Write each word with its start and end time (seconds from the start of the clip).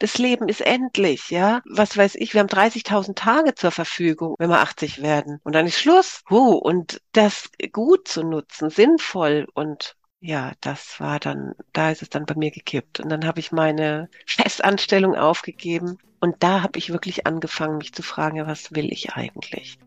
Das 0.00 0.16
Leben 0.16 0.48
ist 0.48 0.62
endlich, 0.62 1.28
ja. 1.28 1.60
Was 1.66 1.94
weiß 1.94 2.14
ich, 2.14 2.32
wir 2.32 2.40
haben 2.40 2.48
30.000 2.48 3.14
Tage 3.14 3.54
zur 3.54 3.70
Verfügung, 3.70 4.34
wenn 4.38 4.48
wir 4.48 4.60
80 4.60 5.02
werden. 5.02 5.40
Und 5.44 5.54
dann 5.54 5.66
ist 5.66 5.78
Schluss. 5.78 6.22
Huh, 6.30 6.54
und 6.54 7.02
das 7.12 7.50
gut 7.70 8.08
zu 8.08 8.24
nutzen, 8.24 8.70
sinnvoll 8.70 9.46
und 9.52 9.96
ja, 10.22 10.52
das 10.62 11.00
war 11.00 11.20
dann, 11.20 11.52
da 11.74 11.90
ist 11.90 12.00
es 12.00 12.08
dann 12.08 12.24
bei 12.24 12.34
mir 12.34 12.50
gekippt. 12.50 13.00
Und 13.00 13.10
dann 13.10 13.26
habe 13.26 13.40
ich 13.40 13.52
meine 13.52 14.08
Festanstellung 14.26 15.14
aufgegeben. 15.16 15.98
Und 16.18 16.36
da 16.40 16.62
habe 16.62 16.78
ich 16.78 16.92
wirklich 16.92 17.26
angefangen, 17.26 17.76
mich 17.76 17.92
zu 17.92 18.02
fragen, 18.02 18.46
was 18.46 18.72
will 18.74 18.90
ich 18.90 19.12
eigentlich? 19.12 19.78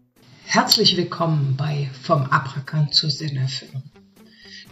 Herzlich 0.45 0.95
willkommen 0.95 1.55
bei 1.57 1.89
Vom 2.03 2.23
Abrakan 2.23 2.91
zur 2.91 3.09
Sinnerfüllung. 3.09 3.83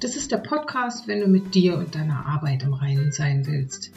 Das 0.01 0.15
ist 0.15 0.31
der 0.31 0.37
Podcast, 0.37 1.07
wenn 1.07 1.19
du 1.19 1.27
mit 1.27 1.55
dir 1.55 1.77
und 1.77 1.95
deiner 1.95 2.27
Arbeit 2.27 2.61
im 2.61 2.73
Reinen 2.73 3.11
sein 3.11 3.45
willst. 3.47 3.91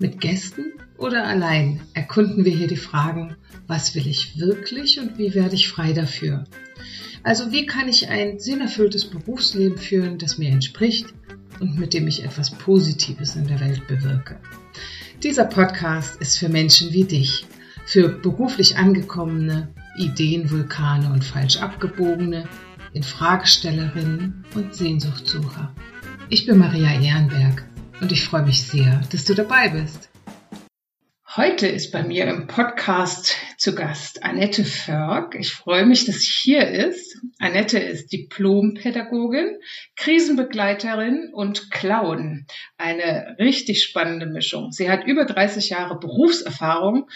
Mit 0.00 0.20
Gästen 0.20 0.74
oder 0.96 1.26
allein 1.26 1.80
erkunden 1.92 2.44
wir 2.44 2.54
hier 2.54 2.68
die 2.68 2.76
Fragen, 2.76 3.34
was 3.66 3.96
will 3.96 4.06
ich 4.06 4.38
wirklich 4.38 5.00
und 5.00 5.18
wie 5.18 5.34
werde 5.34 5.56
ich 5.56 5.68
frei 5.68 5.92
dafür? 5.92 6.44
Also 7.24 7.50
wie 7.50 7.66
kann 7.66 7.88
ich 7.88 8.08
ein 8.08 8.38
sinnerfülltes 8.38 9.06
Berufsleben 9.06 9.76
führen, 9.76 10.18
das 10.18 10.38
mir 10.38 10.50
entspricht 10.50 11.06
und 11.58 11.80
mit 11.80 11.94
dem 11.94 12.06
ich 12.06 12.22
etwas 12.22 12.50
Positives 12.50 13.34
in 13.34 13.48
der 13.48 13.58
Welt 13.58 13.88
bewirke? 13.88 14.38
Dieser 15.24 15.46
Podcast 15.46 16.20
ist 16.20 16.38
für 16.38 16.48
Menschen 16.48 16.92
wie 16.92 17.04
dich, 17.04 17.44
für 17.84 18.08
beruflich 18.08 18.76
angekommene, 18.76 19.66
Ideenvulkane 19.96 21.12
und 21.12 21.24
falsch 21.24 21.56
abgebogene, 21.56 22.48
Infragestellerinnen 22.92 24.44
und 24.54 24.76
Sehnsuchtsucher. 24.76 25.74
Ich 26.28 26.46
bin 26.46 26.58
Maria 26.58 27.00
Ehrenberg 27.00 27.67
und 28.00 28.12
ich 28.12 28.24
freue 28.24 28.42
mich 28.42 28.62
sehr, 28.62 29.02
dass 29.10 29.24
du 29.24 29.34
dabei 29.34 29.68
bist. 29.68 30.08
Heute 31.36 31.66
ist 31.68 31.92
bei 31.92 32.02
mir 32.02 32.26
im 32.26 32.46
Podcast 32.46 33.36
zu 33.58 33.74
Gast 33.74 34.24
Annette 34.24 34.64
Förg. 34.64 35.36
Ich 35.38 35.52
freue 35.52 35.84
mich, 35.84 36.04
dass 36.04 36.20
sie 36.20 36.30
hier 36.30 36.66
ist. 36.68 37.20
Annette 37.38 37.78
ist 37.78 38.12
Diplompädagogin, 38.12 39.58
Krisenbegleiterin 39.94 41.30
und 41.32 41.70
Clown. 41.70 42.46
Eine 42.76 43.36
richtig 43.38 43.84
spannende 43.84 44.26
Mischung. 44.26 44.72
Sie 44.72 44.90
hat 44.90 45.06
über 45.06 45.26
30 45.26 45.70
Jahre 45.70 45.98
Berufserfahrung 45.98 47.08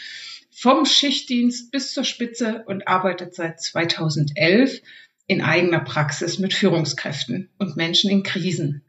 vom 0.51 0.85
Schichtdienst 0.85 1.73
bis 1.73 1.93
zur 1.93 2.05
Spitze 2.05 2.65
und 2.67 2.87
arbeitet 2.87 3.35
seit 3.35 3.61
2011 3.61 4.83
in 5.27 5.41
eigener 5.41 5.81
Praxis 5.81 6.39
mit 6.39 6.53
Führungskräften 6.53 7.49
und 7.59 7.77
Menschen 7.77 8.11
in 8.11 8.23
Krisen. 8.23 8.85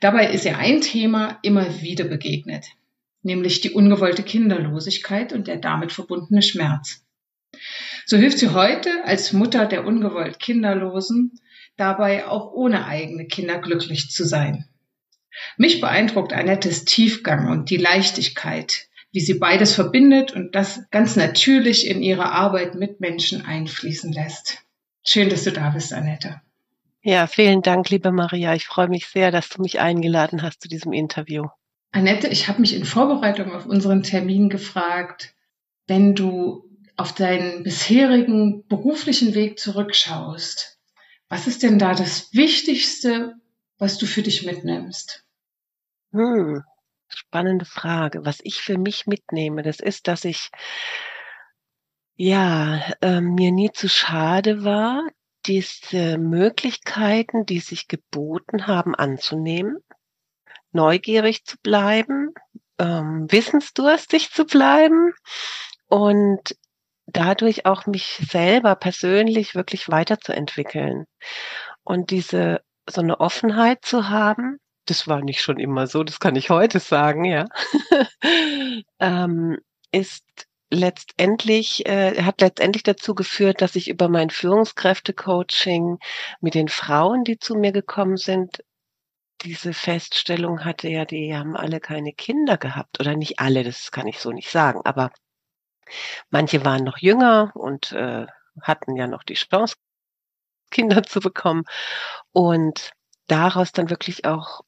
Dabei 0.00 0.30
ist 0.30 0.46
ihr 0.46 0.56
ein 0.56 0.80
Thema 0.80 1.38
immer 1.42 1.82
wieder 1.82 2.04
begegnet, 2.04 2.66
nämlich 3.22 3.60
die 3.60 3.70
ungewollte 3.70 4.22
Kinderlosigkeit 4.22 5.32
und 5.32 5.46
der 5.46 5.58
damit 5.58 5.92
verbundene 5.92 6.42
Schmerz. 6.42 7.04
So 8.06 8.16
hilft 8.16 8.38
sie 8.38 8.50
heute 8.50 9.04
als 9.04 9.32
Mutter 9.32 9.66
der 9.66 9.86
ungewollt 9.86 10.38
Kinderlosen 10.38 11.38
dabei 11.76 12.26
auch 12.26 12.52
ohne 12.52 12.86
eigene 12.86 13.26
Kinder 13.26 13.58
glücklich 13.58 14.10
zu 14.10 14.24
sein. 14.24 14.66
Mich 15.56 15.80
beeindruckt 15.80 16.32
Annettes 16.32 16.84
Tiefgang 16.84 17.48
und 17.48 17.70
die 17.70 17.76
Leichtigkeit, 17.76 18.88
wie 19.12 19.20
sie 19.20 19.34
beides 19.34 19.74
verbindet 19.74 20.32
und 20.32 20.54
das 20.54 20.88
ganz 20.90 21.16
natürlich 21.16 21.86
in 21.86 22.02
ihre 22.02 22.32
Arbeit 22.32 22.74
mit 22.74 23.00
Menschen 23.00 23.44
einfließen 23.44 24.12
lässt. 24.12 24.58
Schön, 25.06 25.28
dass 25.28 25.44
du 25.44 25.52
da 25.52 25.70
bist, 25.70 25.92
Annette. 25.92 26.40
Ja, 27.02 27.26
vielen 27.26 27.62
Dank, 27.62 27.88
liebe 27.88 28.12
Maria. 28.12 28.54
Ich 28.54 28.66
freue 28.66 28.88
mich 28.88 29.08
sehr, 29.08 29.30
dass 29.30 29.48
du 29.48 29.62
mich 29.62 29.80
eingeladen 29.80 30.42
hast 30.42 30.60
zu 30.60 30.68
diesem 30.68 30.92
Interview. 30.92 31.46
Annette, 31.92 32.28
ich 32.28 32.46
habe 32.46 32.60
mich 32.60 32.74
in 32.74 32.84
Vorbereitung 32.84 33.52
auf 33.52 33.64
unseren 33.64 34.02
Termin 34.02 34.50
gefragt, 34.50 35.34
wenn 35.86 36.14
du 36.14 36.68
auf 36.96 37.14
deinen 37.14 37.62
bisherigen 37.62 38.66
beruflichen 38.68 39.34
Weg 39.34 39.58
zurückschaust, 39.58 40.78
was 41.30 41.46
ist 41.46 41.62
denn 41.62 41.78
da 41.78 41.94
das 41.94 42.34
Wichtigste, 42.34 43.34
was 43.78 43.96
du 43.96 44.04
für 44.04 44.22
dich 44.22 44.44
mitnimmst? 44.44 45.24
Hm, 46.12 46.62
spannende 47.08 47.64
Frage. 47.64 48.26
Was 48.26 48.40
ich 48.42 48.60
für 48.60 48.76
mich 48.76 49.06
mitnehme, 49.06 49.62
das 49.62 49.80
ist, 49.80 50.06
dass 50.06 50.26
ich 50.26 50.50
ja 52.16 52.82
äh, 53.00 53.22
mir 53.22 53.52
nie 53.52 53.70
zu 53.72 53.88
schade 53.88 54.64
war, 54.64 55.08
diese 55.46 56.18
Möglichkeiten, 56.18 57.46
die 57.46 57.60
sich 57.60 57.88
geboten 57.88 58.66
haben, 58.66 58.94
anzunehmen, 58.94 59.78
neugierig 60.72 61.44
zu 61.44 61.56
bleiben, 61.62 62.32
ähm, 62.78 63.26
wissensdurstig 63.30 64.30
zu 64.30 64.44
bleiben 64.44 65.12
und 65.88 66.56
dadurch 67.06 67.66
auch 67.66 67.86
mich 67.86 68.20
selber 68.30 68.76
persönlich 68.76 69.54
wirklich 69.54 69.88
weiterzuentwickeln. 69.88 71.06
Und 71.82 72.10
diese 72.10 72.62
so 72.88 73.00
eine 73.00 73.20
Offenheit 73.20 73.84
zu 73.84 74.08
haben, 74.08 74.58
das 74.86 75.06
war 75.06 75.20
nicht 75.20 75.40
schon 75.40 75.58
immer 75.58 75.86
so, 75.86 76.02
das 76.02 76.20
kann 76.20 76.36
ich 76.36 76.50
heute 76.50 76.80
sagen, 76.80 77.24
ja, 77.24 77.46
ähm, 78.98 79.58
ist 79.92 80.24
letztendlich, 80.70 81.86
äh, 81.86 82.22
hat 82.22 82.40
letztendlich 82.40 82.82
dazu 82.82 83.14
geführt, 83.14 83.60
dass 83.60 83.76
ich 83.76 83.88
über 83.88 84.08
mein 84.08 84.30
Führungskräfte-Coaching 84.30 85.98
mit 86.40 86.54
den 86.54 86.68
Frauen, 86.68 87.24
die 87.24 87.38
zu 87.38 87.56
mir 87.56 87.72
gekommen 87.72 88.16
sind, 88.16 88.62
diese 89.42 89.72
Feststellung 89.72 90.64
hatte, 90.64 90.88
ja, 90.88 91.04
die 91.04 91.34
haben 91.34 91.56
alle 91.56 91.80
keine 91.80 92.12
Kinder 92.12 92.56
gehabt. 92.58 93.00
Oder 93.00 93.16
nicht 93.16 93.40
alle, 93.40 93.64
das 93.64 93.90
kann 93.90 94.06
ich 94.06 94.20
so 94.20 94.30
nicht 94.30 94.50
sagen. 94.50 94.80
Aber 94.84 95.10
manche 96.30 96.64
waren 96.64 96.84
noch 96.84 96.98
jünger 96.98 97.52
und 97.54 97.92
äh, 97.92 98.26
hatten 98.62 98.96
ja 98.96 99.06
noch 99.06 99.22
die 99.22 99.34
Chance, 99.34 99.76
Kinder 100.70 101.02
zu 101.02 101.20
bekommen. 101.20 101.64
Und 102.32 102.92
daraus 103.26 103.72
dann 103.72 103.90
wirklich 103.90 104.24
auch 104.24 104.60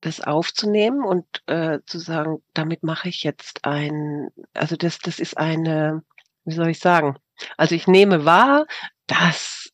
das 0.00 0.20
aufzunehmen 0.20 1.04
und 1.04 1.24
äh, 1.46 1.80
zu 1.86 1.98
sagen, 1.98 2.42
damit 2.54 2.82
mache 2.82 3.08
ich 3.08 3.22
jetzt 3.22 3.64
ein, 3.64 4.28
also 4.54 4.76
das, 4.76 4.98
das 4.98 5.18
ist 5.18 5.36
eine, 5.36 6.02
wie 6.44 6.54
soll 6.54 6.68
ich 6.68 6.78
sagen? 6.78 7.16
Also 7.56 7.74
ich 7.74 7.86
nehme 7.86 8.24
wahr, 8.24 8.66
dass 9.06 9.70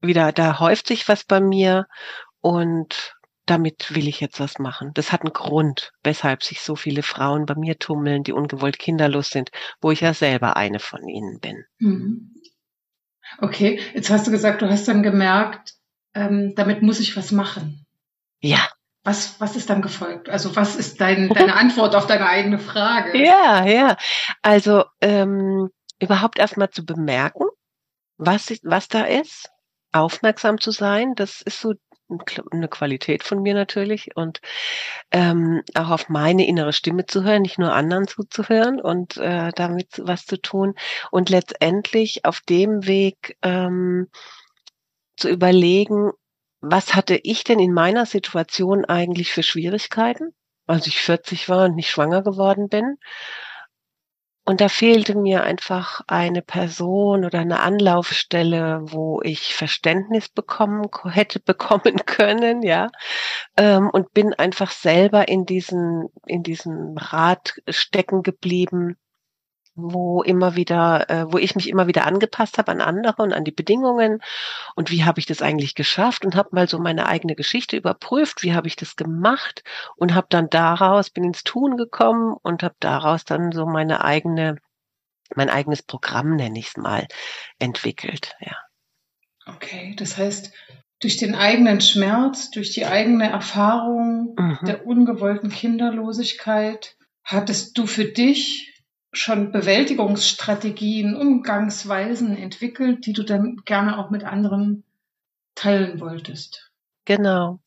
wieder, 0.00 0.32
da 0.32 0.58
häuft 0.58 0.88
sich 0.88 1.08
was 1.08 1.24
bei 1.24 1.40
mir 1.40 1.86
und 2.40 3.14
damit 3.46 3.94
will 3.94 4.08
ich 4.08 4.20
jetzt 4.20 4.40
was 4.40 4.58
machen. 4.58 4.92
Das 4.94 5.10
hat 5.12 5.22
einen 5.22 5.32
Grund, 5.32 5.92
weshalb 6.04 6.42
sich 6.42 6.60
so 6.60 6.76
viele 6.76 7.02
Frauen 7.02 7.46
bei 7.46 7.54
mir 7.54 7.78
tummeln, 7.78 8.22
die 8.22 8.32
ungewollt 8.32 8.78
kinderlos 8.78 9.30
sind, 9.30 9.50
wo 9.80 9.90
ich 9.90 10.00
ja 10.00 10.14
selber 10.14 10.56
eine 10.56 10.78
von 10.78 11.06
ihnen 11.08 11.40
bin. 11.40 11.64
Mhm. 11.78 12.34
Okay, 13.38 13.80
jetzt 13.94 14.10
hast 14.10 14.26
du 14.26 14.30
gesagt, 14.30 14.62
du 14.62 14.68
hast 14.68 14.86
dann 14.88 15.02
gemerkt, 15.02 15.74
ähm, 16.14 16.54
damit 16.54 16.82
muss 16.82 17.00
ich 17.00 17.16
was 17.16 17.32
machen. 17.32 17.86
Ja. 18.40 18.68
Was, 19.04 19.40
was 19.40 19.56
ist 19.56 19.68
dann 19.68 19.82
gefolgt? 19.82 20.28
Also 20.28 20.54
was 20.54 20.76
ist 20.76 21.00
dein, 21.00 21.28
deine 21.34 21.54
Antwort 21.54 21.94
auf 21.94 22.06
deine 22.06 22.26
eigene 22.26 22.58
Frage? 22.58 23.16
Ja, 23.18 23.64
ja. 23.64 23.96
Also 24.42 24.84
ähm, 25.00 25.70
überhaupt 25.98 26.38
erstmal 26.38 26.70
zu 26.70 26.84
bemerken, 26.84 27.44
was, 28.16 28.52
was 28.62 28.88
da 28.88 29.04
ist, 29.04 29.50
aufmerksam 29.92 30.60
zu 30.60 30.70
sein, 30.70 31.14
das 31.14 31.42
ist 31.42 31.60
so 31.60 31.74
eine 32.50 32.68
Qualität 32.68 33.22
von 33.22 33.42
mir 33.42 33.54
natürlich 33.54 34.16
und 34.16 34.40
ähm, 35.10 35.62
auch 35.74 35.90
auf 35.90 36.08
meine 36.08 36.46
innere 36.46 36.72
Stimme 36.72 37.06
zu 37.06 37.22
hören, 37.22 37.42
nicht 37.42 37.58
nur 37.58 37.72
anderen 37.72 38.06
zuzuhören 38.06 38.80
und 38.80 39.16
äh, 39.16 39.50
damit 39.54 40.00
was 40.04 40.26
zu 40.26 40.40
tun 40.40 40.74
und 41.10 41.30
letztendlich 41.30 42.24
auf 42.24 42.40
dem 42.40 42.86
Weg 42.86 43.38
ähm, 43.42 44.08
zu 45.16 45.28
überlegen, 45.28 46.12
was 46.62 46.94
hatte 46.94 47.16
ich 47.22 47.44
denn 47.44 47.58
in 47.58 47.72
meiner 47.72 48.06
Situation 48.06 48.84
eigentlich 48.84 49.32
für 49.32 49.42
Schwierigkeiten, 49.42 50.32
als 50.66 50.86
ich 50.86 51.00
40 51.00 51.48
war 51.48 51.66
und 51.66 51.74
nicht 51.74 51.90
schwanger 51.90 52.22
geworden 52.22 52.68
bin? 52.68 52.98
Und 54.44 54.60
da 54.60 54.68
fehlte 54.68 55.16
mir 55.16 55.44
einfach 55.44 56.00
eine 56.08 56.42
Person 56.42 57.24
oder 57.24 57.40
eine 57.40 57.60
Anlaufstelle, 57.60 58.80
wo 58.82 59.20
ich 59.22 59.54
Verständnis 59.54 60.28
bekommen 60.28 60.88
hätte 61.04 61.40
bekommen 61.44 61.96
können, 62.06 62.62
ja. 62.62 62.88
Ähm, 63.56 63.90
und 63.92 64.12
bin 64.12 64.32
einfach 64.32 64.70
selber 64.70 65.28
in 65.28 65.46
diesen 65.46 66.08
in 66.26 66.42
diesem 66.42 66.96
Rad 66.96 67.54
stecken 67.68 68.22
geblieben 68.22 68.96
wo 69.74 70.22
immer 70.22 70.54
wieder, 70.54 71.08
äh, 71.08 71.32
wo 71.32 71.38
ich 71.38 71.54
mich 71.54 71.68
immer 71.68 71.86
wieder 71.86 72.06
angepasst 72.06 72.58
habe 72.58 72.70
an 72.72 72.80
andere 72.80 73.22
und 73.22 73.32
an 73.32 73.44
die 73.44 73.52
Bedingungen 73.52 74.22
und 74.74 74.90
wie 74.90 75.04
habe 75.04 75.18
ich 75.18 75.26
das 75.26 75.42
eigentlich 75.42 75.74
geschafft 75.74 76.24
und 76.24 76.36
habe 76.36 76.50
mal 76.52 76.68
so 76.68 76.78
meine 76.78 77.06
eigene 77.06 77.34
Geschichte 77.34 77.76
überprüft, 77.76 78.42
wie 78.42 78.54
habe 78.54 78.68
ich 78.68 78.76
das 78.76 78.96
gemacht 78.96 79.64
und 79.96 80.14
habe 80.14 80.26
dann 80.30 80.50
daraus 80.50 81.10
bin 81.10 81.24
ins 81.24 81.44
Tun 81.44 81.76
gekommen 81.76 82.36
und 82.42 82.62
habe 82.62 82.76
daraus 82.80 83.24
dann 83.24 83.52
so 83.52 83.66
meine 83.66 84.04
eigene 84.04 84.56
mein 85.34 85.48
eigenes 85.48 85.82
Programm 85.82 86.36
nenne 86.36 86.58
ich 86.58 86.68
es 86.68 86.76
mal 86.76 87.06
entwickelt, 87.58 88.34
ja. 88.40 88.56
Okay, 89.46 89.96
das 89.96 90.18
heißt, 90.18 90.52
durch 91.00 91.16
den 91.16 91.34
eigenen 91.34 91.80
Schmerz, 91.80 92.50
durch 92.50 92.70
die 92.70 92.84
eigene 92.84 93.30
Erfahrung 93.30 94.36
mhm. 94.38 94.58
der 94.62 94.86
ungewollten 94.86 95.48
Kinderlosigkeit 95.48 96.96
Hattest 97.24 97.78
du 97.78 97.86
für 97.86 98.04
dich 98.04 98.71
schon 99.12 99.52
Bewältigungsstrategien, 99.52 101.14
Umgangsweisen 101.14 102.36
entwickelt, 102.36 103.06
die 103.06 103.12
du 103.12 103.22
dann 103.22 103.56
gerne 103.64 103.98
auch 103.98 104.10
mit 104.10 104.24
anderen 104.24 104.84
teilen 105.54 106.00
wolltest? 106.00 106.72
Genau. 107.04 107.60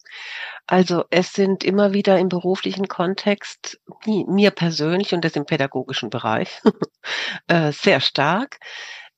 Also 0.67 1.05
es 1.11 1.33
sind 1.33 1.63
immer 1.63 1.93
wieder 1.93 2.17
im 2.17 2.29
beruflichen 2.29 2.87
Kontext 2.87 3.79
mir 4.05 4.51
persönlich 4.51 5.13
und 5.13 5.23
das 5.23 5.35
im 5.35 5.45
pädagogischen 5.45 6.09
Bereich 6.09 6.61
äh, 7.47 7.71
sehr 7.71 7.99
stark 7.99 8.57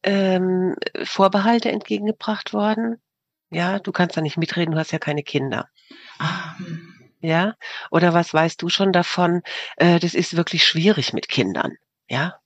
ähm, 0.04 0.76
Vorbehalte 1.04 1.72
entgegengebracht 1.72 2.54
worden. 2.54 3.02
Ja, 3.50 3.80
du 3.80 3.94
kannst 3.94 4.18
da 4.18 4.22
nicht 4.22 4.38
mitreden, 4.38 4.74
du 4.74 4.78
hast 4.78 4.92
ja 4.92 5.00
keine 5.00 5.24
Kinder. 5.24 5.70
Ah. 6.20 6.58
Hm. 6.58 6.94
Ja, 7.20 7.56
oder 7.90 8.14
was 8.14 8.32
weißt 8.34 8.62
du 8.62 8.70
schon 8.70 8.92
davon? 8.92 9.42
Äh, 9.78 10.00
das 10.00 10.14
ist 10.14 10.36
wirklich 10.36 10.66
schwierig 10.66 11.14
mit 11.14 11.30
Kindern. 11.30 11.76
Ja, 12.10 12.40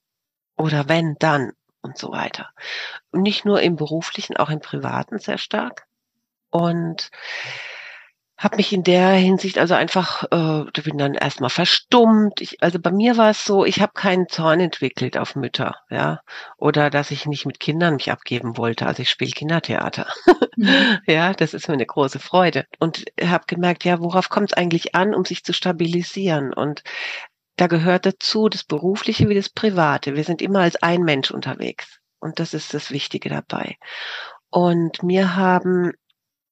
oder 0.57 0.89
wenn, 0.89 1.15
dann 1.19 1.53
und 1.81 1.97
so 1.97 2.11
weiter. 2.11 2.49
Und 3.11 3.21
nicht 3.21 3.45
nur 3.45 3.61
im 3.61 3.75
beruflichen, 3.75 4.37
auch 4.37 4.49
im 4.49 4.59
privaten 4.59 5.19
sehr 5.19 5.37
stark. 5.37 5.87
Und 6.49 7.09
habe 8.41 8.57
mich 8.57 8.73
in 8.73 8.83
der 8.83 9.09
Hinsicht 9.11 9.59
also 9.59 9.75
einfach, 9.75 10.23
äh, 10.31 10.81
bin 10.81 10.97
dann 10.97 11.13
erstmal 11.13 11.51
verstummt. 11.51 12.41
Ich, 12.41 12.61
also 12.63 12.79
bei 12.79 12.91
mir 12.91 13.15
war 13.15 13.29
es 13.29 13.45
so, 13.45 13.65
ich 13.65 13.81
habe 13.81 13.91
keinen 13.93 14.27
Zorn 14.29 14.59
entwickelt 14.59 15.15
auf 15.15 15.35
Mütter, 15.35 15.75
ja, 15.91 16.21
oder 16.57 16.89
dass 16.89 17.11
ich 17.11 17.27
nicht 17.27 17.45
mit 17.45 17.59
Kindern 17.59 17.95
mich 17.95 18.11
abgeben 18.11 18.57
wollte. 18.57 18.87
Also 18.87 19.03
ich 19.03 19.11
spiele 19.11 19.29
Kindertheater, 19.29 20.07
mhm. 20.55 20.97
ja, 21.05 21.33
das 21.33 21.53
ist 21.53 21.67
mir 21.67 21.75
eine 21.75 21.85
große 21.85 22.17
Freude 22.17 22.65
und 22.79 23.05
habe 23.23 23.43
gemerkt, 23.45 23.85
ja, 23.85 23.99
worauf 23.99 24.29
kommt 24.29 24.51
es 24.51 24.57
eigentlich 24.57 24.95
an, 24.95 25.13
um 25.13 25.23
sich 25.23 25.43
zu 25.43 25.53
stabilisieren 25.53 26.51
und 26.51 26.83
da 27.61 27.67
gehört 27.67 28.07
dazu 28.07 28.49
das 28.49 28.63
Berufliche 28.63 29.29
wie 29.29 29.35
das 29.35 29.47
Private. 29.47 30.15
Wir 30.15 30.23
sind 30.23 30.41
immer 30.41 30.61
als 30.61 30.81
ein 30.81 31.01
Mensch 31.03 31.29
unterwegs 31.29 31.99
und 32.19 32.39
das 32.39 32.55
ist 32.55 32.73
das 32.73 32.89
Wichtige 32.89 33.29
dabei. 33.29 33.77
Und 34.49 35.03
mir 35.03 35.35
haben 35.35 35.91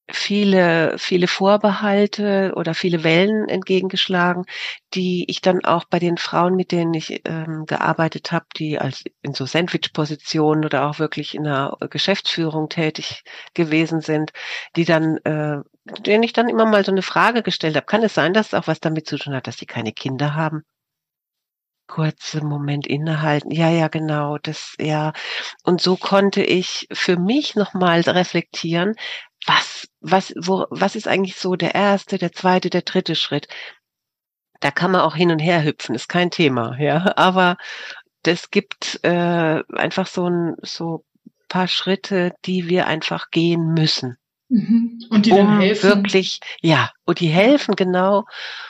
viele, 0.07 1.00
viele 1.00 1.27
Vorbehalte 1.27 2.53
oder 2.56 2.75
viele 2.75 3.03
Wellen 3.03 3.50
entgegengeschlagen, 3.50 4.45
die 4.94 5.25
ich 5.27 5.41
dann 5.41 5.65
auch 5.65 5.85
bei 5.85 5.97
den 5.97 6.17
Frauen, 6.17 6.56
mit 6.56 6.71
denen 6.71 6.94
ich 6.94 7.23
ähm, 7.25 7.65
gearbeitet 7.65 8.31
habe, 8.31 8.45
die 8.56 8.77
als 8.77 9.03
in 9.23 9.33
so 9.33 9.47
Sandwich-Positionen 9.47 10.63
oder 10.63 10.88
auch 10.88 11.00
wirklich 11.00 11.33
in 11.33 11.44
der 11.44 11.75
Geschäftsführung 11.89 12.69
tätig 12.69 13.23
gewesen 13.56 14.01
sind, 14.01 14.31
die 14.75 14.85
dann, 14.85 15.17
äh, 15.23 15.57
denen 16.01 16.21
ich 16.21 16.33
dann 16.33 16.50
immer 16.50 16.67
mal 16.67 16.85
so 16.85 16.91
eine 16.91 17.01
Frage 17.01 17.41
gestellt 17.41 17.75
habe. 17.75 17.88
Kann 17.88 18.03
es 18.03 18.13
sein, 18.13 18.33
dass 18.35 18.50
es 18.50 18.53
auch 18.53 18.67
was 18.67 18.79
damit 18.79 19.07
zu 19.07 19.17
tun 19.17 19.33
hat, 19.33 19.47
dass 19.47 19.57
sie 19.57 19.65
keine 19.65 19.91
Kinder 19.91 20.35
haben? 20.35 20.63
Kurzen 21.89 22.47
Moment 22.47 22.88
innehalten. 22.88 23.51
Ja, 23.51 23.69
ja, 23.69 23.89
genau, 23.89 24.38
das, 24.38 24.75
ja. 24.80 25.12
Und 25.63 25.81
so 25.81 25.97
konnte 25.97 26.41
ich 26.41 26.88
für 26.94 27.18
mich 27.18 27.56
nochmal 27.56 28.01
reflektieren, 28.01 28.95
was, 29.45 29.89
was, 30.00 30.33
wo, 30.38 30.65
was 30.69 30.95
ist 30.95 31.07
eigentlich 31.07 31.36
so 31.36 31.56
der 31.56 31.75
erste, 31.75 32.18
der 32.18 32.31
zweite, 32.31 32.69
der 32.69 32.83
dritte 32.83 33.15
Schritt? 33.15 33.47
Da 34.62 34.71
kann 34.71 34.91
man 34.91 35.01
auch 35.01 35.15
hin 35.15 35.31
und 35.31 35.39
her 35.39 35.63
hüpfen, 35.63 35.95
ist 35.95 36.07
kein 36.09 36.31
Thema, 36.31 36.77
ja. 36.80 37.13
Aber 37.18 37.57
das 38.24 38.51
gibt 38.51 39.00
äh, 39.03 39.63
einfach 39.74 40.07
so 40.07 40.30
ein 40.30 40.56
so 40.62 41.06
paar 41.47 41.68
Schritte, 41.68 42.33
die 42.45 42.69
wir 42.69 42.88
einfach 42.88 43.31
gehen 43.31 43.74
müssen. 43.74 44.18
Mhm. 44.50 45.00
Und 45.09 45.25
die 45.25 45.31
um 45.31 45.38
dann 45.38 45.59
helfen. 45.59 45.89
Wirklich, 45.89 46.39
ja, 46.62 46.92
und 47.06 47.19
die 47.19 47.27
helfen 47.30 47.75
genau, 47.75 48.25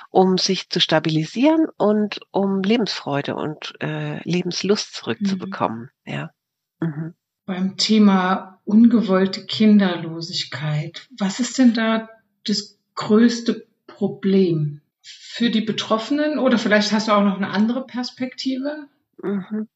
um 0.10 0.38
sich 0.38 0.70
zu 0.70 0.80
stabilisieren 0.80 1.68
und 1.78 2.20
um 2.32 2.62
Lebensfreude 2.62 3.36
und 3.36 3.76
äh, 3.82 4.22
Lebenslust 4.28 4.96
zurückzubekommen. 4.96 5.92
Mhm. 6.06 6.14
Ja. 6.14 6.32
Mhm. 6.80 7.14
Beim 7.46 7.78
Thema 7.78 8.60
ungewollte 8.66 9.46
Kinderlosigkeit, 9.46 11.08
was 11.18 11.40
ist 11.40 11.58
denn 11.58 11.74
da 11.74 12.10
das 12.46 12.78
größte 12.96 13.68
Problem 13.88 14.82
für 15.02 15.50
die 15.50 15.62
Betroffenen? 15.62 16.40
Oder 16.40 16.58
vielleicht 16.58 16.92
hast 16.92 17.08
du 17.08 17.12
auch 17.12 17.24
noch 17.24 17.38
eine 17.38 17.50
andere 17.50 17.86
Perspektive? 17.86 18.88
Mhm. 19.22 19.68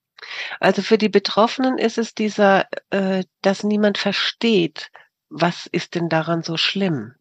Also 0.59 0.81
für 0.81 0.97
die 0.97 1.09
Betroffenen 1.09 1.77
ist 1.77 1.97
es 1.97 2.15
dieser, 2.15 2.68
äh, 2.91 3.24
dass 3.41 3.63
niemand 3.63 3.97
versteht, 3.97 4.91
was 5.29 5.68
ist 5.68 5.95
denn 5.95 6.09
daran 6.09 6.44
so 6.44 6.57
schlimm? 6.57 7.15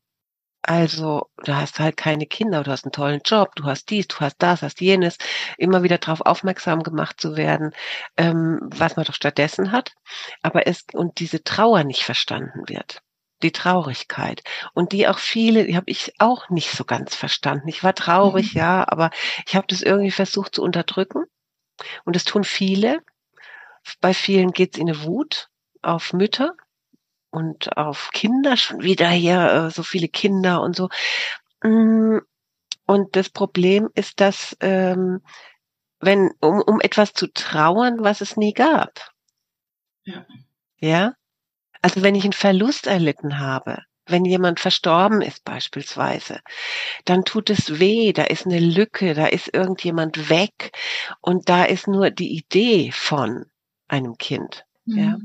Also, 0.63 1.29
du 1.45 1.57
hast 1.57 1.81
halt 1.81 1.97
keine 1.97 2.27
Kinder, 2.27 2.63
du 2.63 2.71
hast 2.71 2.85
einen 2.85 2.93
tollen 2.93 3.21
Job, 3.25 3.57
du 3.57 3.65
hast 3.65 3.91
dies, 3.91 4.07
du 4.07 4.21
hast 4.21 4.37
das, 4.39 4.63
hast 4.63 4.81
jenes, 4.81 5.19
immer 5.59 5.83
wieder 5.83 5.99
darauf 5.99 6.21
aufmerksam 6.21 6.85
gemacht 6.85 7.21
zu 7.21 7.37
werden, 7.37 7.73
ähm, 8.17 8.61
was 8.63 8.95
man 8.95 9.05
doch 9.05 9.15
stattdessen 9.15 9.73
hat, 9.73 9.93
aber 10.41 10.69
es 10.69 10.85
und 10.93 11.19
diese 11.19 11.43
Trauer 11.43 11.83
nicht 11.83 12.05
verstanden 12.05 12.69
wird. 12.69 13.03
Die 13.43 13.51
Traurigkeit. 13.51 14.45
Und 14.73 14.93
die 14.93 15.09
auch 15.09 15.19
viele, 15.19 15.67
die 15.67 15.77
habe 15.77 15.91
ich 15.91 16.15
auch 16.21 16.49
nicht 16.49 16.71
so 16.71 16.85
ganz 16.85 17.17
verstanden. 17.17 17.67
Ich 17.67 17.83
war 17.83 17.95
traurig, 17.95 18.55
mhm. 18.55 18.61
ja, 18.61 18.85
aber 18.87 19.11
ich 19.47 19.57
habe 19.57 19.67
das 19.69 19.83
irgendwie 19.83 20.13
versucht 20.13 20.55
zu 20.55 20.63
unterdrücken. 20.63 21.25
Und 22.05 22.15
es 22.15 22.23
tun 22.23 22.45
viele. 22.45 23.01
Bei 24.01 24.15
vielen 24.15 24.53
geht 24.53 24.75
es 24.75 24.81
in 24.81 24.89
eine 24.89 25.03
Wut 25.03 25.49
auf 25.83 26.13
Mütter, 26.13 26.55
und 27.33 27.77
auf 27.77 28.11
Kinder 28.13 28.57
schon 28.57 28.83
wieder 28.83 29.09
hier, 29.09 29.53
äh, 29.53 29.71
so 29.71 29.83
viele 29.83 30.09
Kinder 30.09 30.61
und 30.61 30.77
so. 30.77 30.89
Mm, 31.63 32.19
und 32.87 33.17
das 33.17 33.31
Problem 33.31 33.89
ist, 33.95 34.21
dass 34.21 34.57
ähm, 34.61 35.23
wenn, 36.01 36.31
um, 36.41 36.61
um 36.61 36.81
etwas 36.81 37.15
zu 37.15 37.33
trauern, 37.33 37.99
was 38.01 38.21
es 38.21 38.37
nie 38.37 38.53
gab. 38.53 39.13
Ja. 40.05 40.27
Ja? 40.79 41.15
Also 41.81 42.03
wenn 42.03 42.15
ich 42.15 42.25
einen 42.25 42.33
Verlust 42.33 42.87
erlitten 42.87 43.39
habe, 43.39 43.79
wenn 44.07 44.25
jemand 44.25 44.61
verstorben 44.61 45.23
ist 45.23 45.45
beispielsweise, 45.45 46.41
dann 47.05 47.25
tut 47.25 47.51
es 47.51 47.79
weh, 47.79 48.13
da 48.13 48.25
ist 48.25 48.47
eine 48.47 48.59
Lücke, 48.59 49.15
da 49.15 49.27
ist 49.27 49.55
irgendjemand 49.55 50.29
weg 50.29 50.73
und 51.21 51.49
da 51.49 51.65
ist 51.65 51.87
nur 51.87 52.11
die 52.11 52.37
Idee 52.37 52.91
von 52.93 53.47
einem 53.89 54.19
Kind. 54.19 54.65
Mhm. 54.85 54.99
Ja. 54.99 55.19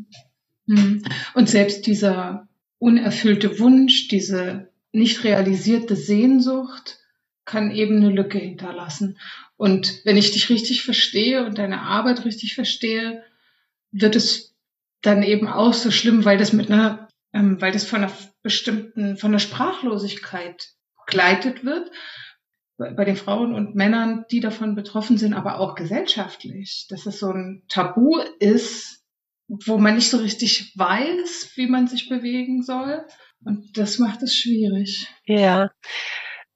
Mhm. 0.68 1.04
Und 1.34 1.50
selbst 1.50 1.88
dieser 1.88 2.48
unerfüllte 2.78 3.60
Wunsch, 3.60 4.08
diese 4.08 4.70
nicht 4.92 5.24
realisierte 5.24 5.96
Sehnsucht 5.96 7.00
kann 7.46 7.72
eben 7.72 7.98
eine 7.98 8.10
Lücke 8.10 8.38
hinterlassen. 8.38 9.18
Und 9.56 10.02
wenn 10.06 10.18
ich 10.18 10.32
dich 10.32 10.50
richtig 10.50 10.84
verstehe 10.84 11.46
und 11.46 11.58
deine 11.58 11.82
Arbeit 11.82 12.26
richtig 12.26 12.54
verstehe, 12.54 13.24
wird 13.92 14.16
es 14.16 14.56
dann 15.02 15.24
eben 15.24 15.48
auch 15.48 15.74
so 15.74 15.90
schlimm, 15.90 16.26
weil 16.26 16.38
das 16.38 16.54
mit 16.54 16.70
einer, 16.70 17.08
ähm, 17.34 17.60
weil 17.62 17.72
das 17.72 17.86
von 17.86 18.04
einer 18.04 18.12
bestimmten, 18.44 19.18
von 19.18 19.32
der 19.32 19.40
Sprachlosigkeit 19.40 20.74
begleitet 21.06 21.64
wird 21.64 21.90
bei 22.78 23.06
den 23.06 23.16
Frauen 23.16 23.56
und 23.56 23.74
Männern, 23.74 24.26
die 24.30 24.40
davon 24.40 24.76
betroffen 24.76 25.18
sind, 25.18 25.34
aber 25.34 25.60
auch 25.60 25.74
gesellschaftlich, 25.74 26.86
dass 26.90 27.08
es 27.08 27.20
so 27.20 27.32
ein 27.32 27.64
Tabu 27.70 28.20
ist, 28.40 28.97
wo 29.48 29.78
man 29.78 29.96
nicht 29.96 30.10
so 30.10 30.18
richtig 30.18 30.74
weiß, 30.76 31.52
wie 31.56 31.68
man 31.68 31.88
sich 31.88 32.10
bewegen 32.10 32.64
soll. 32.64 33.06
Und 33.44 33.78
das 33.78 34.00
macht 34.00 34.22
es 34.24 34.36
schwierig. 34.36 35.08
Ja. 35.26 35.72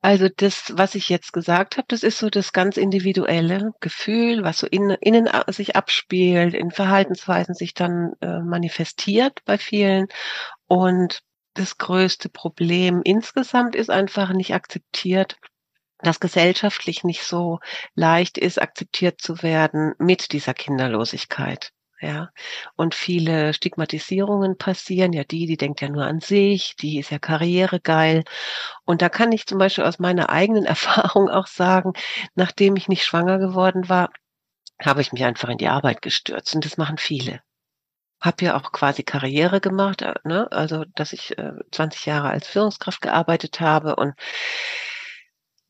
Also 0.03 0.29
das, 0.35 0.73
was 0.75 0.95
ich 0.95 1.09
jetzt 1.09 1.31
gesagt 1.31 1.77
habe, 1.77 1.85
das 1.87 2.01
ist 2.01 2.17
so 2.17 2.31
das 2.31 2.53
ganz 2.53 2.77
individuelle 2.77 3.71
Gefühl, 3.81 4.43
was 4.43 4.57
so 4.57 4.67
in, 4.67 4.89
innen 4.89 5.29
sich 5.49 5.75
abspielt, 5.75 6.55
in 6.55 6.71
Verhaltensweisen 6.71 7.53
sich 7.53 7.75
dann 7.75 8.13
äh, 8.19 8.39
manifestiert 8.39 9.39
bei 9.45 9.59
vielen. 9.59 10.07
Und 10.67 11.21
das 11.53 11.77
größte 11.77 12.29
Problem 12.29 13.01
insgesamt 13.03 13.75
ist 13.75 13.91
einfach 13.91 14.33
nicht 14.33 14.55
akzeptiert, 14.55 15.37
dass 15.99 16.19
gesellschaftlich 16.19 17.03
nicht 17.03 17.23
so 17.23 17.59
leicht 17.93 18.39
ist, 18.39 18.59
akzeptiert 18.59 19.21
zu 19.21 19.43
werden 19.43 19.93
mit 19.99 20.31
dieser 20.31 20.55
Kinderlosigkeit 20.55 21.71
ja. 22.01 22.29
Und 22.75 22.95
viele 22.95 23.53
Stigmatisierungen 23.53 24.57
passieren. 24.57 25.13
Ja, 25.13 25.23
die, 25.23 25.45
die 25.45 25.57
denkt 25.57 25.81
ja 25.81 25.89
nur 25.89 26.05
an 26.05 26.19
sich, 26.19 26.75
die 26.75 26.99
ist 26.99 27.11
ja 27.11 27.19
karrieregeil. 27.19 28.23
Und 28.85 29.01
da 29.01 29.09
kann 29.09 29.31
ich 29.31 29.45
zum 29.45 29.59
Beispiel 29.59 29.83
aus 29.85 29.99
meiner 29.99 30.29
eigenen 30.29 30.65
Erfahrung 30.65 31.29
auch 31.29 31.47
sagen, 31.47 31.93
nachdem 32.35 32.75
ich 32.75 32.87
nicht 32.87 33.03
schwanger 33.05 33.39
geworden 33.39 33.89
war, 33.89 34.09
habe 34.81 35.01
ich 35.01 35.13
mich 35.13 35.23
einfach 35.23 35.49
in 35.49 35.57
die 35.57 35.67
Arbeit 35.67 36.01
gestürzt. 36.01 36.55
Und 36.55 36.65
das 36.65 36.77
machen 36.77 36.97
viele. 36.97 37.41
Hab 38.19 38.41
ja 38.41 38.55
auch 38.55 38.71
quasi 38.71 39.03
Karriere 39.03 39.61
gemacht, 39.61 40.01
äh, 40.03 40.13
ne? 40.23 40.51
also 40.51 40.85
dass 40.95 41.13
ich 41.13 41.37
äh, 41.37 41.53
20 41.71 42.05
Jahre 42.05 42.29
als 42.29 42.47
Führungskraft 42.47 43.01
gearbeitet 43.01 43.59
habe 43.59 43.95
und 43.95 44.13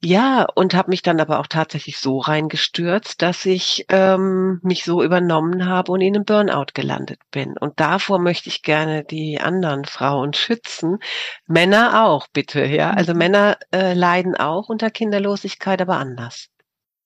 ja, 0.03 0.48
und 0.55 0.74
habe 0.74 0.89
mich 0.89 1.03
dann 1.03 1.20
aber 1.20 1.39
auch 1.39 1.46
tatsächlich 1.46 2.00
so 2.00 2.17
reingestürzt, 2.17 3.22
dass 3.22 3.46
ich 3.46 3.86
ähm, 3.89 4.60
mich 4.63 4.84
so 4.84 5.03
übernommen 5.03 5.67
habe 5.67 5.91
und 5.91 6.01
in 6.01 6.15
einem 6.15 6.25
Burnout 6.25 6.74
gelandet 6.74 7.20
bin. 7.29 7.55
Und 7.55 7.79
davor 7.79 8.17
möchte 8.17 8.50
ich 8.50 8.63
gerne 8.63 9.03
die 9.03 9.39
anderen 9.39 9.86
Frauen 9.86 10.34
schützen. 10.34 10.98
Männer 11.46 12.03
auch, 12.03 12.27
bitte. 12.34 12.65
Ja, 12.65 12.91
also 12.91 13.13
mhm. 13.13 13.20
Männer 13.20 13.58
äh, 13.72 13.93
leiden 13.93 14.36
auch 14.36 14.70
unter 14.70 14.89
Kinderlosigkeit, 14.89 15.79
aber 15.81 15.98
anders. 15.98 16.50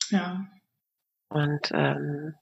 Ja. 0.10 0.46
Und 1.28 1.72
ähm, 1.74 2.36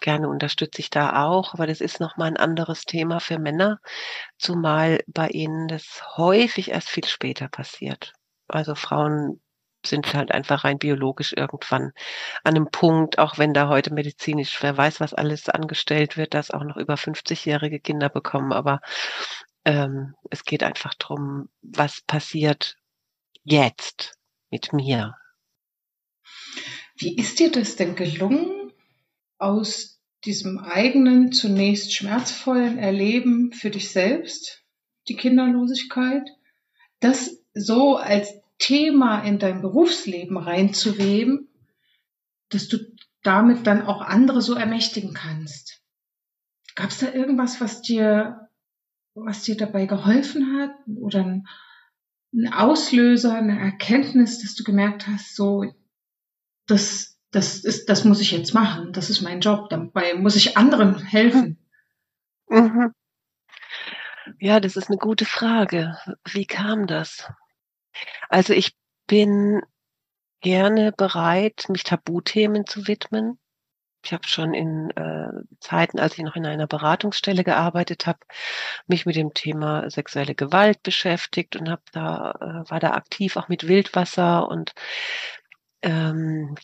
gerne 0.00 0.28
unterstütze 0.28 0.80
ich 0.80 0.90
da 0.90 1.24
auch, 1.24 1.54
aber 1.54 1.68
das 1.68 1.80
ist 1.80 2.00
nochmal 2.00 2.28
ein 2.28 2.36
anderes 2.36 2.84
Thema 2.84 3.20
für 3.20 3.38
Männer, 3.38 3.78
zumal 4.38 5.04
bei 5.06 5.28
ihnen 5.28 5.68
das 5.68 6.02
häufig 6.16 6.72
erst 6.72 6.88
viel 6.88 7.04
später 7.04 7.48
passiert. 7.48 8.12
Also 8.48 8.74
Frauen 8.74 9.40
sind 9.86 10.12
halt 10.14 10.32
einfach 10.32 10.64
rein 10.64 10.78
biologisch 10.78 11.32
irgendwann 11.36 11.92
an 12.44 12.56
einem 12.56 12.70
Punkt, 12.70 13.18
auch 13.18 13.38
wenn 13.38 13.54
da 13.54 13.68
heute 13.68 13.92
medizinisch, 13.92 14.62
wer 14.62 14.76
weiß, 14.76 15.00
was 15.00 15.14
alles 15.14 15.48
angestellt 15.48 16.16
wird, 16.16 16.34
dass 16.34 16.50
auch 16.50 16.64
noch 16.64 16.76
über 16.76 16.94
50-jährige 16.94 17.80
Kinder 17.80 18.08
bekommen. 18.08 18.52
Aber 18.52 18.80
ähm, 19.64 20.14
es 20.30 20.44
geht 20.44 20.62
einfach 20.62 20.94
drum, 20.94 21.48
was 21.62 22.02
passiert 22.02 22.76
jetzt 23.44 24.18
mit 24.50 24.72
mir. 24.72 25.16
Wie 26.96 27.16
ist 27.16 27.38
dir 27.38 27.50
das 27.50 27.76
denn 27.76 27.96
gelungen, 27.96 28.72
aus 29.38 30.00
diesem 30.24 30.58
eigenen, 30.58 31.32
zunächst 31.32 31.94
schmerzvollen 31.94 32.78
Erleben 32.78 33.52
für 33.52 33.70
dich 33.70 33.90
selbst, 33.90 34.62
die 35.08 35.16
Kinderlosigkeit, 35.16 36.28
das 37.00 37.42
so 37.54 37.96
als 37.96 38.39
Thema 38.60 39.22
in 39.22 39.40
dein 39.40 39.62
Berufsleben 39.62 40.36
reinzuweben, 40.36 41.48
dass 42.50 42.68
du 42.68 42.78
damit 43.22 43.66
dann 43.66 43.82
auch 43.82 44.02
andere 44.02 44.42
so 44.42 44.54
ermächtigen 44.54 45.14
kannst. 45.14 45.82
Gab 46.76 46.90
es 46.90 46.98
da 46.98 47.12
irgendwas, 47.12 47.60
was 47.60 47.82
dir, 47.82 48.48
was 49.14 49.42
dir 49.42 49.56
dabei 49.56 49.86
geholfen 49.86 50.60
hat 50.60 50.70
oder 50.86 51.24
ein, 51.24 51.46
Auslöser, 52.52 53.34
eine 53.34 53.58
Erkenntnis, 53.58 54.40
dass 54.40 54.54
du 54.54 54.62
gemerkt 54.62 55.08
hast, 55.08 55.34
so, 55.34 55.64
das, 56.68 57.18
das 57.32 57.64
ist, 57.64 57.88
das 57.88 58.04
muss 58.04 58.20
ich 58.20 58.30
jetzt 58.30 58.54
machen, 58.54 58.92
das 58.92 59.10
ist 59.10 59.20
mein 59.20 59.40
Job, 59.40 59.68
dabei 59.68 60.14
muss 60.14 60.36
ich 60.36 60.56
anderen 60.56 60.96
helfen. 60.96 61.58
Mhm. 62.48 62.94
Ja, 64.38 64.60
das 64.60 64.76
ist 64.76 64.88
eine 64.88 64.98
gute 64.98 65.24
Frage. 65.24 65.98
Wie 66.24 66.46
kam 66.46 66.86
das? 66.86 67.28
Also 68.28 68.52
ich 68.52 68.76
bin 69.06 69.62
gerne 70.40 70.92
bereit, 70.92 71.66
mich 71.68 71.84
Tabuthemen 71.84 72.66
zu 72.66 72.86
widmen. 72.86 73.38
Ich 74.02 74.12
habe 74.14 74.26
schon 74.26 74.54
in 74.54 74.90
äh, 74.92 75.28
Zeiten, 75.60 75.98
als 76.00 76.16
ich 76.16 76.24
noch 76.24 76.36
in 76.36 76.46
einer 76.46 76.66
Beratungsstelle 76.66 77.44
gearbeitet 77.44 78.06
habe, 78.06 78.20
mich 78.86 79.04
mit 79.04 79.16
dem 79.16 79.34
Thema 79.34 79.90
sexuelle 79.90 80.34
Gewalt 80.34 80.82
beschäftigt 80.82 81.56
und 81.56 81.68
habe 81.68 81.82
da 81.92 82.32
äh, 82.40 82.70
war 82.70 82.80
da 82.80 82.92
aktiv 82.92 83.36
auch 83.36 83.48
mit 83.48 83.68
Wildwasser 83.68 84.48
und 84.48 84.72
ähm, 85.82 86.54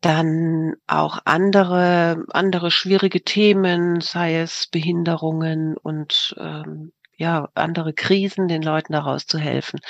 dann 0.00 0.74
auch 0.88 1.20
andere 1.24 2.24
andere 2.30 2.72
schwierige 2.72 3.22
Themen, 3.22 4.00
sei 4.00 4.40
es 4.40 4.66
Behinderungen 4.66 5.76
und 5.76 6.34
ähm, 6.38 6.92
ja, 7.16 7.48
andere 7.54 7.92
Krisen, 7.92 8.48
den 8.48 8.62
Leuten 8.62 8.92
daraus 8.92 9.26
zu 9.26 9.38
helfen. 9.38 9.80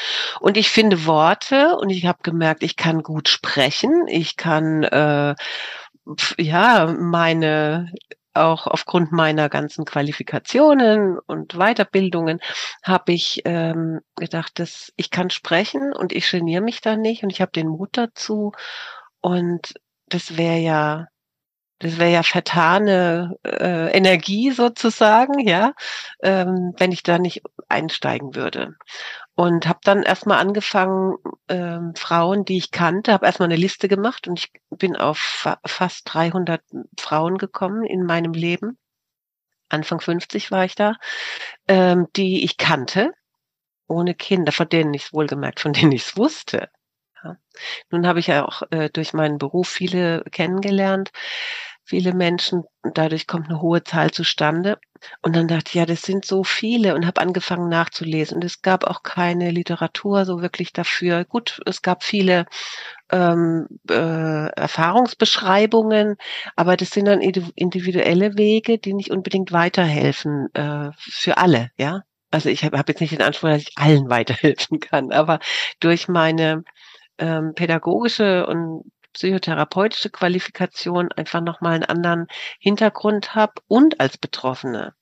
Und 0.40 0.56
ich 0.56 0.70
finde 0.70 1.06
Worte 1.06 1.76
und 1.76 1.90
ich 1.90 2.06
habe 2.06 2.18
gemerkt, 2.22 2.62
ich 2.62 2.76
kann 2.76 3.02
gut 3.02 3.28
sprechen, 3.28 4.06
ich 4.08 4.36
kann 4.36 4.84
äh, 4.84 5.34
ja 6.38 6.86
meine 6.98 7.92
auch 8.36 8.66
aufgrund 8.66 9.12
meiner 9.12 9.48
ganzen 9.48 9.84
Qualifikationen 9.84 11.18
und 11.18 11.54
Weiterbildungen 11.54 12.40
habe 12.82 13.12
ich 13.12 13.42
ähm, 13.46 14.00
gedacht, 14.16 14.58
dass 14.58 14.92
ich 14.96 15.10
kann 15.10 15.30
sprechen 15.30 15.92
und 15.94 16.12
ich 16.12 16.30
geniere 16.30 16.62
mich 16.62 16.80
da 16.82 16.96
nicht 16.96 17.22
und 17.22 17.30
ich 17.30 17.40
habe 17.40 17.52
den 17.52 17.68
Mut 17.68 17.90
dazu 17.92 18.52
und 19.20 19.74
das 20.08 20.36
wäre 20.36 20.58
ja 20.58 21.06
das 21.78 21.98
wäre 21.98 22.10
ja 22.10 22.22
vertane 22.22 23.36
äh, 23.44 23.90
Energie 23.92 24.50
sozusagen, 24.50 25.40
ja, 25.46 25.74
ähm, 26.22 26.72
wenn 26.78 26.92
ich 26.92 27.02
da 27.02 27.18
nicht 27.18 27.42
einsteigen 27.68 28.34
würde. 28.34 28.76
Und 29.34 29.66
habe 29.66 29.80
dann 29.84 30.02
erstmal 30.02 30.38
angefangen, 30.38 31.16
ähm, 31.48 31.94
Frauen, 31.94 32.46
die 32.46 32.56
ich 32.56 32.70
kannte, 32.70 33.12
habe 33.12 33.26
erstmal 33.26 33.48
eine 33.48 33.56
Liste 33.60 33.88
gemacht 33.88 34.26
und 34.26 34.38
ich 34.38 34.52
bin 34.70 34.96
auf 34.96 35.18
fa 35.18 35.58
fast 35.66 36.02
300 36.14 36.62
Frauen 36.98 37.36
gekommen 37.36 37.84
in 37.84 38.04
meinem 38.06 38.32
Leben. 38.32 38.78
Anfang 39.68 40.00
50 40.00 40.50
war 40.50 40.64
ich 40.64 40.74
da, 40.76 40.94
ähm, 41.68 42.06
die 42.16 42.44
ich 42.44 42.56
kannte, 42.56 43.12
ohne 43.88 44.14
Kinder, 44.14 44.52
von 44.52 44.68
denen 44.68 44.94
ich 44.94 45.06
es 45.06 45.12
wohlgemerkt, 45.12 45.60
von 45.60 45.72
denen 45.74 45.92
ich 45.92 46.06
es 46.06 46.16
wusste. 46.16 46.70
Ja. 47.26 47.36
Nun 47.90 48.06
habe 48.06 48.20
ich 48.20 48.28
ja 48.28 48.44
auch 48.46 48.62
äh, 48.70 48.88
durch 48.90 49.12
meinen 49.12 49.38
Beruf 49.38 49.68
viele 49.68 50.22
kennengelernt, 50.30 51.10
viele 51.84 52.14
Menschen. 52.14 52.64
Dadurch 52.82 53.26
kommt 53.26 53.48
eine 53.48 53.60
hohe 53.60 53.82
Zahl 53.84 54.10
zustande. 54.10 54.78
Und 55.22 55.36
dann 55.36 55.48
dachte 55.48 55.68
ich, 55.68 55.74
ja, 55.74 55.86
das 55.86 56.02
sind 56.02 56.24
so 56.24 56.42
viele 56.44 56.94
und 56.94 57.06
habe 57.06 57.20
angefangen 57.20 57.68
nachzulesen. 57.68 58.36
Und 58.36 58.44
es 58.44 58.62
gab 58.62 58.84
auch 58.84 59.02
keine 59.02 59.50
Literatur 59.50 60.24
so 60.24 60.40
wirklich 60.40 60.72
dafür. 60.72 61.24
Gut, 61.24 61.60
es 61.66 61.82
gab 61.82 62.02
viele 62.02 62.46
ähm, 63.10 63.68
äh, 63.90 64.48
Erfahrungsbeschreibungen, 64.50 66.16
aber 66.56 66.76
das 66.76 66.90
sind 66.90 67.06
dann 67.06 67.20
individuelle 67.20 68.36
Wege, 68.36 68.78
die 68.78 68.94
nicht 68.94 69.10
unbedingt 69.10 69.52
weiterhelfen 69.52 70.48
äh, 70.54 70.90
für 70.98 71.38
alle, 71.38 71.70
ja. 71.76 72.02
Also 72.30 72.48
ich 72.48 72.64
habe 72.64 72.78
hab 72.78 72.88
jetzt 72.88 73.00
nicht 73.00 73.12
den 73.12 73.22
Anspruch, 73.22 73.48
dass 73.50 73.62
ich 73.62 73.72
allen 73.76 74.10
weiterhelfen 74.10 74.80
kann, 74.80 75.12
aber 75.12 75.38
durch 75.80 76.08
meine 76.08 76.64
ähm, 77.18 77.54
pädagogische 77.54 78.46
und 78.46 78.90
psychotherapeutische 79.12 80.10
Qualifikation 80.10 81.10
einfach 81.12 81.40
nochmal 81.40 81.74
einen 81.74 81.84
anderen 81.84 82.26
Hintergrund 82.60 83.34
habe 83.34 83.54
und 83.66 84.00
als 84.00 84.18
Betroffene 84.18 84.94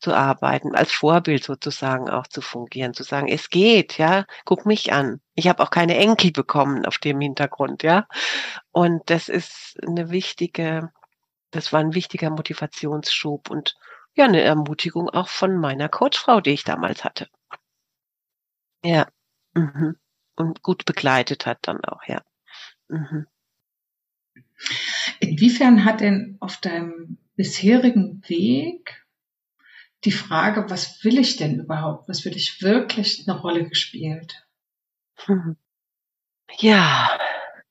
zu 0.00 0.14
arbeiten, 0.14 0.74
als 0.74 0.92
Vorbild 0.92 1.44
sozusagen 1.44 2.08
auch 2.08 2.26
zu 2.26 2.40
fungieren, 2.40 2.94
zu 2.94 3.02
sagen, 3.02 3.28
es 3.28 3.50
geht, 3.50 3.98
ja, 3.98 4.26
guck 4.44 4.64
mich 4.64 4.92
an. 4.92 5.20
Ich 5.34 5.48
habe 5.48 5.62
auch 5.62 5.70
keine 5.70 5.96
Enkel 5.96 6.30
bekommen 6.30 6.86
auf 6.86 6.98
dem 6.98 7.20
Hintergrund, 7.20 7.82
ja. 7.82 8.06
Und 8.70 9.10
das 9.10 9.28
ist 9.28 9.76
eine 9.86 10.10
wichtige, 10.10 10.92
das 11.50 11.72
war 11.72 11.80
ein 11.80 11.94
wichtiger 11.94 12.30
Motivationsschub 12.30 13.50
und 13.50 13.76
ja, 14.14 14.24
eine 14.24 14.40
Ermutigung 14.42 15.08
auch 15.10 15.28
von 15.28 15.56
meiner 15.56 15.88
Coachfrau, 15.88 16.40
die 16.40 16.50
ich 16.50 16.64
damals 16.64 17.04
hatte. 17.04 17.28
Ja. 18.84 19.08
Mhm. 19.54 19.96
Und 20.38 20.62
gut 20.62 20.84
begleitet 20.84 21.46
hat 21.46 21.58
dann 21.62 21.84
auch, 21.84 22.02
ja. 22.06 22.22
Mhm. 22.86 23.26
Inwiefern 25.18 25.84
hat 25.84 26.00
denn 26.00 26.36
auf 26.38 26.58
deinem 26.58 27.18
bisherigen 27.34 28.22
Weg 28.28 29.04
die 30.04 30.12
Frage, 30.12 30.70
was 30.70 31.02
will 31.02 31.18
ich 31.18 31.36
denn 31.36 31.58
überhaupt, 31.58 32.08
was 32.08 32.24
will 32.24 32.36
ich 32.36 32.62
wirklich 32.62 33.28
eine 33.28 33.38
Rolle 33.38 33.68
gespielt? 33.68 34.46
Ja, 36.58 37.18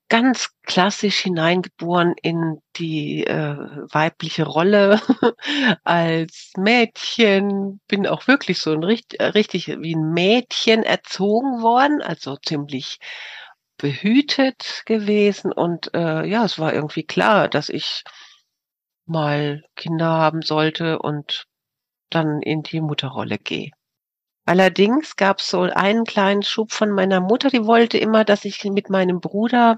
ganz 0.09 0.49
klassisch 0.63 1.19
hineingeboren 1.19 2.13
in 2.21 2.61
die 2.77 3.25
äh, 3.25 3.57
weibliche 3.91 4.45
Rolle 4.45 5.01
als 5.83 6.51
Mädchen, 6.57 7.81
bin 7.87 8.07
auch 8.07 8.27
wirklich 8.27 8.59
so 8.59 8.71
ein 8.71 8.83
richtig, 8.83 9.19
richtig 9.21 9.67
wie 9.67 9.95
ein 9.95 10.13
Mädchen 10.13 10.83
erzogen 10.83 11.61
worden, 11.61 12.01
also 12.01 12.37
ziemlich 12.37 12.99
behütet 13.77 14.83
gewesen 14.85 15.51
und 15.51 15.93
äh, 15.93 16.25
ja, 16.25 16.45
es 16.45 16.57
war 16.57 16.73
irgendwie 16.73 17.03
klar, 17.03 17.47
dass 17.47 17.69
ich 17.69 18.03
mal 19.05 19.63
Kinder 19.75 20.07
haben 20.07 20.41
sollte 20.41 20.99
und 20.99 21.45
dann 22.09 22.41
in 22.41 22.63
die 22.63 22.81
Mutterrolle 22.81 23.37
gehe. 23.37 23.71
Allerdings 24.45 25.17
gab 25.17 25.39
es 25.39 25.49
so 25.49 25.61
einen 25.63 26.05
kleinen 26.05 26.41
Schub 26.41 26.71
von 26.71 26.89
meiner 26.91 27.19
Mutter, 27.19 27.49
die 27.49 27.65
wollte 27.65 27.97
immer, 27.97 28.23
dass 28.23 28.45
ich 28.45 28.63
mit 28.63 28.89
meinem 28.89 29.19
Bruder 29.19 29.77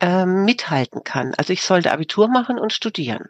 äh, 0.00 0.26
mithalten 0.26 1.04
kann. 1.04 1.34
Also 1.36 1.52
ich 1.52 1.62
sollte 1.62 1.92
Abitur 1.92 2.28
machen 2.28 2.58
und 2.58 2.72
studieren. 2.72 3.28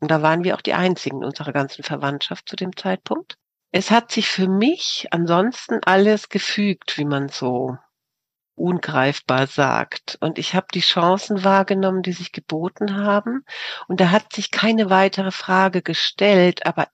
Und 0.00 0.10
da 0.10 0.22
waren 0.22 0.44
wir 0.44 0.54
auch 0.54 0.60
die 0.60 0.74
einzigen 0.74 1.18
in 1.18 1.24
unserer 1.24 1.52
ganzen 1.52 1.82
Verwandtschaft 1.82 2.48
zu 2.48 2.56
dem 2.56 2.76
Zeitpunkt. 2.76 3.36
Es 3.70 3.90
hat 3.90 4.12
sich 4.12 4.28
für 4.28 4.48
mich 4.48 5.08
ansonsten 5.10 5.80
alles 5.84 6.28
gefügt, 6.28 6.96
wie 6.96 7.04
man 7.04 7.28
so 7.28 7.76
ungreifbar 8.54 9.46
sagt. 9.46 10.18
Und 10.20 10.38
ich 10.38 10.54
habe 10.54 10.66
die 10.72 10.80
Chancen 10.80 11.44
wahrgenommen, 11.44 12.02
die 12.02 12.12
sich 12.12 12.32
geboten 12.32 12.96
haben. 12.96 13.44
Und 13.86 14.00
da 14.00 14.10
hat 14.10 14.32
sich 14.32 14.50
keine 14.50 14.90
weitere 14.90 15.30
Frage 15.30 15.82
gestellt. 15.82 16.66
Aber 16.66 16.88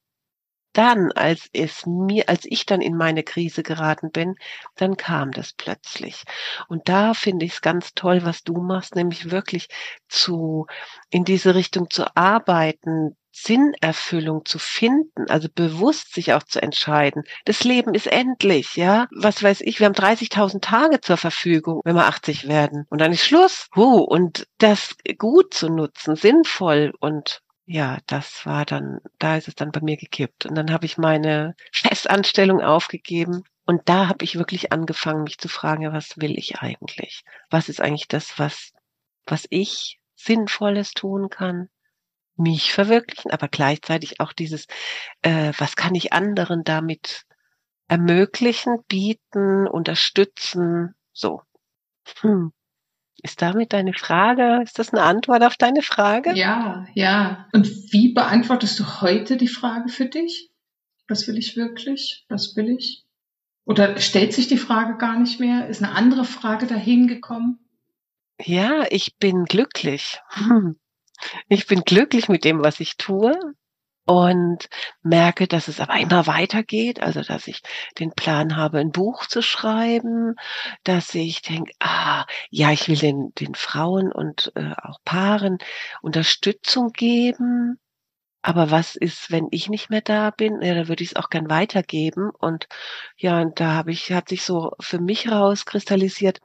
dann, 0.74 1.12
als 1.12 1.48
es 1.52 1.86
mir, 1.86 2.28
als 2.28 2.44
ich 2.44 2.66
dann 2.66 2.80
in 2.80 2.96
meine 2.96 3.22
Krise 3.22 3.62
geraten 3.62 4.10
bin, 4.10 4.34
dann 4.76 4.96
kam 4.96 5.30
das 5.32 5.52
plötzlich. 5.52 6.24
Und 6.68 6.88
da 6.88 7.14
finde 7.14 7.46
ich 7.46 7.54
es 7.54 7.60
ganz 7.62 7.94
toll, 7.94 8.24
was 8.24 8.42
du 8.42 8.60
machst, 8.60 8.94
nämlich 8.94 9.30
wirklich 9.30 9.68
zu, 10.08 10.66
in 11.10 11.24
diese 11.24 11.54
Richtung 11.54 11.90
zu 11.90 12.16
arbeiten, 12.16 13.16
Sinnerfüllung 13.34 14.44
zu 14.44 14.58
finden, 14.60 15.28
also 15.28 15.48
bewusst 15.52 16.14
sich 16.14 16.32
auch 16.34 16.44
zu 16.44 16.62
entscheiden. 16.62 17.24
Das 17.44 17.64
Leben 17.64 17.92
ist 17.94 18.06
endlich, 18.06 18.76
ja. 18.76 19.08
Was 19.10 19.42
weiß 19.42 19.60
ich, 19.62 19.80
wir 19.80 19.86
haben 19.86 19.94
30.000 19.94 20.60
Tage 20.60 21.00
zur 21.00 21.16
Verfügung, 21.16 21.80
wenn 21.84 21.96
wir 21.96 22.06
80 22.06 22.46
werden. 22.46 22.86
Und 22.90 23.00
dann 23.00 23.12
ist 23.12 23.24
Schluss. 23.24 23.66
Huh, 23.74 24.02
und 24.02 24.46
das 24.58 24.94
gut 25.18 25.52
zu 25.52 25.68
nutzen, 25.68 26.14
sinnvoll 26.14 26.92
und 27.00 27.42
ja, 27.66 27.98
das 28.06 28.44
war 28.46 28.64
dann, 28.64 29.00
da 29.18 29.36
ist 29.36 29.48
es 29.48 29.54
dann 29.54 29.72
bei 29.72 29.80
mir 29.80 29.96
gekippt. 29.96 30.46
Und 30.46 30.54
dann 30.54 30.72
habe 30.72 30.86
ich 30.86 30.98
meine 30.98 31.54
Festanstellung 31.72 32.60
aufgegeben. 32.60 33.44
Und 33.66 33.88
da 33.88 34.08
habe 34.08 34.24
ich 34.24 34.36
wirklich 34.36 34.72
angefangen, 34.72 35.24
mich 35.24 35.38
zu 35.38 35.48
fragen, 35.48 35.82
ja, 35.82 35.92
was 35.92 36.18
will 36.18 36.38
ich 36.38 36.58
eigentlich? 36.58 37.24
Was 37.50 37.68
ist 37.68 37.80
eigentlich 37.80 38.08
das, 38.08 38.38
was, 38.38 38.72
was 39.26 39.46
ich 39.50 39.98
Sinnvolles 40.16 40.92
tun 40.92 41.30
kann? 41.30 41.68
mich 42.36 42.72
verwirklichen, 42.72 43.30
aber 43.30 43.48
gleichzeitig 43.48 44.20
auch 44.20 44.32
dieses, 44.32 44.66
äh, 45.22 45.52
was 45.58 45.76
kann 45.76 45.94
ich 45.94 46.12
anderen 46.12 46.64
damit 46.64 47.24
ermöglichen, 47.88 48.82
bieten, 48.88 49.66
unterstützen, 49.66 50.94
so. 51.12 51.42
Hm. 52.20 52.52
Ist 53.24 53.40
damit 53.40 53.72
deine 53.72 53.94
Frage, 53.94 54.60
ist 54.62 54.78
das 54.78 54.92
eine 54.92 55.02
Antwort 55.02 55.42
auf 55.42 55.56
deine 55.56 55.80
Frage? 55.80 56.34
Ja, 56.34 56.86
ja. 56.92 57.48
Und 57.54 57.66
wie 57.90 58.12
beantwortest 58.12 58.78
du 58.78 59.00
heute 59.00 59.38
die 59.38 59.48
Frage 59.48 59.88
für 59.88 60.04
dich? 60.04 60.50
Was 61.08 61.26
will 61.26 61.38
ich 61.38 61.56
wirklich? 61.56 62.26
Was 62.28 62.54
will 62.54 62.68
ich? 62.68 63.06
Oder 63.64 63.96
stellt 63.96 64.34
sich 64.34 64.46
die 64.46 64.58
Frage 64.58 64.98
gar 64.98 65.18
nicht 65.18 65.40
mehr? 65.40 65.68
Ist 65.68 65.82
eine 65.82 65.92
andere 65.92 66.26
Frage 66.26 66.66
dahin 66.66 67.08
gekommen? 67.08 67.60
Ja, 68.42 68.84
ich 68.90 69.16
bin 69.16 69.46
glücklich. 69.46 70.20
Hm. 70.28 70.76
Ich 71.48 71.66
bin 71.66 71.80
glücklich 71.80 72.28
mit 72.28 72.44
dem, 72.44 72.62
was 72.62 72.78
ich 72.78 72.98
tue 72.98 73.32
und 74.06 74.68
merke, 75.02 75.46
dass 75.46 75.68
es 75.68 75.80
aber 75.80 75.96
immer 75.98 76.26
weitergeht, 76.26 77.00
also 77.00 77.22
dass 77.22 77.46
ich 77.46 77.62
den 77.98 78.12
Plan 78.12 78.56
habe, 78.56 78.78
ein 78.78 78.92
Buch 78.92 79.26
zu 79.26 79.42
schreiben, 79.42 80.34
dass 80.84 81.14
ich 81.14 81.42
denke, 81.42 81.72
ah, 81.80 82.26
ja, 82.50 82.70
ich 82.70 82.88
will 82.88 82.98
den, 82.98 83.32
den 83.38 83.54
Frauen 83.54 84.12
und 84.12 84.52
äh, 84.56 84.72
auch 84.82 84.98
Paaren 85.04 85.58
Unterstützung 86.02 86.92
geben. 86.92 87.78
Aber 88.42 88.70
was 88.70 88.94
ist, 88.94 89.30
wenn 89.30 89.48
ich 89.52 89.70
nicht 89.70 89.88
mehr 89.88 90.02
da 90.02 90.30
bin? 90.30 90.60
Ja, 90.60 90.74
da 90.74 90.88
würde 90.88 91.02
ich 91.02 91.12
es 91.12 91.16
auch 91.16 91.30
gern 91.30 91.48
weitergeben. 91.48 92.30
Und 92.38 92.68
ja, 93.16 93.40
und 93.40 93.58
da 93.58 93.72
habe 93.72 93.90
ich, 93.90 94.12
hat 94.12 94.28
sich 94.28 94.42
so 94.42 94.72
für 94.80 95.00
mich 95.00 95.30
rauskristallisiert, 95.30 96.40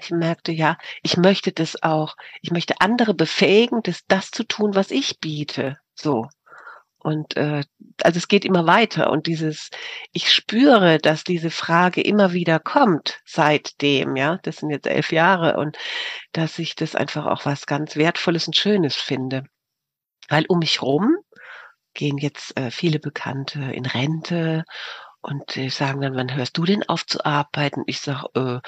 ich 0.00 0.10
merkte, 0.10 0.52
ja, 0.52 0.78
ich 1.02 1.16
möchte 1.16 1.52
das 1.52 1.82
auch. 1.82 2.16
Ich 2.40 2.50
möchte 2.50 2.80
andere 2.80 3.14
befähigen, 3.14 3.82
das, 3.82 4.06
das 4.08 4.30
zu 4.30 4.44
tun, 4.44 4.74
was 4.74 4.90
ich 4.90 5.20
biete. 5.20 5.78
So. 5.94 6.28
Und 7.02 7.36
äh, 7.36 7.64
also 8.02 8.18
es 8.18 8.28
geht 8.28 8.44
immer 8.44 8.66
weiter. 8.66 9.10
Und 9.10 9.26
dieses, 9.26 9.70
ich 10.12 10.32
spüre, 10.32 10.98
dass 10.98 11.24
diese 11.24 11.50
Frage 11.50 12.00
immer 12.00 12.32
wieder 12.32 12.60
kommt 12.60 13.20
seitdem, 13.24 14.16
ja, 14.16 14.38
das 14.42 14.58
sind 14.58 14.70
jetzt 14.70 14.86
elf 14.86 15.12
Jahre 15.12 15.56
und 15.56 15.76
dass 16.32 16.58
ich 16.58 16.74
das 16.74 16.94
einfach 16.94 17.26
auch 17.26 17.44
was 17.44 17.66
ganz 17.66 17.96
Wertvolles 17.96 18.46
und 18.46 18.56
Schönes 18.56 18.94
finde. 18.94 19.44
Weil 20.28 20.44
um 20.48 20.60
mich 20.60 20.82
rum 20.82 21.16
gehen 21.94 22.18
jetzt 22.18 22.56
äh, 22.58 22.70
viele 22.70 22.98
Bekannte 22.98 23.60
in 23.60 23.84
Rente 23.84 24.64
und 25.20 25.56
äh, 25.56 25.68
sagen 25.68 26.00
dann, 26.00 26.14
wann 26.14 26.34
hörst 26.34 26.56
du 26.56 26.64
denn 26.64 26.82
auf 26.88 27.06
zu 27.06 27.24
arbeiten? 27.24 27.82
Ich 27.86 28.00
sage, 28.00 28.26
äh, 28.34 28.60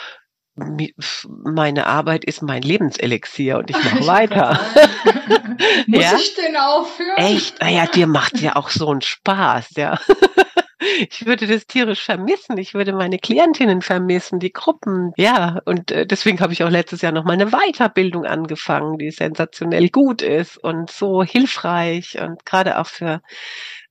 meine 0.56 1.87
Arbeit 1.87 2.25
ist 2.25 2.42
mein 2.42 2.62
Lebenselixier 2.62 3.58
und 3.58 3.70
ich 3.70 3.76
mache 3.76 4.06
weiter. 4.06 4.61
Muss 5.87 6.02
ja? 6.02 6.16
ich 6.16 6.34
denn 6.34 6.56
aufhören? 6.56 7.16
Echt? 7.16 7.61
Naja, 7.61 7.87
dir 7.87 8.06
macht 8.06 8.40
ja 8.40 8.56
auch 8.56 8.70
so 8.70 8.90
einen 8.90 9.02
Spaß, 9.02 9.70
ja. 9.76 9.99
Ich 11.08 11.25
würde 11.25 11.46
das 11.46 11.66
tierisch 11.66 12.02
vermissen. 12.02 12.58
Ich 12.58 12.75
würde 12.75 12.92
meine 12.92 13.18
Klientinnen 13.18 13.80
vermissen, 13.80 14.38
die 14.38 14.52
Gruppen. 14.52 15.12
Ja, 15.16 15.61
und 15.64 15.90
äh, 15.90 16.06
deswegen 16.06 16.40
habe 16.40 16.52
ich 16.52 16.62
auch 16.62 16.68
letztes 16.68 17.00
Jahr 17.00 17.12
noch 17.12 17.25
mal 17.25 17.32
eine 17.32 17.52
Weiterbildung 17.52 18.26
angefangen, 18.26 18.99
die 18.99 19.11
sensationell 19.11 19.88
gut 19.88 20.20
ist 20.20 20.58
und 20.58 20.90
so 20.90 21.23
hilfreich 21.23 22.20
und 22.20 22.44
gerade 22.44 22.78
auch 22.78 22.87
für 22.87 23.23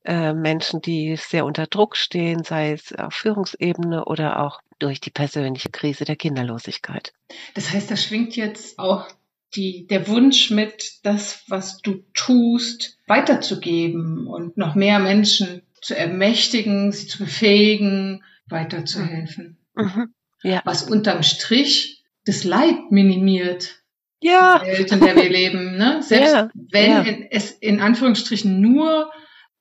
äh, 0.06 0.34
Menschen, 0.34 0.82
die 0.82 1.16
sehr 1.16 1.46
unter 1.46 1.68
Druck 1.68 1.96
stehen, 1.96 2.44
sei 2.44 2.74
es 2.74 2.94
auf 2.94 3.14
Führungsebene 3.14 4.06
oder 4.06 4.40
auch 4.40 4.62
durch 4.80 5.00
die 5.00 5.12
persönliche 5.12 5.70
Krise 5.70 6.06
der 6.06 6.16
Kinderlosigkeit. 6.16 7.14
Das 7.54 7.72
heißt, 7.72 7.90
da 7.90 7.96
schwingt 7.96 8.36
jetzt 8.36 8.80
auch 8.80 9.08
die, 9.56 9.88
der 9.88 10.08
Wunsch 10.08 10.50
mit, 10.50 11.00
das, 11.04 11.44
was 11.48 11.82
du 11.82 12.04
tust, 12.14 12.98
weiterzugeben 13.08 14.28
und 14.28 14.58
noch 14.58 14.76
mehr 14.76 15.00
Menschen 15.00 15.62
zu 15.82 15.96
ermächtigen, 15.96 16.92
sie 16.92 17.08
zu 17.08 17.20
befähigen, 17.20 18.24
weiterzuhelfen. 18.48 19.58
Mhm. 19.76 20.14
Ja. 20.44 20.62
Was 20.66 20.84
unterm 20.84 21.24
Strich 21.24 22.04
das 22.26 22.44
Leid 22.44 22.92
minimiert. 22.92 23.84
Ja. 24.22 24.60
Die 24.60 24.68
Welt, 24.68 24.92
in 24.92 25.00
der 25.02 25.16
wir 25.16 25.30
leben. 25.30 25.78
Ne? 25.78 26.02
Selbst 26.02 26.34
ja. 26.34 26.50
wenn 26.54 26.92
ja. 26.92 27.06
es 27.30 27.52
in 27.52 27.82
Anführungsstrichen 27.82 28.62
nur 28.62 29.12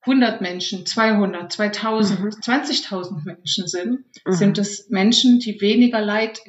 100 0.03 0.41
Menschen, 0.41 0.85
200, 0.85 1.53
2000, 1.53 2.21
mhm. 2.21 2.29
20.000 2.29 3.25
Menschen 3.25 3.69
sind, 3.69 4.05
mhm. 4.25 4.33
sind 4.33 4.59
es 4.59 4.89
Menschen, 4.91 5.39
die 5.39 5.61
weniger 5.61 6.01
Leid 6.01 6.41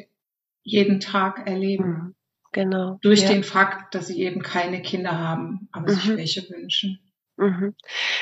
jeden 0.63 0.99
Tag 0.99 1.47
erleben. 1.47 1.85
Mhm. 1.85 2.15
Genau. 2.51 2.99
Durch 3.01 3.21
ja. 3.21 3.29
den 3.29 3.43
Fakt, 3.43 3.95
dass 3.95 4.07
sie 4.07 4.21
eben 4.21 4.41
keine 4.41 4.81
Kinder 4.81 5.17
haben, 5.17 5.67
aber 5.71 5.91
sich 5.91 6.05
mhm. 6.05 6.17
welche 6.17 6.49
wünschen. 6.49 6.99
Mhm. 7.35 7.75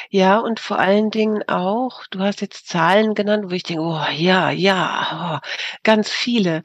Ja, 0.10 0.40
und 0.40 0.60
vor 0.60 0.80
allen 0.80 1.12
Dingen 1.12 1.44
auch, 1.48 2.08
du 2.12 2.20
hast 2.20 2.42
jetzt 2.42 2.68
Zahlen 2.68 3.14
genannt, 3.14 3.46
wo 3.50 3.54
ich 3.54 3.64
denke, 3.64 3.84
oh 3.84 4.06
ja, 4.16 4.52
ja, 4.52 5.42
oh, 5.42 5.48
ganz 5.84 6.10
viele 6.10 6.64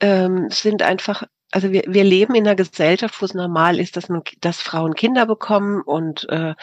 ähm, 0.00 0.48
sind 0.50 0.82
einfach 0.82 1.24
also 1.50 1.72
wir, 1.72 1.84
wir 1.86 2.04
leben 2.04 2.34
in 2.34 2.46
einer 2.46 2.56
Gesellschaft, 2.56 3.20
wo 3.20 3.24
es 3.24 3.34
normal 3.34 3.78
ist, 3.78 3.96
dass, 3.96 4.08
man, 4.08 4.22
dass 4.40 4.60
Frauen 4.60 4.94
Kinder 4.94 5.24
bekommen 5.26 5.80
und 5.82 6.28
äh, 6.28 6.54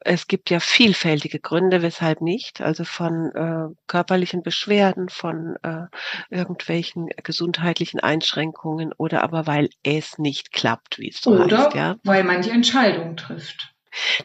es 0.00 0.26
gibt 0.26 0.50
ja 0.50 0.58
vielfältige 0.58 1.38
Gründe, 1.38 1.82
weshalb 1.82 2.20
nicht. 2.20 2.60
Also 2.60 2.84
von 2.84 3.30
äh, 3.34 3.74
körperlichen 3.86 4.42
Beschwerden, 4.42 5.08
von 5.08 5.56
äh, 5.62 5.86
irgendwelchen 6.30 7.08
gesundheitlichen 7.22 8.00
Einschränkungen 8.00 8.92
oder 8.96 9.22
aber 9.22 9.46
weil 9.46 9.70
es 9.84 10.18
nicht 10.18 10.52
klappt, 10.52 10.98
wie 10.98 11.10
es 11.10 11.20
so 11.20 11.32
oder 11.32 11.66
heißt. 11.66 11.74
Ja? 11.76 11.96
weil 12.02 12.24
man 12.24 12.42
die 12.42 12.50
Entscheidung 12.50 13.16
trifft. 13.16 13.72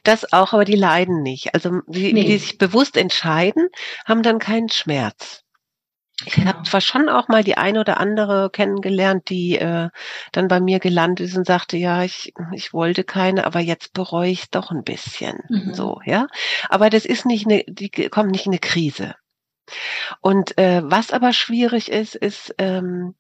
Das 0.04 0.32
auch, 0.34 0.54
aber 0.54 0.66
die 0.66 0.76
leiden 0.76 1.22
nicht. 1.22 1.54
Also 1.54 1.82
die, 1.88 2.14
nee. 2.14 2.24
die 2.24 2.38
sich 2.38 2.58
bewusst 2.58 2.98
entscheiden, 2.98 3.68
haben 4.06 4.24
dann 4.24 4.40
keinen 4.40 4.70
Schmerz. 4.70 5.44
Ich 6.26 6.38
habe 6.46 6.64
zwar 6.64 6.82
schon 6.82 7.10
auch 7.10 7.28
mal 7.28 7.44
die 7.44 7.58
eine 7.58 7.80
oder 7.80 8.00
andere 8.00 8.50
kennengelernt, 8.50 9.30
die 9.30 9.60
äh, 9.60 9.90
dann 10.32 10.48
bei 10.48 10.60
mir 10.60 10.80
gelandet 10.80 11.28
ist 11.28 11.38
und 11.38 11.46
sagte, 11.46 11.78
ja, 11.78 12.04
ich, 12.04 12.34
ich 12.54 12.74
wollte 12.74 13.04
keine, 13.04 13.46
aber 13.46 13.60
jetzt 13.60 13.94
bereue 13.94 14.32
ich 14.32 14.44
es 14.44 14.50
doch 14.50 14.72
ein 14.72 14.84
bisschen. 14.84 15.44
Mhm. 15.48 15.74
So, 15.76 16.02
ja. 16.06 16.28
Aber 16.70 16.90
das 16.90 17.06
ist 17.06 17.26
nicht 17.26 17.46
eine, 17.46 17.64
die 17.68 17.90
kommt 18.10 18.32
nicht 18.32 18.48
in 18.48 18.52
eine 18.52 18.60
Krise. 18.60 19.16
Und 20.22 20.58
äh, 20.58 20.82
was 20.84 21.12
aber 21.12 21.34
schwierig 21.34 21.92
ist, 21.92 22.16
ist, 22.16 22.56
ähm, 22.58 23.16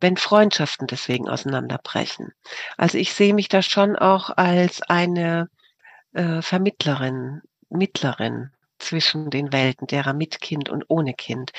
wenn 0.00 0.16
Freundschaften 0.16 0.86
deswegen 0.86 1.28
auseinanderbrechen. 1.28 2.32
Also 2.76 2.98
ich 2.98 3.14
sehe 3.14 3.34
mich 3.34 3.48
da 3.48 3.62
schon 3.62 3.96
auch 3.96 4.30
als 4.30 4.82
eine 4.82 5.48
äh, 6.12 6.42
Vermittlerin, 6.42 7.42
Mittlerin 7.68 8.50
zwischen 8.78 9.30
den 9.30 9.52
Welten, 9.52 9.86
derer 9.86 10.12
mit 10.12 10.40
Kind 10.40 10.68
und 10.68 10.84
ohne 10.88 11.14
Kind. 11.14 11.52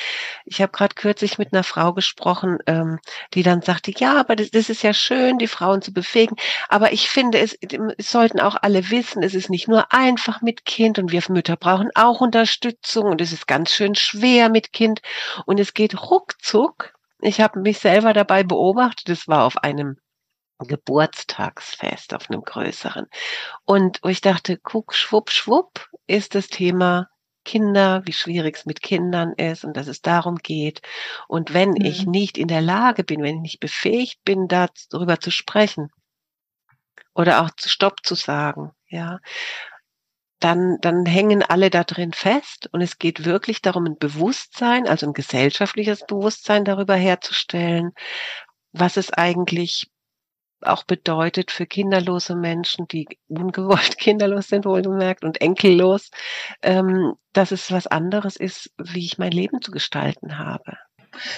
Ich 0.46 0.62
habe 0.62 0.72
gerade 0.72 0.96
kürzlich 0.96 1.38
mit 1.38 1.54
einer 1.54 1.64
Frau 1.64 1.94
gesprochen, 1.94 2.58
ähm, 2.68 3.00
die 3.34 3.44
dann 3.44 3.62
sagte, 3.62 3.92
ja, 3.96 4.20
aber 4.20 4.36
das, 4.36 4.52
das, 4.52 4.70
ist 4.70 4.84
ja 4.84 4.94
schön, 4.94 5.38
die 5.38 5.48
Frauen 5.48 5.82
zu 5.82 5.94
befähigen, 5.94 6.38
aber 6.70 6.94
ich 6.94 7.10
finde, 7.10 7.40
es, 7.40 7.58
es 7.98 8.12
sollten 8.12 8.40
auch 8.40 8.56
alle 8.62 8.90
wissen, 8.90 9.24
es 9.24 9.34
ist 9.34 9.50
nicht 9.50 9.68
nur 9.68 9.92
einfach 9.94 10.42
mit 10.42 10.66
Kind 10.66 11.00
und 11.00 11.12
wir 11.12 11.22
Mütter 11.30 11.58
brauchen 11.58 11.90
auch 11.96 12.22
Unterstützung 12.22 13.06
und 13.08 13.22
es 13.22 13.34
ist 13.34 13.48
ganz 13.48 13.72
schön 13.72 13.96
schwer 13.96 14.50
mit 14.50 14.72
Kind 14.72 15.02
und 15.46 15.60
es 15.60 15.74
geht 15.74 16.10
ruckzuck. 16.10 16.94
Ich 17.20 17.42
habe 17.42 17.60
mich 17.60 17.80
selber 17.80 18.14
dabei 18.14 18.44
beobachtet, 18.44 19.10
es 19.10 19.28
war 19.28 19.44
auf 19.46 19.58
einem 19.58 19.98
Geburtstagsfest 20.60 22.14
auf 22.14 22.30
einem 22.30 22.42
größeren. 22.42 23.08
Und 23.66 24.00
wo 24.04 24.10
ich 24.10 24.22
dachte, 24.22 24.58
guck, 24.58 24.94
schwupp, 24.94 25.30
schwupp, 25.32 25.88
ist 26.08 26.36
das 26.36 26.48
Thema 26.48 27.10
Kinder, 27.48 28.02
wie 28.06 28.14
schwierig 28.14 28.58
es 28.58 28.66
mit 28.66 28.82
Kindern 28.82 29.34
ist 29.34 29.64
und 29.64 29.78
dass 29.78 29.88
es 29.88 30.02
darum 30.02 30.36
geht. 30.36 30.82
Und 31.28 31.54
wenn 31.54 31.70
mhm. 31.70 31.86
ich 31.86 32.06
nicht 32.06 32.38
in 32.38 32.48
der 32.50 32.62
Lage 32.62 33.04
bin, 33.04 33.24
wenn 33.24 33.38
ich 33.38 33.42
nicht 33.42 33.60
befähigt 33.60 34.20
bin, 34.26 34.48
darüber 34.48 35.20
zu 35.20 35.32
sprechen 35.32 35.90
oder 37.16 37.42
auch 37.42 37.50
zu 37.56 37.70
Stopp 37.70 38.06
zu 38.06 38.16
sagen, 38.16 38.72
ja, 38.90 39.20
dann, 40.40 40.78
dann 40.82 41.06
hängen 41.06 41.42
alle 41.42 41.70
da 41.70 41.84
drin 41.84 42.14
fest 42.14 42.70
und 42.72 42.82
es 42.82 43.00
geht 43.00 43.26
wirklich 43.26 43.62
darum, 43.62 43.86
ein 43.86 43.98
Bewusstsein, 43.98 44.88
also 44.88 45.08
ein 45.08 45.14
gesellschaftliches 45.14 46.06
Bewusstsein 46.06 46.64
darüber 46.64 46.96
herzustellen, 46.96 47.92
was 48.72 48.98
es 48.98 49.12
eigentlich 49.12 49.90
auch 50.62 50.84
bedeutet 50.84 51.52
für 51.52 51.66
kinderlose 51.66 52.36
Menschen, 52.36 52.88
die 52.88 53.08
ungewollt 53.28 53.98
kinderlos 54.00 54.48
sind, 54.48 54.66
wohlgemerkt, 54.66 55.24
und 55.24 55.42
enkellos, 55.42 56.12
ähm, 56.62 57.14
dass 57.34 57.52
es 57.52 57.72
was 57.72 57.88
anderes 57.88 58.36
ist, 58.36 58.72
wie 58.78 59.06
ich 59.06 59.18
mein 59.18 59.32
Leben 59.32 59.62
zu 59.62 59.72
gestalten 59.72 60.38
habe. 60.38 60.78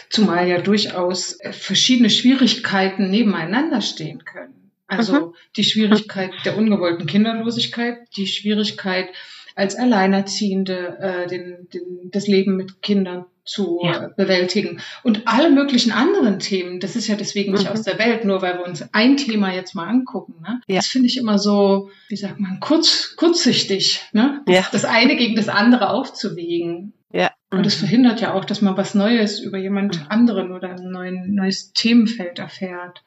Zumal 0.10 0.48
ja 0.48 0.62
durchaus 0.62 1.38
verschiedene 1.52 2.10
Schwierigkeiten 2.10 3.10
nebeneinander 3.10 3.82
stehen 3.82 4.26
können. 4.26 4.72
Also 4.88 5.28
mhm. 5.28 5.36
die 5.56 5.64
Schwierigkeit 5.64 6.32
der 6.46 6.58
ungewollten 6.58 7.06
Kinderlosigkeit, 7.06 8.00
die 8.18 8.28
Schwierigkeit 8.28 9.10
als 9.60 9.76
Alleinerziehende 9.76 10.98
äh, 11.00 11.28
den, 11.28 11.68
den, 11.74 12.10
das 12.12 12.28
Leben 12.28 12.56
mit 12.56 12.82
Kindern 12.82 13.26
zu 13.44 13.82
ja. 13.84 14.06
Äh, 14.06 14.10
bewältigen. 14.16 14.80
Und 15.04 15.24
alle 15.26 15.50
möglichen 15.50 15.92
anderen 15.92 16.40
Themen, 16.40 16.80
das 16.80 16.96
ist 16.96 17.08
ja 17.08 17.16
deswegen 17.16 17.52
nicht 17.52 17.66
mhm. 17.66 17.72
aus 17.72 17.82
der 17.82 18.00
Welt, 18.00 18.24
nur 18.24 18.42
weil 18.42 18.58
wir 18.58 18.66
uns 18.66 18.88
ein 18.94 19.18
Thema 19.18 19.54
jetzt 19.54 19.76
mal 19.76 19.88
angucken. 19.88 20.36
Ne? 20.42 20.62
Ja. 20.68 20.78
Das 20.78 20.88
finde 20.88 21.08
ich 21.08 21.18
immer 21.18 21.38
so, 21.38 21.90
wie 22.08 22.16
sagt 22.16 22.40
man, 22.40 22.60
kurz, 22.62 23.16
kurzsichtig, 23.18 24.02
ne? 24.14 24.42
Ja. 24.48 24.66
das 24.72 24.86
eine 24.86 25.18
gegen 25.18 25.36
das 25.36 25.50
andere 25.50 25.90
aufzuwägen. 25.90 26.94
Ja. 27.12 27.32
Und 27.50 27.66
das 27.66 27.74
verhindert 27.74 28.22
ja 28.22 28.34
auch, 28.34 28.46
dass 28.46 28.62
man 28.62 28.78
was 28.78 28.94
Neues 28.94 29.40
über 29.40 29.58
jemand 29.58 30.00
mhm. 30.00 30.06
anderen 30.08 30.52
oder 30.52 30.70
ein 30.70 30.90
neuen, 30.90 31.36
neues 31.36 31.74
Themenfeld 31.74 32.40
erfährt. 32.40 33.04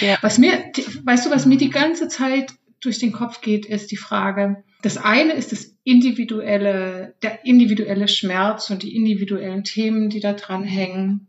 Ja. 0.00 0.18
Was 0.20 0.38
mir, 0.38 0.52
weißt 1.04 1.26
du, 1.26 1.30
was 1.30 1.46
mir 1.46 1.56
die 1.56 1.70
ganze 1.70 2.08
Zeit 2.08 2.52
durch 2.80 2.98
den 2.98 3.12
Kopf 3.12 3.40
geht, 3.40 3.64
ist 3.64 3.90
die 3.90 3.96
Frage, 3.96 4.64
das 4.84 4.98
eine 4.98 5.32
ist 5.32 5.50
das 5.50 5.74
individuelle, 5.82 7.14
der 7.22 7.46
individuelle 7.46 8.06
Schmerz 8.06 8.68
und 8.68 8.82
die 8.82 8.94
individuellen 8.94 9.64
Themen, 9.64 10.10
die 10.10 10.20
da 10.20 10.34
dran 10.34 10.62
hängen. 10.62 11.28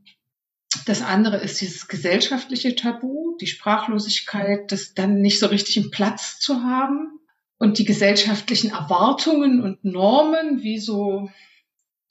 Das 0.86 1.02
andere 1.02 1.38
ist 1.38 1.62
dieses 1.62 1.88
gesellschaftliche 1.88 2.76
Tabu, 2.76 3.38
die 3.40 3.48
Sprachlosigkeit, 3.48 4.70
das 4.74 4.94
dann 4.94 5.22
nicht 5.22 5.40
so 5.40 5.48
richtig 5.48 5.78
einen 5.78 5.90
Platz 5.90 6.38
zu 6.40 6.64
haben 6.64 7.18
und 7.58 7.78
die 7.78 7.86
gesellschaftlichen 7.86 8.72
Erwartungen 8.72 9.64
und 9.64 9.86
Normen, 9.86 10.62
wie 10.62 10.78
so 10.78 11.30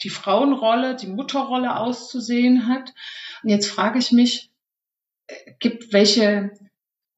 die 0.02 0.08
Frauenrolle, 0.08 0.96
die 0.96 1.08
Mutterrolle 1.08 1.76
auszusehen 1.76 2.68
hat. 2.68 2.94
Und 3.42 3.50
jetzt 3.50 3.66
frage 3.66 3.98
ich 3.98 4.12
mich, 4.12 4.50
äh, 5.26 5.34
gibt 5.58 5.92
welche 5.92 6.52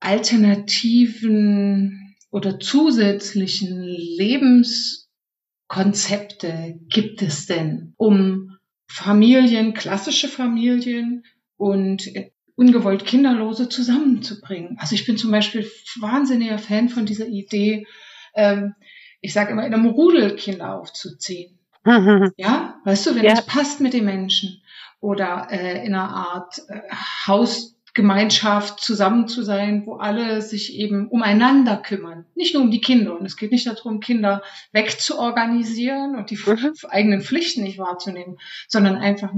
alternativen 0.01 2.06
oder 2.37 2.61
zusätzlichen 2.61 3.83
Lebenskonzepte 3.83 6.79
gibt 6.87 7.23
es 7.23 7.47
denn, 7.47 7.95
um 7.97 8.59
Familien, 8.87 9.73
klassische 9.73 10.29
Familien 10.29 11.25
und 11.57 12.07
ungewollt 12.55 13.07
Kinderlose 13.07 13.71
zusammenzubringen? 13.71 14.77
Also 14.79 14.97
ich 14.97 15.07
bin 15.07 15.17
zum 15.17 15.31
Beispiel 15.31 15.67
wahnsinniger 15.99 16.59
Fan 16.59 16.91
von 16.91 17.07
dieser 17.07 17.27
Idee, 17.27 17.87
ähm, 18.35 18.75
ich 19.23 19.33
sage 19.33 19.53
immer, 19.53 19.67
in 19.67 19.73
einem 19.73 19.87
Rudel 19.87 20.37
Kinder 20.37 20.79
aufzuziehen. 20.79 21.59
ja, 22.37 22.83
weißt 22.85 23.07
du, 23.07 23.15
wenn 23.15 23.25
ja. 23.25 23.33
es 23.33 23.47
passt 23.47 23.81
mit 23.81 23.95
den 23.95 24.05
Menschen 24.05 24.61
oder 25.01 25.49
äh, 25.51 25.87
in 25.87 25.95
einer 25.95 26.15
Art 26.15 26.59
äh, 26.69 26.83
Haus 27.27 27.76
Gemeinschaft 27.97 28.81
zusammen 28.81 29.27
zu 29.27 29.43
sein, 29.43 29.87
wo 29.87 29.95
alle 29.95 30.43
sich 30.43 30.75
eben 30.75 31.09
umeinander 31.09 31.79
kümmern. 31.79 32.27
Nicht 32.35 32.53
nur 32.53 32.63
um 32.63 32.71
die 32.71 32.83
Kinder. 32.83 33.19
Und 33.19 33.25
es 33.25 33.39
geht 33.39 33.53
nicht 33.53 33.67
darum, 33.67 34.01
Kinder 34.01 34.43
wegzuorganisieren 34.73 36.15
und 36.15 36.31
die 36.31 36.37
mhm. 36.37 36.75
eigenen 36.91 37.23
Pflichten 37.23 37.63
nicht 37.63 37.79
wahrzunehmen, 37.79 38.37
sondern 38.69 38.97
einfach 38.97 39.33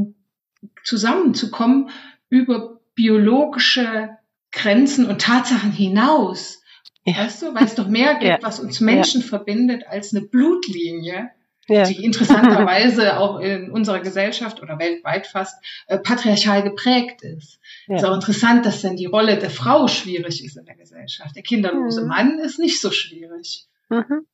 zusammenzukommen 0.83 1.91
über 2.31 2.81
biologische 2.97 4.17
Grenzen 4.51 5.07
und 5.07 5.21
Tatsachen 5.21 5.71
hinaus. 5.71 6.61
Ja. 7.05 7.19
Weißt 7.19 7.43
du, 7.43 7.55
weil 7.55 7.63
es 7.63 7.77
doch 7.77 7.87
mehr 7.87 8.15
gibt, 8.19 8.25
ja. 8.25 8.39
was 8.43 8.59
uns 8.59 8.81
Menschen 8.81 9.21
ja. 9.21 9.27
verbindet 9.29 9.85
als 9.89 10.13
eine 10.13 10.27
Blutlinie, 10.27 11.31
ja. 11.69 11.85
die 11.85 12.05
interessanterweise 12.05 13.17
auch 13.19 13.39
in 13.41 13.71
unserer 13.71 14.01
Gesellschaft 14.01 14.63
oder 14.63 14.79
weltweit 14.79 15.27
fast 15.27 15.63
äh, 15.87 15.99
patriarchal 15.99 16.63
geprägt 16.63 17.23
ist. 17.23 17.61
Ja. 17.87 17.97
Ist 17.97 18.05
auch 18.05 18.15
interessant, 18.15 18.67
dass 18.67 18.83
dann 18.83 18.97
die 18.97 19.07
Rolle 19.07 19.39
der 19.39 19.51
Frau 19.51 19.89
schwierig 19.89 20.45
ist 20.45 20.57
in 20.57 20.65
der 20.65 20.77
Gesellschaft. 20.77 21.37
Der 21.37 21.43
kinderlose 21.43 22.03
mhm. 22.03 22.09
Mann 22.09 22.39
ist 22.39 22.59
nicht 22.59 22.81
so 22.81 22.91
schwierig. 22.91 23.67
Mhm. 23.89 24.27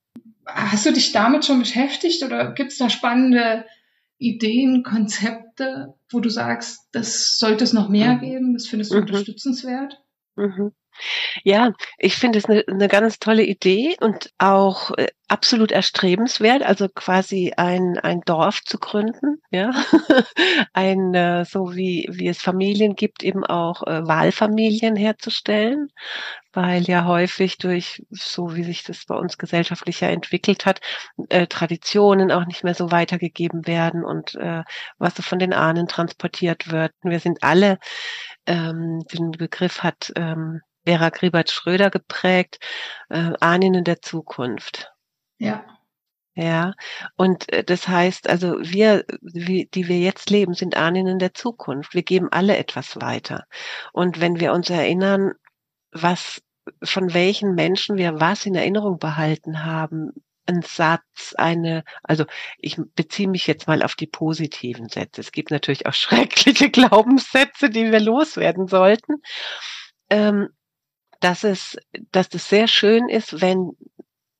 Hast 0.47 0.87
du 0.87 0.93
dich 0.93 1.13
damit 1.13 1.45
schon 1.45 1.61
beschäftigt 1.61 2.23
oder 2.23 2.53
gibt 2.53 2.73
es 2.73 2.79
da 2.79 2.91
spannende 2.91 3.65
Ideen, 4.19 4.83
Konzepte, 4.83 5.95
wo 6.11 6.21
du 6.21 6.29
sagst, 6.29 6.89
das 6.93 7.39
sollte 7.39 7.65
es 7.65 7.73
noch 7.73 7.89
mehr 7.89 8.15
mhm. 8.15 8.21
geben, 8.21 8.55
das 8.55 8.67
findest 8.67 8.93
du 8.93 8.97
mhm. 8.97 9.03
unterstützenswert? 9.03 10.01
Mhm. 10.37 10.73
Ja, 11.43 11.73
ich 11.99 12.17
finde 12.17 12.39
es 12.39 12.47
eine, 12.47 12.65
eine 12.69 12.89
ganz 12.89 13.19
tolle 13.19 13.43
Idee 13.45 13.97
und 14.01 14.31
auch 14.39 14.91
äh, 14.93 15.09
absolut 15.29 15.73
erstrebenswert, 15.73 16.63
also 16.63 16.89
quasi 16.89 17.53
ein, 17.57 17.99
ein 17.99 18.21
Dorf 18.21 18.63
zu 18.65 18.79
gründen, 18.79 19.41
ja, 19.51 19.71
ein, 20.73 21.15
äh, 21.15 21.45
so 21.45 21.75
wie, 21.75 22.07
wie 22.11 22.29
es 22.29 22.43
Familien 22.43 22.95
gibt, 22.95 23.23
eben 23.23 23.45
auch 23.45 23.83
äh, 23.87 24.07
Wahlfamilien 24.07 24.97
herzustellen, 24.97 25.89
weil 26.53 26.83
ja 26.85 27.05
häufig 27.07 27.59
durch, 27.59 28.05
so 28.11 28.55
wie 28.55 28.65
sich 28.65 28.85
das 28.85 29.07
bei 29.07 29.17
uns 29.17 29.39
gesellschaftlich 29.39 30.01
ja 30.01 30.09
entwickelt 30.09 30.67
hat, 30.67 30.81
äh, 31.31 31.47
Traditionen 31.47 32.31
auch 32.31 32.47
nicht 32.47 32.63
mehr 32.65 32.75
so 32.75 32.91
weitergegeben 32.93 33.67
werden 33.67 34.05
und 34.05 34.35
äh, 34.37 34.63
was 34.99 35.15
so 35.17 35.23
von 35.23 35.39
den 35.39 35.53
Ahnen 35.53 35.89
transportiert 35.89 36.71
wird. 36.71 36.93
Wir 37.03 37.21
sind 37.21 37.43
alle, 37.43 37.79
ähm, 38.47 39.01
den 39.13 39.33
Begriff 39.33 39.83
hat, 39.83 40.13
ähm, 40.17 40.61
Vera 40.85 41.11
Griebert-Schröder 41.11 41.91
geprägt, 41.91 42.59
äh, 43.09 43.33
Ahnen 43.41 43.85
der 43.85 44.03
Zukunft. 44.03 44.93
Ja. 45.39 45.65
Ja, 46.37 46.75
und 47.17 47.51
äh, 47.53 47.63
das 47.63 47.87
heißt, 47.87 48.29
also 48.29 48.57
wir, 48.59 49.05
wie, 49.21 49.67
die 49.67 49.87
wir 49.87 49.99
jetzt 50.01 50.31
leben, 50.31 50.55
sind 50.55 50.77
Ahnen 50.77 51.19
der 51.21 51.33
Zukunft. 51.33 51.95
Wir 51.95 52.03
geben 52.03 52.29
alle 52.33 52.57
etwas 52.57 53.01
weiter. 53.01 53.45
Und 53.93 54.21
wenn 54.21 54.41
wir 54.41 54.53
uns 54.53 54.69
erinnern, 54.69 55.35
was, 55.93 56.43
von 56.83 57.15
welchen 57.15 57.55
Menschen 57.55 57.97
wir 57.97 58.19
was 58.21 58.47
in 58.47 58.57
Erinnerung 58.57 58.99
behalten 58.99 59.65
haben, 59.65 60.11
ein 60.47 60.63
Satz, 60.63 61.35
eine, 61.37 61.85
also 62.03 62.25
ich 62.59 62.79
beziehe 62.95 63.29
mich 63.29 63.47
jetzt 63.47 63.67
mal 63.69 63.83
auf 63.83 63.95
die 63.95 64.07
positiven 64.09 64.89
Sätze. 64.89 65.21
Es 65.21 65.33
gibt 65.33 65.51
natürlich 65.53 65.87
auch 65.87 65.95
schreckliche 65.95 66.69
Glaubenssätze, 66.69 67.71
die 67.71 67.93
wir 67.93 68.01
loswerden 68.01 68.67
sollten. 68.67 69.23
Ähm, 70.11 70.49
dass 71.21 71.45
es, 71.45 71.77
dass 72.13 72.29
es 72.33 72.49
sehr 72.49 72.69
schön 72.69 73.09
ist, 73.09 73.41
wenn 73.41 73.73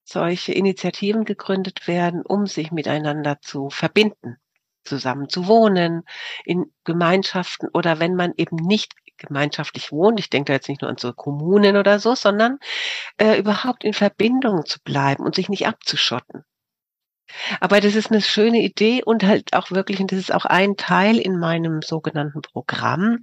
solche 0.05 0.53
Initiativen 0.53 1.25
gegründet 1.25 1.89
werden, 1.89 2.23
um 2.23 2.47
sich 2.47 2.71
miteinander 2.71 3.41
zu 3.41 3.71
verbinden, 3.71 4.37
zusammen 4.85 5.29
zu 5.29 5.47
wohnen, 5.47 6.03
in 6.45 6.67
Gemeinschaften 6.85 7.69
oder 7.73 8.01
wenn 8.01 8.15
man 8.15 8.33
eben 8.37 8.57
nicht 8.57 8.93
gemeinschaftlich 9.17 9.93
wohnt, 9.93 10.21
ich 10.21 10.29
denke 10.29 10.49
da 10.49 10.55
jetzt 10.55 10.69
nicht 10.69 10.83
nur 10.83 10.91
an 10.91 10.99
so 10.99 11.13
Kommunen 11.13 11.77
oder 11.77 11.99
so, 12.01 12.15
sondern 12.15 12.59
äh, 13.17 13.39
überhaupt 13.39 13.85
in 13.85 13.95
Verbindung 13.95 14.67
zu 14.67 14.81
bleiben 14.83 15.25
und 15.25 15.35
sich 15.35 15.49
nicht 15.49 15.67
abzuschotten. 15.67 16.45
Aber 17.61 17.81
das 17.81 17.95
ist 17.95 18.11
eine 18.11 18.21
schöne 18.21 18.61
Idee 18.61 19.03
und 19.03 19.25
halt 19.25 19.55
auch 19.55 19.71
wirklich, 19.71 20.01
und 20.01 20.13
das 20.13 20.19
ist 20.19 20.35
auch 20.35 20.45
ein 20.45 20.77
Teil 20.77 21.19
in 21.19 21.39
meinem 21.39 21.81
sogenannten 21.81 22.43
Programm, 22.43 23.23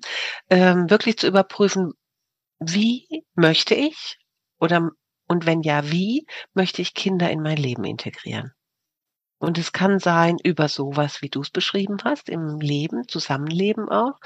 ähm, 0.50 0.90
wirklich 0.90 1.18
zu 1.18 1.28
überprüfen, 1.28 1.94
wie 2.62 3.26
möchte 3.36 3.76
ich 3.76 4.18
oder 4.60 4.92
und 5.28 5.46
wenn 5.46 5.62
ja, 5.62 5.92
wie 5.92 6.26
möchte 6.54 6.82
ich 6.82 6.94
Kinder 6.94 7.30
in 7.30 7.42
mein 7.42 7.58
Leben 7.58 7.84
integrieren? 7.86 8.54
Und 9.40 9.58
es 9.58 9.72
kann 9.72 9.98
sein 9.98 10.38
über 10.44 10.68
sowas, 10.68 11.24
wie 11.24 11.30
du 11.30 11.42
es 11.42 11.50
beschrieben 11.50 11.98
hast, 12.04 12.30
im 12.30 12.60
Leben, 12.60 13.08
Zusammenleben 13.08 13.90
auch. 13.90 14.20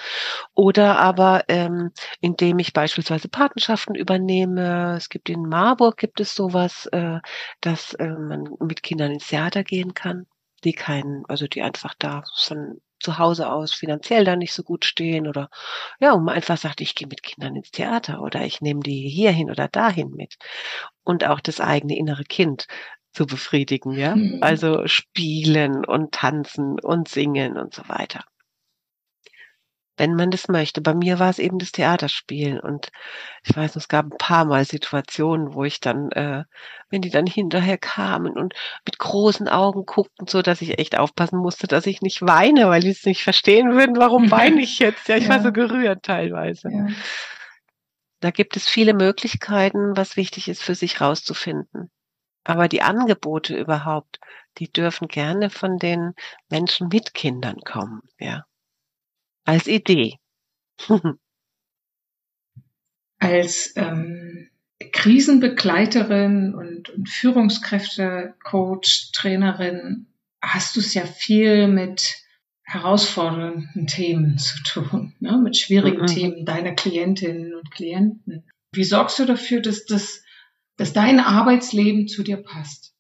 Oder 0.53 0.99
aber 0.99 1.45
ähm, 1.47 1.91
indem 2.19 2.59
ich 2.59 2.73
beispielsweise 2.73 3.29
Patenschaften 3.29 3.95
übernehme. 3.95 4.95
Es 4.97 5.07
gibt 5.07 5.29
in 5.29 5.43
Marburg 5.47 5.95
gibt 5.95 6.19
es 6.19 6.35
sowas, 6.35 6.87
äh, 6.87 7.19
dass 7.61 7.93
äh, 7.93 8.09
man 8.09 8.49
mit 8.59 8.83
Kindern 8.83 9.11
ins 9.11 9.27
Theater 9.27 9.63
gehen 9.63 9.93
kann, 9.93 10.25
die 10.65 10.73
keinen, 10.73 11.23
also 11.27 11.47
die 11.47 11.61
einfach 11.61 11.93
da 11.97 12.23
von 12.37 12.81
zu 12.99 13.17
Hause 13.17 13.51
aus 13.51 13.73
finanziell 13.73 14.25
da 14.25 14.35
nicht 14.35 14.53
so 14.53 14.63
gut 14.63 14.85
stehen 14.85 15.27
oder 15.27 15.49
ja, 15.99 16.13
und 16.13 16.23
man 16.23 16.35
einfach 16.35 16.57
sagt, 16.57 16.81
ich 16.81 16.95
gehe 16.95 17.07
mit 17.07 17.23
Kindern 17.23 17.55
ins 17.55 17.71
Theater 17.71 18.21
oder 18.21 18.45
ich 18.45 18.61
nehme 18.61 18.81
die 18.81 19.07
hierhin 19.09 19.49
oder 19.51 19.67
dahin 19.67 20.11
mit. 20.11 20.35
Und 21.03 21.25
auch 21.25 21.39
das 21.39 21.59
eigene 21.59 21.97
innere 21.97 22.23
Kind 22.23 22.67
zu 23.13 23.25
befriedigen, 23.25 23.93
ja. 23.93 24.15
Mhm. 24.15 24.39
Also 24.41 24.87
spielen 24.87 25.85
und 25.85 26.13
tanzen 26.13 26.79
und 26.79 27.07
singen 27.07 27.57
und 27.57 27.73
so 27.73 27.87
weiter 27.87 28.23
wenn 29.97 30.15
man 30.15 30.31
das 30.31 30.47
möchte. 30.47 30.81
Bei 30.81 30.93
mir 30.93 31.19
war 31.19 31.29
es 31.29 31.39
eben 31.39 31.59
das 31.59 31.71
Theaterspielen 31.71 32.59
und 32.59 32.91
ich 33.43 33.55
weiß, 33.55 33.75
es 33.75 33.87
gab 33.87 34.05
ein 34.05 34.17
paar 34.17 34.45
Mal 34.45 34.65
Situationen, 34.65 35.53
wo 35.53 35.63
ich 35.63 35.79
dann, 35.79 36.11
äh, 36.11 36.43
wenn 36.89 37.01
die 37.01 37.09
dann 37.09 37.27
hinterher 37.27 37.77
kamen 37.77 38.33
und 38.37 38.53
mit 38.85 38.99
großen 38.99 39.47
Augen 39.47 39.85
guckten, 39.85 40.27
so 40.27 40.41
dass 40.41 40.61
ich 40.61 40.79
echt 40.79 40.97
aufpassen 40.97 41.39
musste, 41.39 41.67
dass 41.67 41.85
ich 41.85 42.01
nicht 42.01 42.21
weine, 42.21 42.69
weil 42.69 42.81
die 42.81 42.89
es 42.89 43.05
nicht 43.05 43.23
verstehen 43.23 43.73
würden, 43.73 43.97
warum 43.97 44.31
weine 44.31 44.61
ich 44.61 44.79
jetzt? 44.79 45.07
Ja, 45.07 45.17
ich 45.17 45.25
ja. 45.25 45.29
war 45.29 45.41
so 45.41 45.51
gerührt 45.51 46.03
teilweise. 46.03 46.69
Ja. 46.69 46.87
Da 48.19 48.31
gibt 48.31 48.57
es 48.57 48.67
viele 48.67 48.93
Möglichkeiten, 48.93 49.95
was 49.95 50.17
wichtig 50.17 50.47
ist 50.47 50.63
für 50.63 50.75
sich 50.75 51.01
rauszufinden. 51.01 51.91
Aber 52.43 52.67
die 52.67 52.81
Angebote 52.81 53.57
überhaupt, 53.57 54.19
die 54.57 54.71
dürfen 54.71 55.07
gerne 55.07 55.49
von 55.49 55.77
den 55.77 56.13
Menschen 56.49 56.87
mit 56.89 57.13
Kindern 57.13 57.57
kommen, 57.65 58.01
ja. 58.19 58.45
Als 59.45 59.67
Idee. 59.67 60.17
Als 63.19 63.73
ähm, 63.77 64.49
Krisenbegleiterin 64.91 66.53
und, 66.53 66.89
und 66.89 67.07
Führungskräfte, 67.07 68.35
Coach, 68.43 69.11
Trainerin 69.13 70.07
hast 70.41 70.75
du 70.75 70.81
es 70.81 70.93
ja 70.93 71.05
viel 71.05 71.67
mit 71.67 72.15
herausfordernden 72.63 73.87
Themen 73.87 74.37
zu 74.39 74.61
tun, 74.63 75.15
ne? 75.19 75.37
mit 75.37 75.55
schwierigen 75.57 76.01
mhm. 76.01 76.07
Themen 76.07 76.45
deiner 76.45 76.73
Klientinnen 76.73 77.55
und 77.55 77.71
Klienten. 77.71 78.43
Wie 78.71 78.83
sorgst 78.83 79.19
du 79.19 79.25
dafür, 79.25 79.61
dass, 79.61 79.85
das, 79.85 80.23
dass 80.75 80.91
dein 80.91 81.19
Arbeitsleben 81.19 82.07
zu 82.07 82.23
dir 82.23 82.37
passt? 82.37 82.93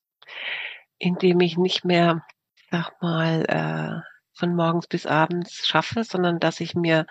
Indem 0.97 1.41
ich 1.41 1.57
nicht 1.57 1.83
mehr, 1.83 2.25
sag 2.71 3.01
mal, 3.01 3.45
äh, 3.49 4.14
von 4.35 4.55
morgens 4.55 4.87
bis 4.87 5.05
abends 5.05 5.65
schaffe, 5.65 6.03
sondern 6.03 6.39
dass 6.39 6.59
ich 6.59 6.75
mir 6.75 7.05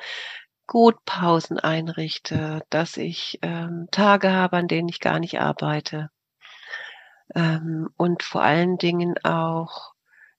gut 0.66 1.04
Pausen 1.04 1.58
einrichte, 1.58 2.62
dass 2.70 2.96
ich 2.96 3.38
ähm, 3.42 3.88
Tage 3.90 4.32
habe, 4.32 4.56
an 4.56 4.68
denen 4.68 4.88
ich 4.88 5.00
gar 5.00 5.18
nicht 5.18 5.40
arbeite. 5.40 6.10
Ähm, 7.34 7.88
und 7.96 8.22
vor 8.22 8.42
allen 8.42 8.78
Dingen 8.78 9.14
auch 9.24 9.92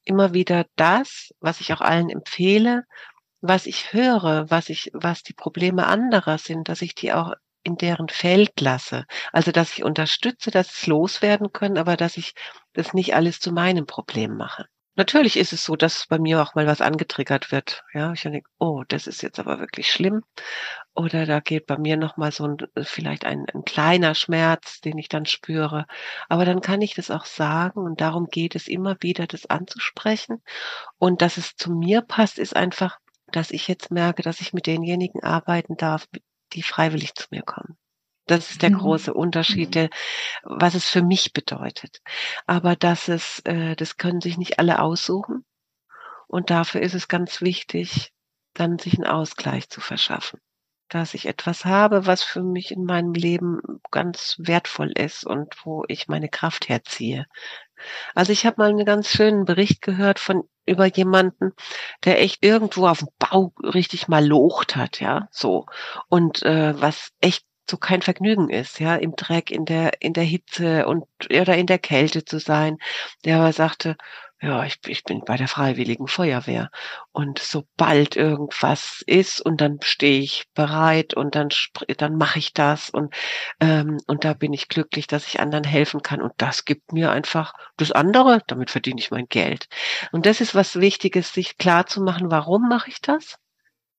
immer 0.04 0.34
wieder 0.34 0.66
das, 0.76 1.34
was 1.40 1.62
ich 1.62 1.74
auch 1.74 1.82
allen 1.82 2.10
empfehle, 2.10 2.86
was 3.42 3.66
ich 3.66 3.94
höre, 3.94 4.50
was 4.50 4.70
ich, 4.70 4.92
was 4.94 5.24
die 5.24 5.34
Probleme 5.34 5.86
anderer 5.88 6.38
sind, 6.38 6.70
dass 6.70 6.82
ich 6.82 6.96
die 6.96 7.14
auch 7.14 7.34
in 7.64 7.78
deren 7.78 8.10
Feld 8.10 8.62
lasse. 8.62 9.06
Also, 9.34 9.52
dass 9.52 9.74
ich 9.74 9.84
unterstütze, 9.84 10.52
dass 10.52 10.72
es 10.72 10.88
loswerden 10.88 11.52
können, 11.52 11.78
aber 11.78 11.98
dass 11.98 12.18
ich 12.18 12.34
das 12.74 12.94
nicht 12.94 13.16
alles 13.16 13.40
zu 13.40 13.52
meinem 13.52 13.86
Problem 13.88 14.38
mache. 14.38 14.68
Natürlich 14.98 15.36
ist 15.38 15.52
es 15.52 15.66
so, 15.66 15.76
dass 15.76 16.08
bei 16.08 16.20
mir 16.20 16.42
auch 16.42 16.56
mal 16.56 16.68
was 16.68 16.80
angetriggert 16.80 17.52
wird. 17.52 17.84
Ja, 17.94 18.14
ich 18.14 18.22
denke, 18.22 18.50
oh, 18.60 18.84
das 18.88 19.08
ist 19.08 19.22
jetzt 19.22 19.40
aber 19.40 19.60
wirklich 19.60 19.92
schlimm. 19.92 20.24
Oder 20.94 21.26
da 21.26 21.42
geht 21.42 21.66
bei 21.68 21.78
mir 21.78 21.98
noch 21.98 22.16
mal 22.16 22.32
so 22.32 22.48
ein, 22.48 22.58
vielleicht 22.84 23.26
ein, 23.26 23.46
ein 23.54 23.66
kleiner 23.66 24.16
Schmerz, 24.16 24.80
den 24.80 24.98
ich 24.98 25.10
dann 25.10 25.26
spüre. 25.26 25.86
Aber 26.30 26.46
dann 26.46 26.62
kann 26.62 26.82
ich 26.82 26.96
das 26.96 27.12
auch 27.12 27.26
sagen 27.26 27.82
und 27.82 28.00
darum 28.00 28.28
geht 28.28 28.56
es 28.56 28.70
immer 28.70 28.96
wieder, 29.02 29.28
das 29.28 29.46
anzusprechen. 29.48 30.42
Und 30.98 31.22
dass 31.22 31.38
es 31.38 31.58
zu 31.58 31.72
mir 31.72 32.02
passt, 32.02 32.40
ist 32.40 32.56
einfach, 32.56 32.98
dass 33.28 33.52
ich 33.52 33.68
jetzt 33.68 33.92
merke, 33.92 34.24
dass 34.24 34.40
ich 34.40 34.54
mit 34.54 34.66
denjenigen 34.66 35.24
arbeiten 35.24 35.76
darf, 35.76 36.08
die 36.54 36.64
freiwillig 36.64 37.16
zu 37.16 37.28
mir 37.32 37.42
kommen. 37.42 37.78
Das 38.26 38.52
ist 38.52 38.62
der 38.62 38.72
mhm. 38.72 38.80
große 38.80 39.14
Unterschied, 39.14 39.70
mhm. 39.70 39.72
der, 39.72 39.90
was 40.44 40.76
es 40.76 40.90
für 40.90 41.04
mich 41.04 41.34
bedeutet. 41.34 42.02
Aber 42.46 42.76
dass 42.76 43.08
es, 43.08 43.40
äh, 43.46 43.76
das 43.76 43.98
können 43.98 44.22
sich 44.22 44.38
nicht 44.38 44.60
alle 44.60 44.80
aussuchen. 44.80 45.46
Und 46.28 46.50
dafür 46.50 46.82
ist 46.82 46.96
es 46.96 47.08
ganz 47.08 47.42
wichtig, 47.42 48.12
dann 48.54 48.80
sich 48.80 48.96
einen 48.96 49.08
Ausgleich 49.08 49.70
zu 49.70 49.80
verschaffen. 49.82 50.40
Dass 50.90 51.14
ich 51.14 51.28
etwas 51.28 51.66
habe, 51.66 52.06
was 52.06 52.24
für 52.24 52.44
mich 52.44 52.72
in 52.72 52.86
meinem 52.86 53.14
Leben 53.14 53.60
ganz 53.92 54.36
wertvoll 54.40 54.92
ist 54.92 55.26
und 55.26 55.56
wo 55.64 55.84
ich 55.88 56.08
meine 56.08 56.30
Kraft 56.30 56.70
herziehe. 56.70 57.26
Also 58.14 58.32
ich 58.32 58.46
habe 58.46 58.58
mal 58.60 58.70
einen 58.70 58.86
ganz 58.86 59.10
schönen 59.10 59.46
Bericht 59.46 59.82
gehört 59.82 60.20
von 60.20 60.48
über 60.66 60.86
jemanden, 60.86 61.54
der 62.04 62.22
echt 62.22 62.44
irgendwo 62.44 62.88
auf 62.88 63.00
dem 63.00 63.10
Bau 63.20 63.54
richtig 63.62 64.08
mal 64.08 64.26
locht 64.26 64.76
hat, 64.76 65.00
ja, 65.00 65.28
so 65.32 65.66
und 66.10 66.42
äh, 66.44 66.80
was 66.80 67.12
echt 67.22 67.46
so 67.70 67.78
kein 67.78 68.02
Vergnügen 68.02 68.50
ist, 68.50 68.80
ja, 68.80 68.96
im 68.96 69.16
Dreck, 69.16 69.52
in 69.52 69.66
der, 69.66 70.02
in 70.02 70.14
der 70.14 70.24
Hitze 70.24 70.86
und 70.88 71.06
oder 71.30 71.58
in 71.58 71.68
der 71.68 71.80
Kälte 71.80 72.26
zu 72.26 72.40
sein. 72.40 72.78
Der 73.26 73.38
aber 73.38 73.54
sagte, 73.54 73.96
ja, 74.42 74.64
ich, 74.66 74.78
ich 74.88 75.04
bin 75.04 75.22
bei 75.26 75.38
der 75.38 75.48
Freiwilligen 75.48 76.08
Feuerwehr. 76.08 76.70
Und 77.12 77.40
sobald 77.40 78.16
irgendwas 78.16 79.02
ist 79.08 79.42
und 79.42 79.62
dann 79.62 79.80
stehe 79.82 80.22
ich 80.22 80.44
bereit 80.54 81.14
und 81.14 81.36
dann, 81.36 81.50
dann 81.98 82.18
mache 82.18 82.40
ich 82.40 82.54
das 82.54 82.90
und, 82.90 83.14
ähm, 83.60 83.98
und 84.08 84.24
da 84.26 84.34
bin 84.34 84.54
ich 84.54 84.68
glücklich, 84.68 85.08
dass 85.08 85.28
ich 85.28 85.40
anderen 85.40 85.64
helfen 85.64 86.02
kann. 86.02 86.22
Und 86.22 86.34
das 86.38 86.66
gibt 86.66 86.92
mir 86.94 87.12
einfach 87.12 87.54
das 87.78 87.92
andere, 87.92 88.42
damit 88.48 88.72
verdiene 88.72 89.00
ich 89.00 89.10
mein 89.12 89.28
Geld. 89.28 89.68
Und 90.12 90.26
das 90.26 90.42
ist 90.42 90.54
was 90.54 90.80
Wichtiges, 90.80 91.34
sich 91.34 91.58
klar 91.58 91.88
zu 91.88 92.02
machen, 92.02 92.30
warum 92.30 92.68
mache 92.70 92.90
ich 92.90 93.02
das? 93.02 93.40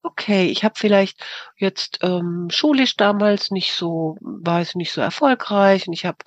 Okay, 0.06 0.46
ich 0.46 0.64
habe 0.64 0.74
vielleicht 0.76 1.22
jetzt 1.56 1.98
ähm, 2.02 2.48
schulisch 2.50 2.96
damals 2.96 3.50
nicht 3.50 3.72
so, 3.72 4.16
war 4.20 4.60
es 4.60 4.74
nicht 4.74 4.92
so 4.92 5.00
erfolgreich 5.00 5.86
und 5.86 5.92
ich 5.92 6.06
habe 6.06 6.18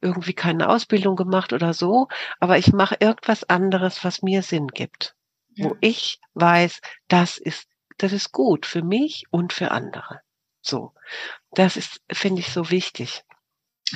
irgendwie 0.00 0.32
keine 0.32 0.68
Ausbildung 0.68 1.16
gemacht 1.16 1.52
oder 1.52 1.74
so, 1.74 2.08
aber 2.40 2.58
ich 2.58 2.72
mache 2.72 2.96
irgendwas 2.98 3.44
anderes, 3.44 4.02
was 4.04 4.22
mir 4.22 4.42
Sinn 4.42 4.68
gibt, 4.68 5.14
ja. 5.54 5.66
wo 5.66 5.76
ich 5.80 6.18
weiß, 6.34 6.80
das 7.08 7.38
ist, 7.38 7.68
das 7.98 8.12
ist 8.12 8.32
gut 8.32 8.66
für 8.66 8.82
mich 8.82 9.24
und 9.30 9.52
für 9.52 9.70
andere. 9.70 10.20
So, 10.62 10.92
das 11.52 11.76
ist, 11.76 12.00
finde 12.10 12.40
ich, 12.40 12.52
so 12.52 12.70
wichtig. 12.70 13.22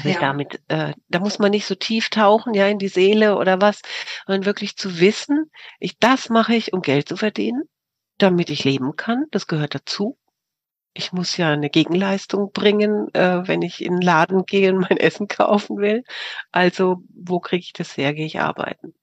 Ja. 0.04 0.20
damit, 0.20 0.62
äh, 0.68 0.94
da 1.08 1.18
muss 1.18 1.40
man 1.40 1.50
nicht 1.50 1.66
so 1.66 1.74
tief 1.74 2.10
tauchen, 2.10 2.54
ja, 2.54 2.68
in 2.68 2.78
die 2.78 2.86
Seele 2.86 3.36
oder 3.36 3.60
was, 3.60 3.82
sondern 4.24 4.46
wirklich 4.46 4.76
zu 4.76 5.00
wissen, 5.00 5.50
ich, 5.80 5.98
das 5.98 6.28
mache 6.28 6.54
ich, 6.54 6.72
um 6.72 6.80
Geld 6.80 7.08
zu 7.08 7.16
verdienen 7.16 7.64
damit 8.22 8.50
ich 8.50 8.64
leben 8.64 8.96
kann. 8.96 9.26
Das 9.30 9.46
gehört 9.46 9.74
dazu. 9.74 10.18
Ich 10.92 11.12
muss 11.12 11.36
ja 11.36 11.50
eine 11.50 11.70
Gegenleistung 11.70 12.50
bringen, 12.52 13.08
äh, 13.14 13.46
wenn 13.46 13.62
ich 13.62 13.84
in 13.84 13.96
den 13.96 14.02
Laden 14.02 14.44
gehe 14.44 14.72
und 14.72 14.80
mein 14.80 14.96
Essen 14.98 15.28
kaufen 15.28 15.78
will. 15.78 16.04
Also 16.50 17.02
wo 17.14 17.40
kriege 17.40 17.62
ich 17.62 17.72
das 17.72 17.96
her? 17.96 18.12
Gehe 18.12 18.26
ich 18.26 18.40
arbeiten. 18.40 18.94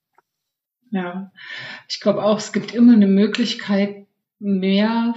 Ja, 0.91 1.31
ich 1.89 1.99
glaube 1.99 2.23
auch, 2.23 2.37
es 2.37 2.53
gibt 2.53 2.73
immer 2.73 2.93
eine 2.93 3.07
Möglichkeit, 3.07 4.07
mehr, 4.39 5.15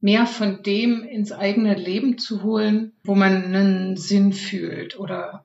mehr 0.00 0.26
von 0.26 0.62
dem 0.62 1.04
ins 1.04 1.32
eigene 1.32 1.74
Leben 1.74 2.18
zu 2.18 2.42
holen, 2.42 2.92
wo 3.04 3.14
man 3.14 3.44
einen 3.44 3.96
Sinn 3.96 4.32
fühlt 4.32 4.98
oder 4.98 5.44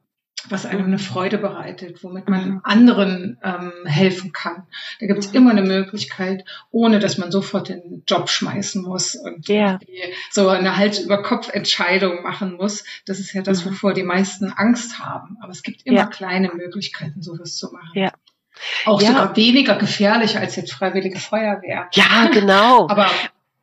was 0.49 0.65
einem 0.65 0.85
eine 0.85 0.99
Freude 0.99 1.37
bereitet, 1.37 2.03
womit 2.03 2.29
man 2.29 2.49
mhm. 2.49 2.61
anderen 2.63 3.37
ähm, 3.43 3.71
helfen 3.85 4.31
kann. 4.31 4.63
Da 4.99 5.07
gibt 5.07 5.19
es 5.19 5.29
mhm. 5.29 5.35
immer 5.35 5.51
eine 5.51 5.61
Möglichkeit, 5.61 6.45
ohne 6.71 6.99
dass 6.99 7.17
man 7.17 7.31
sofort 7.31 7.69
den 7.69 8.03
Job 8.07 8.29
schmeißen 8.29 8.81
muss 8.81 9.15
und 9.15 9.47
yeah. 9.49 9.79
so 10.31 10.49
eine 10.49 10.77
Hals-über-Kopf-Entscheidung 10.77 12.23
machen 12.23 12.55
muss. 12.55 12.83
Das 13.05 13.19
ist 13.19 13.33
ja 13.33 13.41
das, 13.41 13.65
mhm. 13.65 13.71
wovor 13.71 13.93
die 13.93 14.03
meisten 14.03 14.51
Angst 14.51 14.99
haben. 14.99 15.37
Aber 15.41 15.51
es 15.51 15.63
gibt 15.63 15.85
immer 15.85 15.97
ja. 15.97 16.05
kleine 16.05 16.49
Möglichkeiten, 16.53 17.21
sowas 17.21 17.55
zu 17.55 17.71
machen. 17.71 17.91
Ja. 17.93 18.11
Auch 18.85 19.01
ja. 19.01 19.09
sogar 19.09 19.35
weniger 19.35 19.75
gefährlich 19.75 20.37
als 20.37 20.55
jetzt 20.55 20.73
freiwillige 20.73 21.19
Feuerwehr. 21.19 21.87
Ja, 21.93 22.29
genau. 22.31 22.87
Aber 22.89 23.09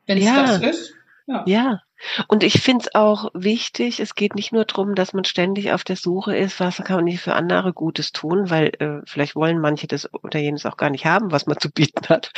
wenn 0.05 0.17
es 0.17 0.25
ja. 0.25 0.41
das 0.41 0.61
ist, 0.61 0.94
ja. 1.27 1.43
ja. 1.45 1.79
Und 2.27 2.43
ich 2.43 2.61
finde 2.61 2.85
es 2.85 2.95
auch 2.95 3.29
wichtig, 3.33 3.99
es 3.99 4.15
geht 4.15 4.35
nicht 4.35 4.51
nur 4.51 4.65
darum, 4.65 4.95
dass 4.95 5.13
man 5.13 5.23
ständig 5.23 5.71
auf 5.71 5.83
der 5.83 5.95
Suche 5.95 6.35
ist, 6.35 6.59
was 6.59 6.77
kann 6.77 6.97
man 6.97 7.05
nicht 7.05 7.21
für 7.21 7.33
andere 7.33 7.73
Gutes 7.73 8.11
tun, 8.11 8.49
weil 8.49 8.67
äh, 8.79 9.01
vielleicht 9.05 9.35
wollen 9.35 9.59
manche 9.59 9.87
das 9.87 10.13
oder 10.13 10.39
jenes 10.39 10.65
auch 10.65 10.77
gar 10.77 10.89
nicht 10.89 11.05
haben, 11.05 11.31
was 11.31 11.47
man 11.47 11.57
zu 11.59 11.71
bieten 11.71 12.07
hat. 12.09 12.31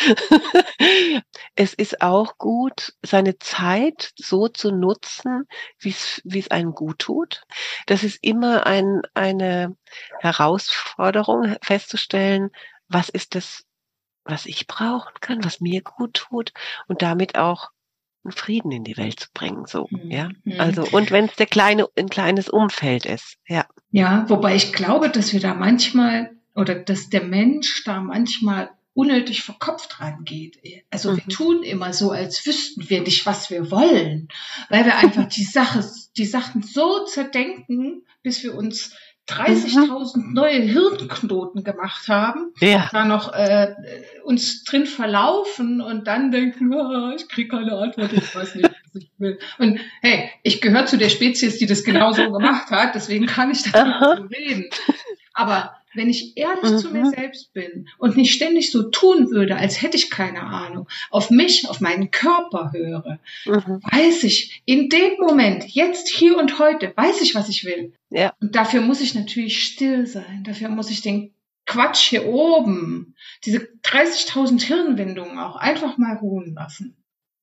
es 1.56 1.74
ist 1.74 2.02
auch 2.02 2.38
gut, 2.38 2.94
seine 3.02 3.40
Zeit 3.40 4.12
so 4.16 4.48
zu 4.48 4.72
nutzen, 4.72 5.48
wie 5.80 5.90
es 5.90 6.52
einem 6.52 6.74
gut 6.74 7.00
tut. 7.00 7.44
Das 7.88 8.04
ist 8.04 8.20
immer 8.22 8.68
ein, 8.68 9.02
eine 9.16 9.76
Herausforderung 10.20 11.56
festzustellen, 11.62 12.52
was 12.88 13.10
ist 13.10 13.36
das, 13.36 13.66
was 14.24 14.46
ich 14.46 14.68
brauchen 14.68 15.14
kann, 15.20 15.44
was 15.44 15.60
mir 15.62 15.82
gut 15.82 16.14
tut 16.14 16.54
und 16.88 17.02
damit 17.02 17.38
auch 17.38 17.70
Frieden 18.32 18.72
in 18.72 18.84
die 18.84 18.98
Welt 18.98 19.20
zu 19.20 19.28
bringen, 19.34 19.66
so, 19.66 19.88
mhm. 19.90 20.12
ja. 20.12 20.30
Mhm. 20.44 20.60
Also, 20.60 20.84
und 20.92 21.12
wenn 21.12 21.26
es 21.26 21.36
der 21.36 21.46
kleine, 21.46 21.88
ein 21.98 22.10
kleines 22.10 22.50
Umfeld 22.50 23.06
ist, 23.06 23.38
ja. 23.48 23.66
Ja, 23.92 24.26
wobei 24.30 24.56
ich 24.56 24.74
glaube, 24.74 25.10
dass 25.10 25.34
wir 25.34 25.40
da 25.40 25.54
manchmal, 25.54 26.32
oder 26.56 26.76
dass 26.76 27.10
der 27.10 27.24
Mensch 27.24 27.84
da 27.86 28.02
manchmal 28.02 28.70
unnötig 28.98 29.44
verkopft 29.44 30.02
rangeht. 30.02 30.58
Also 30.90 31.12
mhm. 31.12 31.18
wir 31.18 31.28
tun 31.28 31.64
immer 31.64 31.94
so, 31.94 32.10
als 32.10 32.44
wüssten 32.48 32.90
wir 32.90 33.02
nicht, 33.02 33.28
was 33.28 33.52
wir 33.52 33.70
wollen, 33.70 34.28
weil 34.70 34.86
wir 34.86 34.98
einfach 34.98 35.26
die 35.30 35.44
Sache, 35.44 35.86
die 36.18 36.26
Sachen 36.26 36.64
so 36.64 37.06
zerdenken, 37.06 38.02
bis 38.24 38.42
wir 38.42 38.56
uns 38.56 38.96
30.000 39.28 40.18
mhm. 40.18 40.34
neue 40.34 40.60
Hirnknoten 40.62 41.64
gemacht 41.64 42.08
haben, 42.08 42.54
ja. 42.60 42.90
da 42.92 43.06
noch 43.06 43.34
äh, 43.34 43.76
uns 44.24 44.64
drin 44.64 44.86
verlaufen 44.86 45.82
und 45.82 46.08
dann 46.08 46.32
denken, 46.32 46.74
oh, 46.74 47.12
ich 47.16 47.28
kriege 47.28 47.50
keine 47.50 47.74
Antwort, 47.74 48.14
ich 48.14 48.36
weiß 48.36 48.56
nicht, 48.56 48.70
was 48.70 49.02
ich 49.02 49.10
will. 49.18 49.40
Und 49.58 49.80
hey, 50.02 50.30
ich 50.44 50.62
gehöre 50.62 50.86
zu 50.86 50.98
der 50.98 51.10
Spezies, 51.10 51.58
die 51.58 51.66
das 51.66 51.84
genau 51.84 52.14
so 52.14 52.32
gemacht 52.32 52.72
hat, 52.72 52.96
deswegen 52.96 53.26
kann 53.26 53.52
ich 53.52 53.64
darüber 53.64 54.30
reden. 54.30 54.70
Aber 55.34 55.77
wenn 55.98 56.10
ich 56.10 56.38
ehrlich 56.38 56.72
mhm. 56.72 56.78
zu 56.78 56.92
mir 56.92 57.06
mhm. 57.06 57.10
selbst 57.10 57.54
bin 57.54 57.90
und 57.98 58.16
nicht 58.16 58.34
ständig 58.34 58.72
so 58.72 58.84
tun 58.90 59.30
würde, 59.32 59.58
als 59.58 59.82
hätte 59.82 59.98
ich 59.98 60.10
keine 60.10 60.42
Ahnung, 60.42 60.88
auf 61.10 61.30
mich, 61.30 61.68
auf 61.70 61.82
meinen 61.82 62.12
Körper 62.12 62.72
höre, 62.72 63.20
mhm. 63.46 63.82
weiß 63.84 64.24
ich 64.24 64.62
in 64.66 64.90
dem 64.90 65.18
Moment, 65.20 65.66
jetzt, 65.68 66.08
hier 66.08 66.38
und 66.38 66.60
heute, 66.60 66.94
weiß 66.96 67.22
ich, 67.22 67.36
was 67.36 67.50
ich 67.50 67.66
will. 67.66 67.94
Ja. 68.10 68.34
Und 68.40 68.56
dafür 68.56 68.82
muss 68.82 69.02
ich 69.02 69.16
natürlich 69.16 69.64
still 69.64 70.08
sein. 70.08 70.44
Dafür 70.46 70.70
muss 70.70 70.90
ich 70.90 71.02
den 71.02 71.34
Quatsch 71.66 72.10
hier 72.10 72.26
oben, 72.26 73.16
diese 73.44 73.68
30.000 73.84 74.64
Hirnwindungen 74.64 75.38
auch 75.38 75.58
einfach 75.58 75.98
mal 75.98 76.16
ruhen 76.16 76.54
lassen. 76.54 76.96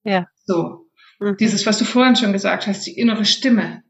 Ja. 0.03 0.27
So. 0.47 0.89
Mhm. 1.21 1.37
Dieses, 1.39 1.67
was 1.67 1.79
du 1.79 1.85
vorhin 1.85 2.17
schon 2.17 2.33
gesagt 2.33 2.67
hast, 2.67 2.87
die 2.87 2.99
innere 2.99 3.25
Stimme. 3.25 3.84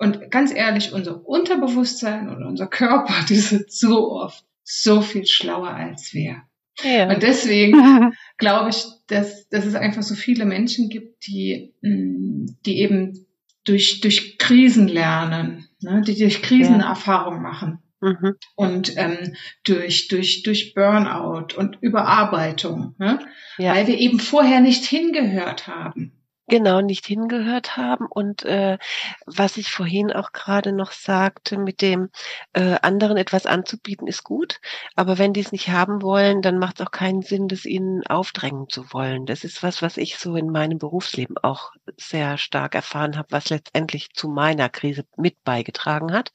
Und 0.00 0.30
ganz 0.30 0.50
ehrlich, 0.52 0.94
unser 0.94 1.26
Unterbewusstsein 1.26 2.30
und 2.30 2.42
unser 2.42 2.66
Körper, 2.66 3.14
die 3.28 3.36
sind 3.36 3.70
so 3.70 4.10
oft 4.10 4.44
so 4.64 5.02
viel 5.02 5.26
schlauer 5.26 5.68
als 5.68 6.14
wir. 6.14 6.42
Ja. 6.82 7.12
Und 7.12 7.22
deswegen 7.22 8.14
glaube 8.38 8.70
ich, 8.70 8.84
dass, 9.08 9.48
dass 9.50 9.66
es 9.66 9.74
einfach 9.74 10.02
so 10.02 10.14
viele 10.14 10.46
Menschen 10.46 10.88
gibt, 10.88 11.26
die, 11.26 11.74
mm, 11.82 12.46
die 12.64 12.80
eben 12.80 13.26
durch, 13.64 14.00
durch 14.00 14.38
Krisen 14.38 14.88
lernen, 14.88 15.68
ne, 15.82 16.02
die 16.06 16.16
durch 16.16 16.40
Krisenerfahrung 16.40 17.42
machen. 17.42 17.80
Mhm. 18.00 18.36
Und 18.56 18.96
ähm, 18.96 19.34
durch, 19.64 20.08
durch, 20.08 20.42
durch 20.42 20.72
Burnout 20.72 21.54
und 21.58 21.76
Überarbeitung, 21.82 22.94
ne? 22.96 23.18
ja. 23.58 23.74
weil 23.74 23.86
wir 23.86 23.98
eben 23.98 24.18
vorher 24.18 24.60
nicht 24.60 24.86
hingehört 24.86 25.66
haben. 25.66 26.12
Genau, 26.50 26.80
nicht 26.80 27.06
hingehört 27.06 27.76
haben. 27.76 28.06
Und 28.06 28.44
äh, 28.44 28.76
was 29.24 29.56
ich 29.56 29.70
vorhin 29.70 30.12
auch 30.12 30.32
gerade 30.32 30.72
noch 30.72 30.90
sagte, 30.90 31.56
mit 31.56 31.80
dem 31.80 32.10
äh, 32.54 32.76
anderen 32.82 33.16
etwas 33.16 33.46
anzubieten, 33.46 34.08
ist 34.08 34.24
gut. 34.24 34.60
Aber 34.96 35.16
wenn 35.16 35.32
die 35.32 35.42
es 35.42 35.52
nicht 35.52 35.68
haben 35.68 36.02
wollen, 36.02 36.42
dann 36.42 36.58
macht 36.58 36.80
es 36.80 36.86
auch 36.86 36.90
keinen 36.90 37.22
Sinn, 37.22 37.46
das 37.46 37.64
ihnen 37.66 38.04
aufdrängen 38.04 38.68
zu 38.68 38.92
wollen. 38.92 39.26
Das 39.26 39.44
ist 39.44 39.62
was, 39.62 39.80
was 39.80 39.96
ich 39.96 40.18
so 40.18 40.34
in 40.34 40.50
meinem 40.50 40.78
Berufsleben 40.78 41.38
auch 41.38 41.70
sehr 41.96 42.36
stark 42.36 42.74
erfahren 42.74 43.16
habe, 43.16 43.28
was 43.30 43.48
letztendlich 43.50 44.10
zu 44.12 44.28
meiner 44.28 44.68
Krise 44.68 45.04
mit 45.16 45.44
beigetragen 45.44 46.12
hat. 46.12 46.32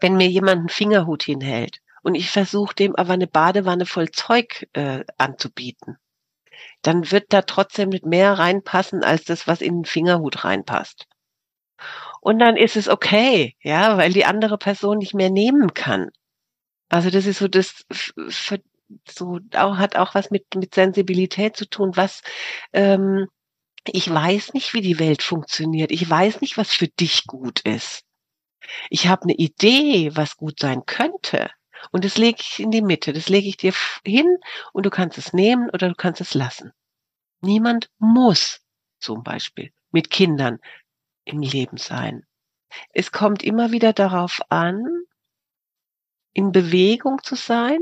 Wenn 0.00 0.16
mir 0.16 0.26
jemand 0.28 0.58
einen 0.58 0.68
Fingerhut 0.68 1.22
hinhält 1.22 1.78
und 2.02 2.16
ich 2.16 2.28
versuche 2.28 2.74
dem 2.74 2.96
aber 2.96 3.12
eine 3.12 3.28
Badewanne 3.28 3.86
voll 3.86 4.10
Zeug 4.10 4.66
äh, 4.72 5.04
anzubieten, 5.16 5.96
dann 6.82 7.10
wird 7.10 7.32
da 7.32 7.42
trotzdem 7.42 7.90
mehr 8.04 8.38
reinpassen 8.38 9.02
als 9.02 9.24
das, 9.24 9.46
was 9.46 9.60
in 9.60 9.78
den 9.80 9.84
Fingerhut 9.84 10.44
reinpasst. 10.44 11.06
Und 12.20 12.38
dann 12.38 12.56
ist 12.56 12.76
es 12.76 12.88
okay, 12.88 13.56
ja, 13.62 13.96
weil 13.98 14.12
die 14.12 14.24
andere 14.24 14.58
Person 14.58 14.98
nicht 14.98 15.14
mehr 15.14 15.30
nehmen 15.30 15.74
kann. 15.74 16.10
Also 16.88 17.10
das 17.10 17.26
ist 17.26 17.38
so 17.38 17.48
das 17.48 17.84
so 19.08 19.40
auch 19.54 19.78
hat 19.78 19.96
auch 19.96 20.14
was 20.14 20.30
mit 20.30 20.54
mit 20.54 20.74
Sensibilität 20.74 21.56
zu 21.56 21.68
tun, 21.68 21.92
was 21.96 22.22
ähm, 22.72 23.28
ich 23.86 24.12
weiß 24.12 24.54
nicht, 24.54 24.72
wie 24.74 24.80
die 24.80 24.98
Welt 24.98 25.22
funktioniert. 25.22 25.90
Ich 25.90 26.08
weiß 26.08 26.40
nicht, 26.40 26.56
was 26.56 26.72
für 26.72 26.88
dich 26.88 27.26
gut 27.26 27.60
ist. 27.60 28.04
Ich 28.90 29.08
habe 29.08 29.24
eine 29.24 29.34
Idee, 29.34 30.10
was 30.14 30.36
gut 30.36 30.58
sein 30.60 30.86
könnte. 30.86 31.50
Und 31.90 32.04
das 32.04 32.16
lege 32.18 32.38
ich 32.40 32.60
in 32.60 32.70
die 32.70 32.82
Mitte, 32.82 33.12
das 33.12 33.28
lege 33.28 33.48
ich 33.48 33.56
dir 33.56 33.72
hin 34.04 34.38
und 34.72 34.86
du 34.86 34.90
kannst 34.90 35.18
es 35.18 35.32
nehmen 35.32 35.70
oder 35.70 35.88
du 35.88 35.94
kannst 35.94 36.20
es 36.20 36.34
lassen. 36.34 36.72
Niemand 37.40 37.90
muss 37.98 38.60
zum 39.00 39.22
Beispiel 39.22 39.72
mit 39.90 40.10
Kindern 40.10 40.58
im 41.24 41.40
Leben 41.40 41.76
sein. 41.76 42.26
Es 42.92 43.12
kommt 43.12 43.42
immer 43.42 43.70
wieder 43.70 43.92
darauf 43.92 44.40
an, 44.48 45.04
in 46.32 46.52
Bewegung 46.52 47.22
zu 47.22 47.36
sein. 47.36 47.80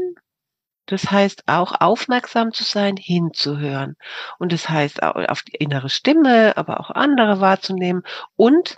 Das 0.87 1.11
heißt 1.11 1.45
auch 1.47 1.81
aufmerksam 1.81 2.53
zu 2.53 2.65
sein, 2.65 2.97
hinzuhören. 2.97 3.97
Und 4.39 4.53
das 4.53 4.69
heißt 4.69 5.03
auch 5.03 5.15
auf 5.15 5.43
die 5.43 5.57
innere 5.57 5.89
Stimme, 5.89 6.57
aber 6.57 6.81
auch 6.81 6.91
andere 6.91 7.41
wahrzunehmen. 7.41 8.03
Und 8.37 8.77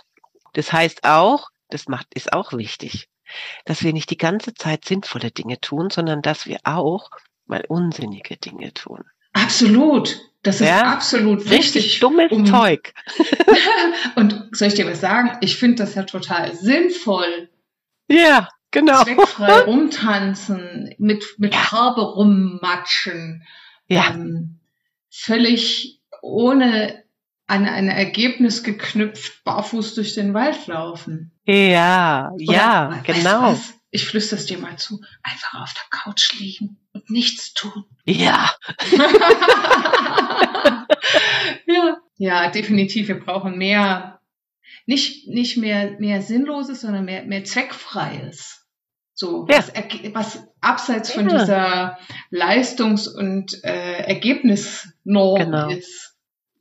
das 0.53 0.71
heißt 0.71 1.03
auch, 1.03 1.49
das 1.69 1.87
macht, 1.87 2.13
ist 2.13 2.31
auch 2.31 2.53
wichtig, 2.53 3.09
dass 3.65 3.83
wir 3.83 3.93
nicht 3.93 4.09
die 4.09 4.17
ganze 4.17 4.53
Zeit 4.53 4.85
sinnvolle 4.85 5.31
Dinge 5.31 5.59
tun, 5.59 5.89
sondern 5.89 6.21
dass 6.21 6.45
wir 6.45 6.59
auch 6.63 7.09
mal 7.45 7.63
unsinnige 7.67 8.37
Dinge 8.37 8.73
tun. 8.73 9.03
Absolut. 9.33 10.19
Das 10.43 10.61
ist 10.61 10.67
ja, 10.67 10.83
absolut 10.83 11.39
richtig 11.49 11.85
wichtig. 11.85 11.99
dummes 12.01 12.31
um 12.31 12.45
Zeug. 12.45 12.93
und 14.15 14.49
soll 14.51 14.67
ich 14.67 14.75
dir 14.75 14.87
was 14.87 15.01
sagen? 15.01 15.37
Ich 15.41 15.57
finde 15.57 15.77
das 15.77 15.95
ja 15.95 16.03
total 16.03 16.53
sinnvoll. 16.55 17.49
Ja, 18.07 18.49
genau. 18.69 19.03
Zweckfrei 19.03 19.61
rumtanzen, 19.65 20.93
mit, 20.99 21.25
mit 21.39 21.55
ja. 21.55 21.59
Farbe 21.61 22.01
rummatschen. 22.01 23.43
Ja. 23.87 24.11
Ähm, 24.11 24.59
völlig 25.09 25.99
ohne 26.21 27.04
an 27.47 27.67
ein 27.67 27.89
Ergebnis 27.89 28.63
geknüpft, 28.63 29.43
barfuß 29.43 29.95
durch 29.95 30.13
den 30.15 30.33
Wald 30.33 30.67
laufen. 30.67 31.31
Ja, 31.45 32.31
Oder, 32.33 32.53
ja, 32.53 33.03
genau. 33.05 33.51
Was? 33.51 33.73
Ich 33.91 34.05
flüstere 34.05 34.39
es 34.39 34.45
dir 34.45 34.57
mal 34.57 34.77
zu. 34.77 35.01
Einfach 35.23 35.61
auf 35.61 35.73
der 35.73 35.83
Couch 35.89 36.39
liegen 36.39 36.77
und 36.91 37.09
nichts 37.09 37.53
tun. 37.53 37.85
Ja. 38.05 38.51
ja. 41.65 41.97
Ja, 42.17 42.49
definitiv. 42.49 43.07
Wir 43.09 43.19
brauchen 43.19 43.57
mehr, 43.57 44.19
nicht, 44.85 45.27
nicht 45.27 45.57
mehr, 45.57 45.99
mehr 45.99 46.21
Sinnloses, 46.21 46.81
sondern 46.81 47.05
mehr, 47.05 47.23
mehr 47.23 47.43
Zweckfreies. 47.43 48.65
So, 49.13 49.45
ja. 49.49 49.57
was, 49.57 49.71
was 50.13 50.47
abseits 50.59 51.11
von 51.11 51.29
ja. 51.29 51.37
dieser 51.39 51.97
Leistungs- 52.31 53.07
und 53.07 53.63
äh, 53.63 53.99
Ergebnisnorm 53.99 55.39
genau. 55.39 55.69
ist. 55.69 56.14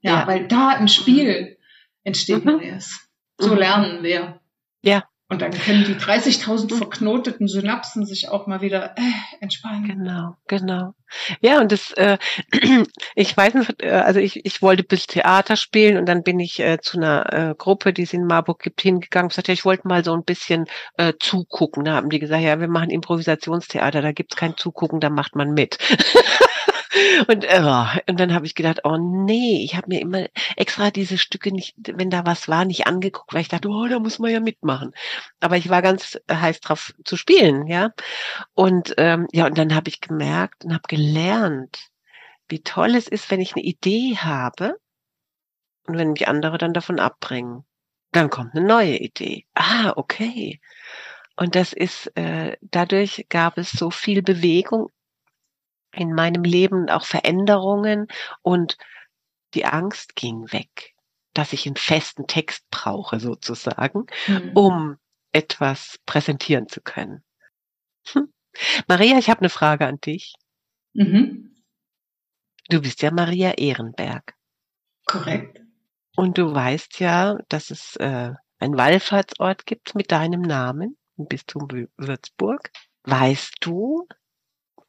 Ja, 0.04 0.20
ja, 0.20 0.26
weil 0.26 0.46
da 0.46 0.72
im 0.72 0.86
Spiel 0.86 1.56
entsteht 2.04 2.44
mhm. 2.44 2.58
Neues. 2.58 3.08
So 3.38 3.52
mhm. 3.52 3.58
lernen 3.58 4.02
wir. 4.02 4.40
Ja. 4.82 5.04
Und 5.30 5.40
dann 5.40 5.52
können 5.52 5.84
die 5.84 5.94
30.000 5.94 6.70
mhm. 6.70 6.76
verknoteten 6.76 7.48
Synapsen 7.48 8.04
sich 8.04 8.28
auch 8.28 8.46
mal 8.46 8.60
wieder 8.60 8.94
äh, 8.98 9.12
entspannen. 9.40 9.88
Genau, 9.88 10.36
genau. 10.46 10.92
Ja, 11.40 11.60
und 11.60 11.72
das, 11.72 11.92
äh, 11.92 12.18
ich 13.14 13.34
weiß 13.34 13.54
nicht, 13.54 13.82
äh, 13.82 13.90
also 13.90 14.20
ich, 14.20 14.44
ich 14.44 14.60
wollte 14.60 14.84
bis 14.84 15.06
Theater 15.06 15.56
spielen 15.56 15.96
und 15.96 16.06
dann 16.06 16.22
bin 16.22 16.38
ich 16.38 16.60
äh, 16.60 16.78
zu 16.82 16.98
einer 16.98 17.32
äh, 17.32 17.54
Gruppe, 17.56 17.94
die 17.94 18.02
es 18.02 18.12
in 18.12 18.26
Marburg 18.26 18.62
gibt, 18.62 18.82
hingegangen 18.82 19.24
und 19.24 19.28
gesagt, 19.30 19.48
ja, 19.48 19.54
ich 19.54 19.64
wollte 19.64 19.88
mal 19.88 20.04
so 20.04 20.12
ein 20.12 20.24
bisschen 20.24 20.66
äh, 20.98 21.14
zugucken. 21.18 21.84
Da 21.84 21.94
haben 21.94 22.10
die 22.10 22.18
gesagt, 22.18 22.42
ja, 22.42 22.60
wir 22.60 22.68
machen 22.68 22.90
Improvisationstheater, 22.90 24.02
da 24.02 24.12
gibt's 24.12 24.36
kein 24.36 24.58
Zugucken, 24.58 25.00
da 25.00 25.08
macht 25.08 25.34
man 25.34 25.54
mit. 25.54 25.78
Und, 27.28 27.44
äh, 27.44 27.62
und 28.08 28.20
dann 28.20 28.34
habe 28.34 28.46
ich 28.46 28.54
gedacht, 28.54 28.80
oh 28.84 28.96
nee, 28.96 29.64
ich 29.64 29.74
habe 29.74 29.88
mir 29.88 30.00
immer 30.00 30.26
extra 30.56 30.90
diese 30.90 31.18
Stücke 31.18 31.52
nicht, 31.52 31.74
wenn 31.76 32.10
da 32.10 32.24
was 32.26 32.48
war, 32.48 32.64
nicht 32.64 32.86
angeguckt, 32.86 33.32
weil 33.32 33.42
ich 33.42 33.48
dachte, 33.48 33.68
oh, 33.68 33.86
da 33.86 33.98
muss 33.98 34.18
man 34.18 34.30
ja 34.30 34.40
mitmachen. 34.40 34.92
Aber 35.40 35.56
ich 35.56 35.68
war 35.68 35.82
ganz 35.82 36.18
heiß 36.30 36.60
drauf 36.60 36.94
zu 37.04 37.16
spielen, 37.16 37.66
ja. 37.66 37.90
Und 38.54 38.94
ähm, 38.98 39.26
ja, 39.32 39.46
und 39.46 39.58
dann 39.58 39.74
habe 39.74 39.88
ich 39.88 40.00
gemerkt 40.00 40.64
und 40.64 40.72
habe 40.72 40.84
gelernt, 40.88 41.90
wie 42.48 42.62
toll 42.62 42.94
es 42.94 43.08
ist, 43.08 43.30
wenn 43.30 43.40
ich 43.40 43.54
eine 43.54 43.64
Idee 43.64 44.16
habe 44.16 44.78
und 45.86 45.98
wenn 45.98 46.12
mich 46.12 46.28
andere 46.28 46.58
dann 46.58 46.74
davon 46.74 47.00
abbringen. 47.00 47.64
Dann 48.12 48.30
kommt 48.30 48.54
eine 48.54 48.66
neue 48.66 48.96
Idee. 48.98 49.46
Ah, 49.54 49.92
okay. 49.96 50.60
Und 51.36 51.56
das 51.56 51.72
ist, 51.72 52.16
äh, 52.16 52.56
dadurch 52.60 53.26
gab 53.28 53.58
es 53.58 53.72
so 53.72 53.90
viel 53.90 54.22
Bewegung 54.22 54.88
in 55.96 56.12
meinem 56.14 56.44
Leben 56.44 56.88
auch 56.90 57.04
Veränderungen 57.04 58.08
und 58.42 58.76
die 59.54 59.64
Angst 59.64 60.16
ging 60.16 60.52
weg, 60.52 60.94
dass 61.32 61.52
ich 61.52 61.66
einen 61.66 61.76
festen 61.76 62.26
Text 62.26 62.64
brauche 62.70 63.20
sozusagen, 63.20 64.06
mhm. 64.26 64.50
um 64.54 64.96
etwas 65.32 65.98
präsentieren 66.06 66.68
zu 66.68 66.80
können. 66.80 67.24
Hm. 68.08 68.32
Maria, 68.86 69.18
ich 69.18 69.30
habe 69.30 69.40
eine 69.40 69.48
Frage 69.48 69.86
an 69.86 69.98
dich. 69.98 70.34
Mhm. 70.92 71.56
Du 72.68 72.80
bist 72.80 73.02
ja 73.02 73.10
Maria 73.10 73.52
Ehrenberg. 73.52 74.34
Korrekt. 75.06 75.60
Und 76.16 76.38
du 76.38 76.54
weißt 76.54 77.00
ja, 77.00 77.38
dass 77.48 77.70
es 77.70 77.96
äh, 77.96 78.32
ein 78.58 78.76
Wallfahrtsort 78.76 79.66
gibt 79.66 79.94
mit 79.94 80.12
deinem 80.12 80.42
Namen 80.42 80.96
im 81.16 81.26
Bistum 81.26 81.68
Würzburg. 81.96 82.70
Weißt 83.02 83.56
du, 83.60 84.06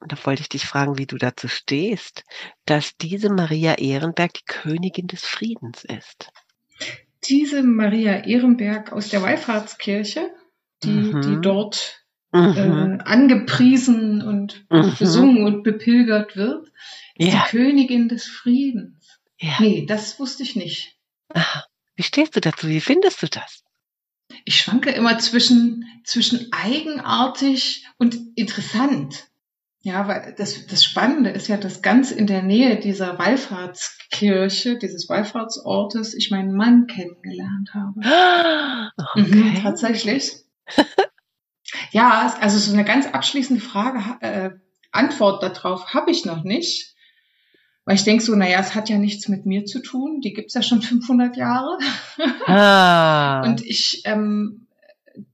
da 0.07 0.17
wollte 0.23 0.41
ich 0.41 0.49
dich 0.49 0.65
fragen, 0.65 0.97
wie 0.97 1.05
du 1.05 1.17
dazu 1.17 1.47
stehst, 1.47 2.23
dass 2.65 2.97
diese 2.97 3.29
Maria 3.29 3.75
Ehrenberg 3.75 4.33
die 4.33 4.45
Königin 4.45 5.07
des 5.07 5.25
Friedens 5.25 5.83
ist. 5.83 6.29
Diese 7.23 7.63
Maria 7.63 8.25
Ehrenberg 8.25 8.91
aus 8.91 9.09
der 9.09 9.21
Wallfahrtskirche, 9.21 10.29
die, 10.83 10.89
mhm. 10.89 11.21
die 11.21 11.41
dort 11.41 12.05
mhm. 12.31 12.99
äh, 12.99 13.03
angepriesen 13.03 14.21
und 14.21 14.65
mhm. 14.69 14.95
besungen 14.99 15.45
und 15.45 15.63
bepilgert 15.63 16.35
wird, 16.35 16.71
ja. 17.17 17.29
die 17.29 17.57
Königin 17.57 18.09
des 18.09 18.27
Friedens. 18.27 19.19
Ja. 19.39 19.55
Nee, 19.59 19.85
das 19.85 20.19
wusste 20.19 20.43
ich 20.43 20.55
nicht. 20.55 20.97
Aha. 21.29 21.63
Wie 21.95 22.03
stehst 22.03 22.35
du 22.35 22.41
dazu? 22.41 22.67
Wie 22.67 22.81
findest 22.81 23.23
du 23.23 23.27
das? 23.27 23.65
ich 24.43 24.59
schwanke 24.59 24.91
immer 24.91 25.17
zwischen, 25.19 25.85
zwischen 26.03 26.51
eigenartig 26.51 27.85
und 27.97 28.17
interessant. 28.35 29.27
Ja, 29.85 30.07
weil 30.07 30.33
das, 30.35 30.65
das 30.65 30.83
Spannende 30.83 31.29
ist 31.29 31.47
ja, 31.47 31.57
dass 31.57 31.83
ganz 31.83 32.09
in 32.09 32.25
der 32.25 32.41
Nähe 32.41 32.79
dieser 32.79 33.19
Wallfahrtskirche, 33.19 34.79
dieses 34.79 35.07
Wallfahrtsortes, 35.09 36.15
ich 36.15 36.31
meinen 36.31 36.55
Mann 36.55 36.87
kennengelernt 36.87 37.69
habe. 37.73 38.01
Okay. 38.97 39.21
Mhm, 39.21 39.61
tatsächlich. 39.61 40.31
ja, 41.91 42.35
also 42.39 42.57
so 42.57 42.73
eine 42.73 42.83
ganz 42.83 43.05
abschließende 43.07 43.61
Frage, 43.61 43.99
äh, 44.21 44.49
Antwort 44.91 45.43
darauf 45.43 45.93
habe 45.93 46.09
ich 46.09 46.25
noch 46.25 46.43
nicht. 46.43 46.95
Weil 47.83 47.95
ich 47.95 48.03
denke 48.03 48.23
so, 48.23 48.35
naja, 48.35 48.59
es 48.59 48.73
hat 48.73 48.89
ja 48.89 48.97
nichts 48.97 49.27
mit 49.27 49.45
mir 49.45 49.65
zu 49.65 49.81
tun. 49.81 50.19
Die 50.21 50.33
gibt's 50.33 50.55
ja 50.55 50.63
schon 50.63 50.81
500 50.81 51.37
Jahre. 51.37 51.77
Ah. 52.47 53.43
Und 53.43 53.63
ich 53.63 54.01
ähm, 54.05 54.67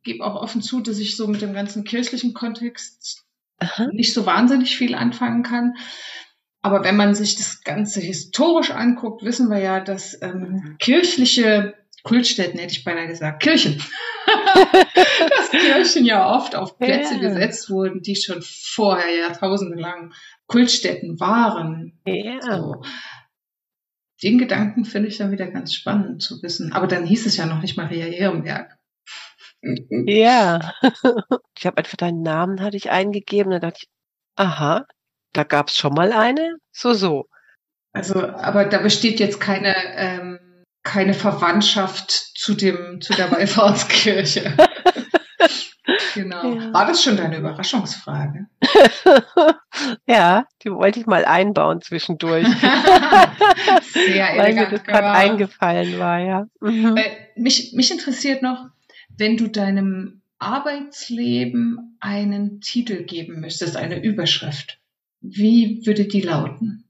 gebe 0.04 0.26
auch 0.26 0.42
offen 0.42 0.62
zu, 0.62 0.82
dass 0.82 0.98
ich 0.98 1.16
so 1.16 1.28
mit 1.28 1.42
dem 1.42 1.54
ganzen 1.54 1.86
kirchlichen 1.86 2.34
Kontext 2.34 3.26
Aha. 3.62 3.88
nicht 3.94 4.14
so 4.14 4.26
wahnsinnig 4.26 4.76
viel 4.76 4.96
anfangen 4.96 5.44
kann. 5.44 5.76
Aber 6.64 6.84
wenn 6.84 6.96
man 6.96 7.16
sich 7.16 7.36
das 7.36 7.64
Ganze 7.64 8.02
historisch 8.02 8.72
anguckt, 8.72 9.24
wissen 9.24 9.50
wir 9.50 9.60
ja, 9.60 9.80
dass 9.80 10.22
ähm, 10.22 10.76
kirchliche 10.80 11.76
Kultstätten, 12.04 12.60
hätte 12.60 12.74
ich 12.74 12.84
beinahe 12.84 13.08
gesagt, 13.08 13.42
Kirchen, 13.42 13.82
dass 14.66 15.52
Kirchen 15.52 16.06
ja 16.06 16.28
oft 16.36 16.56
auf 16.56 16.78
Plätze 16.78 17.16
Ja. 17.16 17.20
gesetzt 17.20 17.70
wurden, 17.70 18.02
die 18.02 18.16
schon 18.16 18.42
vorher 18.44 19.16
Jahrtausende 19.16 19.80
lang 19.80 20.14
Kultstätten 20.48 21.20
waren. 21.20 22.00
Ja. 22.06 22.42
So. 22.42 22.82
Den 24.24 24.38
Gedanken 24.38 24.86
finde 24.86 25.10
ich 25.10 25.18
dann 25.18 25.32
wieder 25.32 25.48
ganz 25.48 25.74
spannend 25.74 26.22
zu 26.22 26.42
wissen. 26.44 26.74
Aber 26.74 26.88
dann 26.88 27.06
hieß 27.06 27.26
es 27.26 27.38
ja 27.38 27.46
noch 27.48 27.62
nicht 27.62 27.78
Maria 27.78 28.06
Ehrenberg. 28.06 28.78
Ja. 29.62 30.74
Ich 31.58 31.68
habe 31.68 31.78
einfach 31.78 31.98
deinen 31.98 32.24
Namen 32.24 32.60
hatte 32.60 32.76
ich 32.76 32.90
eingegeben, 32.90 33.52
dann 33.52 33.62
dachte 33.62 33.82
ich, 33.84 33.90
aha, 34.36 34.88
da 35.34 35.44
gab's 35.44 35.78
schon 35.78 35.94
mal 35.94 36.12
eine? 36.12 36.56
So, 36.72 36.94
so. 36.94 37.28
Also, 37.94 38.28
aber 38.30 38.66
da 38.66 38.80
besteht 38.80 39.20
jetzt 39.20 39.40
keine, 39.40 39.76
ähm, 39.96 40.40
keine 40.82 41.14
Verwandtschaft 41.14 42.10
zu 42.10 42.56
dem, 42.56 43.00
zu 43.02 43.14
der 43.14 43.32
Wallfahrtskirche. 43.32 44.58
genau. 46.16 46.56
Ja. 46.56 46.74
War 46.74 46.88
das 46.88 47.04
schon 47.04 47.18
deine 47.18 47.38
Überraschungsfrage? 47.38 48.48
ja, 50.08 50.46
die 50.64 50.72
wollte 50.72 51.00
ich 51.00 51.06
mal 51.06 51.26
einbauen 51.26 51.82
zwischendurch, 51.82 52.48
Sehr 52.48 54.30
weil 54.36 54.54
mir 54.54 54.62
elegant 54.62 54.74
das 54.74 54.84
gerade 54.84 55.12
eingefallen 55.12 56.00
war, 56.00 56.20
ja. 56.20 56.46
Mhm. 56.60 56.96
Weil 56.96 57.30
mich, 57.36 57.74
mich 57.76 57.92
interessiert 57.92 58.42
noch, 58.42 58.66
wenn 59.22 59.38
du 59.38 59.48
deinem 59.48 60.24
Arbeitsleben 60.40 61.96
einen 62.00 62.60
Titel 62.60 63.04
geben 63.04 63.40
müsstest, 63.40 63.78
eine 63.78 64.02
Überschrift. 64.02 64.80
Wie 65.20 65.86
würde 65.86 66.08
die 66.08 66.22
lauten? 66.22 66.90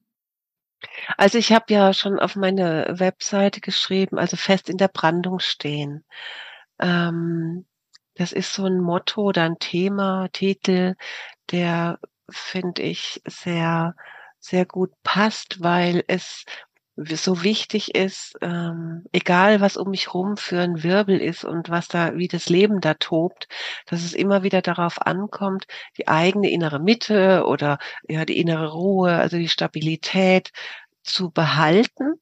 Also 1.18 1.38
ich 1.38 1.52
habe 1.52 1.66
ja 1.68 1.94
schon 1.94 2.20
auf 2.20 2.38
meine 2.38 2.88
Webseite 2.90 3.60
geschrieben, 3.60 4.18
also 4.18 4.38
fest 4.38 4.70
in 4.70 4.78
der 4.78 4.88
Brandung 4.88 5.40
stehen. 5.40 6.06
Ähm, 6.80 7.66
das 8.16 8.32
ist 8.32 8.54
so 8.54 8.66
ein 8.66 8.80
Motto 8.80 9.24
oder 9.24 9.44
ein 9.44 9.60
Thema, 9.60 10.30
Titel, 10.32 10.96
der 11.52 12.00
finde 12.30 12.82
ich 12.82 13.22
sehr, 13.28 13.94
sehr 14.40 14.66
gut 14.66 14.92
passt, 15.04 15.62
weil 15.62 16.06
es 16.08 16.46
so 16.98 17.44
wichtig 17.44 17.96
ist, 17.96 18.38
ähm, 18.42 19.06
egal 19.12 19.62
was 19.62 19.78
um 19.78 19.90
mich 19.92 20.14
rum 20.14 20.38
für 20.38 20.60
ein 20.60 20.84
Wirbel 20.84 21.20
ist 21.20 21.44
und 21.46 21.70
was 21.70 21.88
da, 21.88 22.16
wie 22.16 22.28
das 22.28 22.50
Leben 22.50 22.82
da 22.82 22.94
tobt, 22.96 23.48
dass 23.88 24.04
es 24.04 24.14
immer 24.14 24.44
wieder 24.44 24.62
darauf 24.62 25.02
ankommt, 25.02 25.66
die 25.98 26.08
eigene 26.08 26.50
innere 26.52 26.80
Mitte 26.80 27.46
oder 27.48 27.80
ja 28.08 28.26
die 28.26 28.38
innere 28.40 28.72
Ruhe, 28.74 29.16
also 29.16 29.38
die 29.38 29.50
Stabilität 29.50 30.52
zu 31.04 31.32
behalten. 31.32 32.16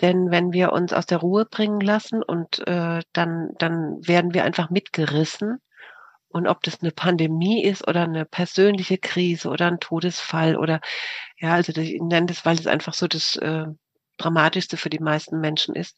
Denn 0.00 0.30
wenn 0.30 0.52
wir 0.52 0.72
uns 0.72 0.92
aus 0.92 1.06
der 1.06 1.18
Ruhe 1.18 1.44
bringen 1.44 1.80
lassen 1.80 2.22
und 2.22 2.66
äh, 2.66 3.02
dann, 3.12 3.50
dann 3.58 4.06
werden 4.06 4.34
wir 4.34 4.44
einfach 4.44 4.68
mitgerissen. 4.68 5.58
Und 6.32 6.46
ob 6.46 6.62
das 6.62 6.80
eine 6.80 6.90
Pandemie 6.92 7.62
ist 7.64 7.86
oder 7.86 8.02
eine 8.02 8.24
persönliche 8.24 8.98
Krise 8.98 9.48
oder 9.50 9.66
ein 9.66 9.80
Todesfall 9.80 10.56
oder 10.56 10.80
ja, 11.38 11.54
also 11.54 11.72
ich 11.80 12.00
nenne 12.00 12.26
das, 12.26 12.44
weil 12.44 12.58
es 12.58 12.66
einfach 12.66 12.94
so 12.94 13.06
das 13.08 13.36
äh, 13.36 13.66
Dramatischste 14.18 14.76
für 14.76 14.90
die 14.90 14.98
meisten 15.00 15.40
Menschen 15.40 15.74
ist, 15.74 15.96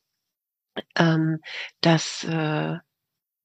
ähm, 0.96 1.40
dass, 1.80 2.24
äh, 2.24 2.76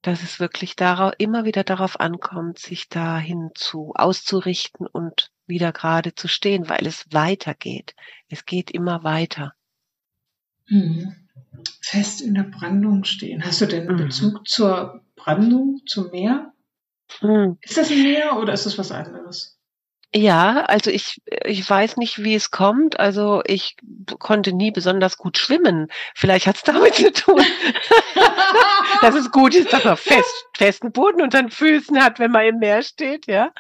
dass 0.02 0.24
es 0.24 0.40
wirklich 0.40 0.76
darauf, 0.76 1.14
immer 1.18 1.46
wieder 1.46 1.64
darauf 1.64 2.00
ankommt, 2.00 2.60
sich 2.60 2.90
dahin 2.90 3.52
zu 3.56 3.94
auszurichten 3.96 4.88
und 4.88 5.32
wieder 5.46 5.72
gerade 5.72 6.16
zu 6.16 6.28
stehen, 6.28 6.70
weil 6.70 6.88
es 6.88 7.06
weitergeht. 7.12 7.96
Es 8.30 8.46
geht 8.46 8.72
immer 8.72 9.04
weiter. 9.04 9.54
Hm. 10.68 11.16
Fest 11.82 12.22
in 12.22 12.36
der 12.36 12.44
Brandung 12.44 13.04
stehen. 13.04 13.44
Hast 13.44 13.62
du 13.62 13.66
denn 13.66 13.88
Mhm. 13.88 13.98
Bezug 13.98 14.48
zur 14.48 15.04
Brandung, 15.16 15.82
zum 15.86 16.12
Meer? 16.12 16.54
Hm. 17.20 17.58
Ist 17.62 17.78
das 17.78 17.92
ein 17.92 18.02
Meer 18.02 18.38
oder 18.38 18.54
ist 18.54 18.66
das 18.66 18.78
was 18.78 18.92
anderes? 18.92 19.60
Ja, 20.12 20.62
also 20.66 20.90
ich, 20.90 21.22
ich 21.46 21.70
weiß 21.70 21.98
nicht, 21.98 22.24
wie 22.24 22.34
es 22.34 22.50
kommt. 22.50 23.00
Also 23.00 23.44
ich 23.46 23.76
konnte 24.18 24.54
nie 24.54 24.72
besonders 24.72 25.18
gut 25.18 25.38
schwimmen. 25.38 25.88
Vielleicht 26.16 26.48
hat 26.48 26.56
es 26.56 26.64
damit 26.64 26.96
zu 26.96 27.12
tun, 27.12 27.44
dass 29.02 29.14
es 29.14 29.32
gut 29.32 29.54
ist, 29.54 29.72
dass 29.72 29.84
man 29.84 29.98
fest, 29.98 30.48
festen 30.58 30.92
Boden 30.92 31.22
unter 31.22 31.42
den 31.42 31.52
Füßen 31.52 32.04
hat, 32.04 32.18
wenn 32.18 32.32
man 32.32 32.46
im 32.46 32.58
Meer 32.58 32.82
steht, 32.82 33.28
ja. 33.28 33.52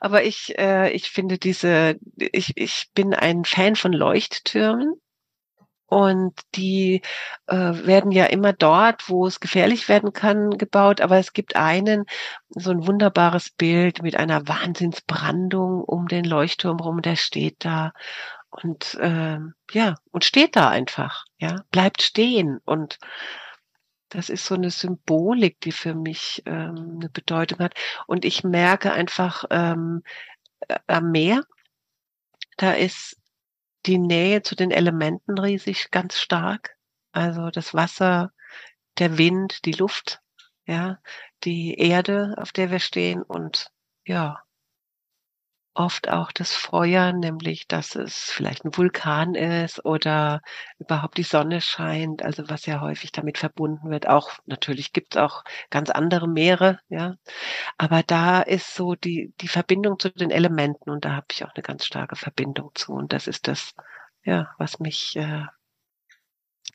Aber 0.00 0.24
ich, 0.24 0.58
äh, 0.58 0.90
ich 0.90 1.10
finde 1.10 1.38
diese, 1.38 1.96
ich, 2.16 2.52
ich 2.56 2.88
bin 2.94 3.14
ein 3.14 3.44
Fan 3.44 3.76
von 3.76 3.92
Leuchttürmen. 3.92 4.94
Und 5.92 6.40
die 6.54 7.02
äh, 7.48 7.54
werden 7.54 8.12
ja 8.12 8.24
immer 8.24 8.54
dort, 8.54 9.10
wo 9.10 9.26
es 9.26 9.40
gefährlich 9.40 9.90
werden 9.90 10.14
kann, 10.14 10.56
gebaut. 10.56 11.02
Aber 11.02 11.18
es 11.18 11.34
gibt 11.34 11.54
einen, 11.54 12.06
so 12.48 12.70
ein 12.70 12.86
wunderbares 12.86 13.50
Bild 13.50 14.02
mit 14.02 14.16
einer 14.16 14.48
Wahnsinnsbrandung 14.48 15.84
um 15.84 16.08
den 16.08 16.24
Leuchtturm 16.24 16.80
rum, 16.80 17.02
der 17.02 17.16
steht 17.16 17.66
da 17.66 17.92
und 18.48 18.96
ähm, 19.02 19.52
ja, 19.70 19.96
und 20.12 20.24
steht 20.24 20.56
da 20.56 20.70
einfach, 20.70 21.26
ja, 21.36 21.62
bleibt 21.70 22.00
stehen. 22.00 22.58
Und 22.64 22.98
das 24.08 24.30
ist 24.30 24.46
so 24.46 24.54
eine 24.54 24.70
Symbolik, 24.70 25.60
die 25.60 25.72
für 25.72 25.94
mich 25.94 26.42
ähm, 26.46 27.00
eine 27.00 27.10
Bedeutung 27.10 27.58
hat. 27.58 27.74
Und 28.06 28.24
ich 28.24 28.44
merke 28.44 28.92
einfach 28.92 29.44
ähm, 29.50 30.02
äh, 30.68 30.78
am 30.86 31.10
Meer, 31.10 31.42
da 32.56 32.72
ist 32.72 33.21
die 33.86 33.98
Nähe 33.98 34.42
zu 34.42 34.54
den 34.54 34.70
Elementen 34.70 35.38
riesig 35.38 35.90
ganz 35.90 36.18
stark. 36.18 36.76
Also 37.12 37.50
das 37.50 37.74
Wasser, 37.74 38.32
der 38.98 39.18
Wind, 39.18 39.64
die 39.64 39.72
Luft, 39.72 40.20
ja, 40.66 40.98
die 41.44 41.74
Erde, 41.74 42.34
auf 42.38 42.52
der 42.52 42.70
wir 42.70 42.78
stehen 42.78 43.22
und 43.22 43.70
ja, 44.06 44.42
oft 45.74 46.08
auch 46.08 46.32
das 46.32 46.52
Feuer, 46.52 47.12
nämlich 47.12 47.66
dass 47.66 47.94
es 47.94 48.30
vielleicht 48.30 48.64
ein 48.64 48.76
Vulkan 48.76 49.34
ist 49.34 49.84
oder 49.84 50.42
überhaupt 50.78 51.16
die 51.18 51.22
Sonne 51.22 51.60
scheint, 51.60 52.22
also 52.22 52.48
was 52.48 52.66
ja 52.66 52.80
häufig 52.80 53.12
damit 53.12 53.38
verbunden 53.38 53.90
wird. 53.90 54.06
Auch 54.08 54.32
natürlich 54.46 54.92
gibt 54.92 55.14
es 55.14 55.22
auch 55.22 55.44
ganz 55.70 55.90
andere 55.90 56.28
Meere, 56.28 56.80
ja. 56.88 57.16
Aber 57.78 58.02
da 58.02 58.42
ist 58.42 58.74
so 58.74 58.94
die, 58.94 59.32
die 59.40 59.48
Verbindung 59.48 59.98
zu 59.98 60.10
den 60.10 60.30
Elementen 60.30 60.90
und 60.90 61.04
da 61.04 61.12
habe 61.16 61.26
ich 61.32 61.44
auch 61.44 61.54
eine 61.54 61.62
ganz 61.62 61.86
starke 61.86 62.16
Verbindung 62.16 62.70
zu. 62.74 62.92
Und 62.92 63.12
das 63.12 63.26
ist 63.26 63.48
das, 63.48 63.74
ja, 64.24 64.50
was 64.58 64.78
mich 64.78 65.16
äh, 65.16 65.44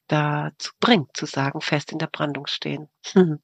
dazu 0.08 0.72
bringt, 0.80 1.16
zu 1.16 1.26
sagen, 1.26 1.62
fest 1.62 1.92
in 1.92 2.00
der 2.00 2.08
Brandung 2.08 2.48
stehen. 2.48 2.90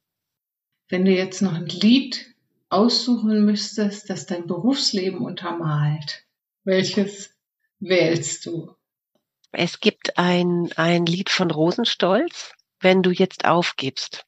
Wenn 0.88 1.04
du 1.04 1.12
jetzt 1.12 1.40
noch 1.40 1.54
ein 1.54 1.66
Lied 1.66 2.33
aussuchen 2.74 3.44
müsstest, 3.44 4.10
das 4.10 4.26
dein 4.26 4.46
Berufsleben 4.46 5.24
untermalt, 5.24 6.24
welches 6.64 7.34
wählst 7.78 8.44
du? 8.46 8.74
Es 9.52 9.78
gibt 9.78 10.18
ein, 10.18 10.70
ein 10.76 11.06
Lied 11.06 11.30
von 11.30 11.50
Rosenstolz, 11.50 12.52
wenn 12.80 13.02
du 13.02 13.10
jetzt 13.10 13.44
aufgibst. 13.44 14.26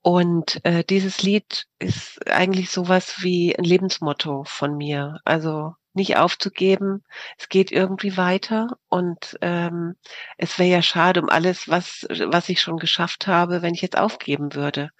Und 0.00 0.64
äh, 0.64 0.82
dieses 0.84 1.22
Lied 1.22 1.66
ist 1.78 2.26
eigentlich 2.26 2.70
sowas 2.70 3.16
wie 3.22 3.54
ein 3.56 3.64
Lebensmotto 3.64 4.44
von 4.44 4.76
mir. 4.76 5.20
Also 5.24 5.74
nicht 5.94 6.16
aufzugeben, 6.16 7.04
es 7.38 7.50
geht 7.50 7.70
irgendwie 7.70 8.16
weiter 8.16 8.78
und 8.88 9.36
ähm, 9.42 9.96
es 10.38 10.58
wäre 10.58 10.70
ja 10.70 10.82
schade 10.82 11.20
um 11.20 11.28
alles, 11.28 11.68
was, 11.68 12.06
was 12.08 12.48
ich 12.48 12.62
schon 12.62 12.78
geschafft 12.78 13.26
habe, 13.26 13.60
wenn 13.60 13.74
ich 13.74 13.82
jetzt 13.82 13.98
aufgeben 13.98 14.54
würde. 14.54 14.90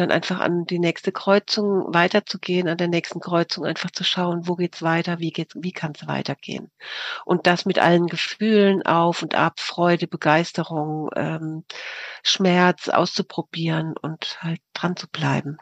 Dann 0.00 0.10
einfach 0.10 0.40
an 0.40 0.64
die 0.64 0.78
nächste 0.78 1.12
Kreuzung 1.12 1.92
weiterzugehen, 1.94 2.68
an 2.68 2.78
der 2.78 2.88
nächsten 2.88 3.20
Kreuzung 3.20 3.64
einfach 3.64 3.90
zu 3.90 4.04
schauen, 4.04 4.46
wo 4.46 4.56
geht's 4.56 4.82
weiter, 4.82 5.18
wie 5.18 5.30
geht's, 5.32 5.54
wie 5.58 5.72
kann 5.72 5.92
es 5.94 6.06
weitergehen. 6.06 6.70
Und 7.24 7.46
das 7.46 7.66
mit 7.66 7.78
allen 7.78 8.06
Gefühlen 8.06 8.84
auf 8.84 9.22
und 9.22 9.34
ab, 9.34 9.60
Freude, 9.60 10.06
Begeisterung, 10.06 11.10
ähm, 11.16 11.64
Schmerz 12.22 12.88
auszuprobieren 12.88 13.94
und 13.96 14.38
halt 14.42 14.60
dran 14.74 14.96
zu 14.96 15.08
bleiben. 15.08 15.58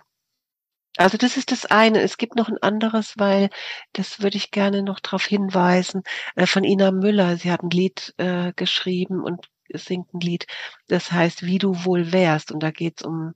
Also 0.98 1.18
das 1.18 1.36
ist 1.36 1.52
das 1.52 1.66
eine. 1.66 2.00
Es 2.00 2.16
gibt 2.16 2.36
noch 2.36 2.48
ein 2.48 2.62
anderes, 2.62 3.14
weil 3.18 3.50
das 3.92 4.20
würde 4.20 4.38
ich 4.38 4.50
gerne 4.50 4.82
noch 4.82 5.00
darauf 5.00 5.24
hinweisen, 5.26 6.02
äh, 6.36 6.46
von 6.46 6.64
Ina 6.64 6.90
Müller. 6.90 7.36
Sie 7.36 7.50
hat 7.50 7.62
ein 7.62 7.70
Lied 7.70 8.14
äh, 8.16 8.52
geschrieben 8.54 9.22
und 9.22 9.48
singt 9.72 10.14
ein 10.14 10.20
Lied, 10.20 10.46
das 10.88 11.12
heißt, 11.12 11.44
wie 11.44 11.58
du 11.58 11.84
wohl 11.84 12.12
wärst. 12.12 12.52
Und 12.52 12.62
da 12.62 12.70
geht's 12.70 13.02
um 13.02 13.34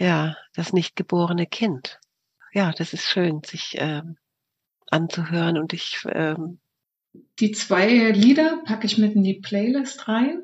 ja 0.00 0.36
das 0.54 0.72
nicht 0.72 0.96
geborene 0.96 1.46
Kind. 1.46 2.00
Ja, 2.52 2.72
das 2.72 2.92
ist 2.92 3.04
schön, 3.04 3.42
sich 3.44 3.76
ähm, 3.78 4.16
anzuhören 4.90 5.56
und 5.56 5.72
ich 5.72 6.04
ähm, 6.10 6.58
die 7.40 7.52
zwei 7.52 8.10
Lieder 8.10 8.62
packe 8.64 8.86
ich 8.86 8.98
mit 8.98 9.14
in 9.14 9.22
die 9.22 9.40
Playlist 9.40 10.08
rein. 10.08 10.42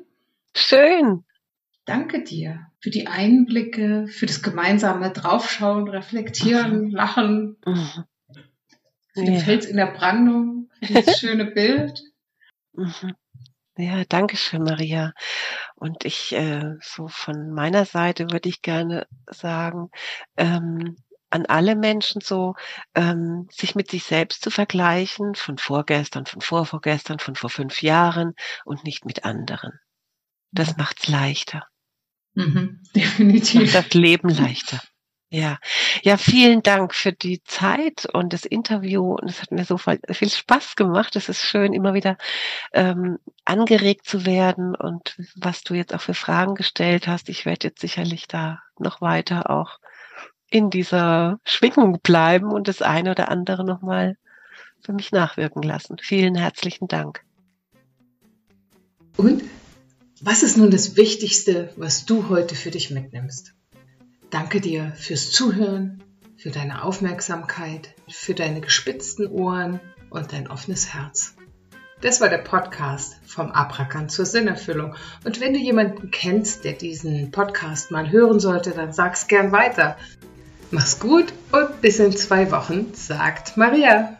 Schön. 0.55 1.23
Danke 1.85 2.23
dir 2.23 2.67
für 2.79 2.89
die 2.89 3.07
Einblicke, 3.07 4.07
für 4.07 4.25
das 4.25 4.41
gemeinsame 4.41 5.11
Draufschauen, 5.11 5.87
Reflektieren, 5.87 6.91
Lachen, 6.91 7.57
mhm. 7.65 8.03
für 9.13 9.23
den 9.23 9.35
ja. 9.35 9.39
Fels 9.39 9.65
in 9.65 9.77
der 9.77 9.93
Brandung, 9.93 10.69
dieses 10.81 11.19
schöne 11.19 11.45
Bild. 11.45 12.01
Mhm. 12.73 13.15
Ja, 13.77 14.03
danke 14.09 14.35
schön, 14.35 14.63
Maria. 14.63 15.13
Und 15.79 16.05
ich, 16.05 16.33
äh, 16.33 16.75
so 16.81 17.07
von 17.07 17.51
meiner 17.51 17.85
Seite 17.85 18.31
würde 18.31 18.49
ich 18.49 18.63
gerne 18.63 19.05
sagen, 19.29 19.91
ähm, 20.35 20.97
an 21.29 21.45
alle 21.45 21.75
Menschen 21.75 22.21
so, 22.21 22.55
ähm, 22.95 23.47
sich 23.51 23.75
mit 23.75 23.91
sich 23.91 24.03
selbst 24.03 24.41
zu 24.41 24.49
vergleichen, 24.49 25.35
von 25.35 25.57
vorgestern, 25.57 26.25
von 26.25 26.41
vorvorgestern, 26.41 27.19
von 27.19 27.35
vor 27.35 27.49
fünf 27.49 27.83
Jahren 27.83 28.33
und 28.65 28.83
nicht 28.83 29.05
mit 29.05 29.23
anderen. 29.23 29.79
Das 30.51 30.77
macht's 30.77 31.07
leichter. 31.07 31.67
Mhm, 32.33 32.81
definitiv. 32.95 33.71
Das 33.71 33.93
Leben 33.93 34.29
leichter. 34.29 34.81
Ja, 35.29 35.59
ja, 36.03 36.15
vielen 36.15 36.63
Dank 36.63 36.95
für 36.95 37.11
die 37.11 37.43
Zeit 37.43 38.07
und 38.13 38.31
das 38.31 38.45
Interview. 38.45 39.13
Und 39.13 39.29
es 39.29 39.41
hat 39.41 39.51
mir 39.51 39.65
so 39.65 39.77
viel 39.77 40.29
Spaß 40.29 40.77
gemacht. 40.77 41.17
Es 41.17 41.27
ist 41.27 41.41
schön, 41.41 41.73
immer 41.73 41.93
wieder 41.93 42.17
ähm, 42.71 43.19
angeregt 43.43 44.07
zu 44.07 44.25
werden 44.25 44.73
und 44.73 45.17
was 45.35 45.63
du 45.63 45.73
jetzt 45.73 45.93
auch 45.93 45.99
für 45.99 46.13
Fragen 46.13 46.55
gestellt 46.55 47.07
hast. 47.07 47.27
Ich 47.27 47.45
werde 47.45 47.67
jetzt 47.67 47.81
sicherlich 47.81 48.27
da 48.29 48.61
noch 48.79 49.01
weiter 49.01 49.49
auch 49.49 49.79
in 50.49 50.69
dieser 50.69 51.39
Schwingung 51.43 51.99
bleiben 52.01 52.53
und 52.53 52.69
das 52.69 52.81
eine 52.81 53.11
oder 53.11 53.29
andere 53.29 53.65
nochmal 53.65 54.15
für 54.85 54.93
mich 54.93 55.11
nachwirken 55.11 55.61
lassen. 55.61 55.97
Vielen 56.01 56.35
herzlichen 56.35 56.87
Dank. 56.87 57.21
Und 59.17 59.43
was 60.21 60.41
ist 60.41 60.55
nun 60.55 60.71
das 60.71 60.95
Wichtigste, 60.95 61.73
was 61.75 62.05
du 62.05 62.29
heute 62.29 62.55
für 62.55 62.71
dich 62.71 62.91
mitnimmst? 62.91 63.56
Danke 64.29 64.59
dir 64.59 64.91
fürs 64.97 65.31
Zuhören, 65.31 66.03
für 66.35 66.49
deine 66.49 66.83
Aufmerksamkeit, 66.83 67.95
für 68.09 68.33
deine 68.33 68.59
gespitzten 68.59 69.27
Ohren 69.27 69.79
und 70.09 70.33
dein 70.33 70.49
offenes 70.49 70.93
Herz. 70.93 71.35
Das 72.01 72.21
war 72.21 72.29
der 72.29 72.39
Podcast 72.39 73.15
vom 73.25 73.51
Abrakan 73.51 74.09
zur 74.09 74.25
Sinnerfüllung. 74.25 74.95
Und 75.25 75.39
wenn 75.39 75.53
du 75.53 75.59
jemanden 75.59 76.11
kennst, 76.11 76.63
der 76.63 76.73
diesen 76.73 77.31
Podcast 77.31 77.89
mal 77.89 78.11
hören 78.11 78.39
sollte, 78.39 78.71
dann 78.71 78.93
sag's 78.93 79.27
gern 79.27 79.51
weiter. 79.51 79.97
Mach's 80.69 80.99
gut 80.99 81.33
und 81.53 81.81
bis 81.81 81.99
in 81.99 82.15
zwei 82.15 82.51
Wochen, 82.51 82.93
sagt 82.93 83.55
Maria. 83.55 84.19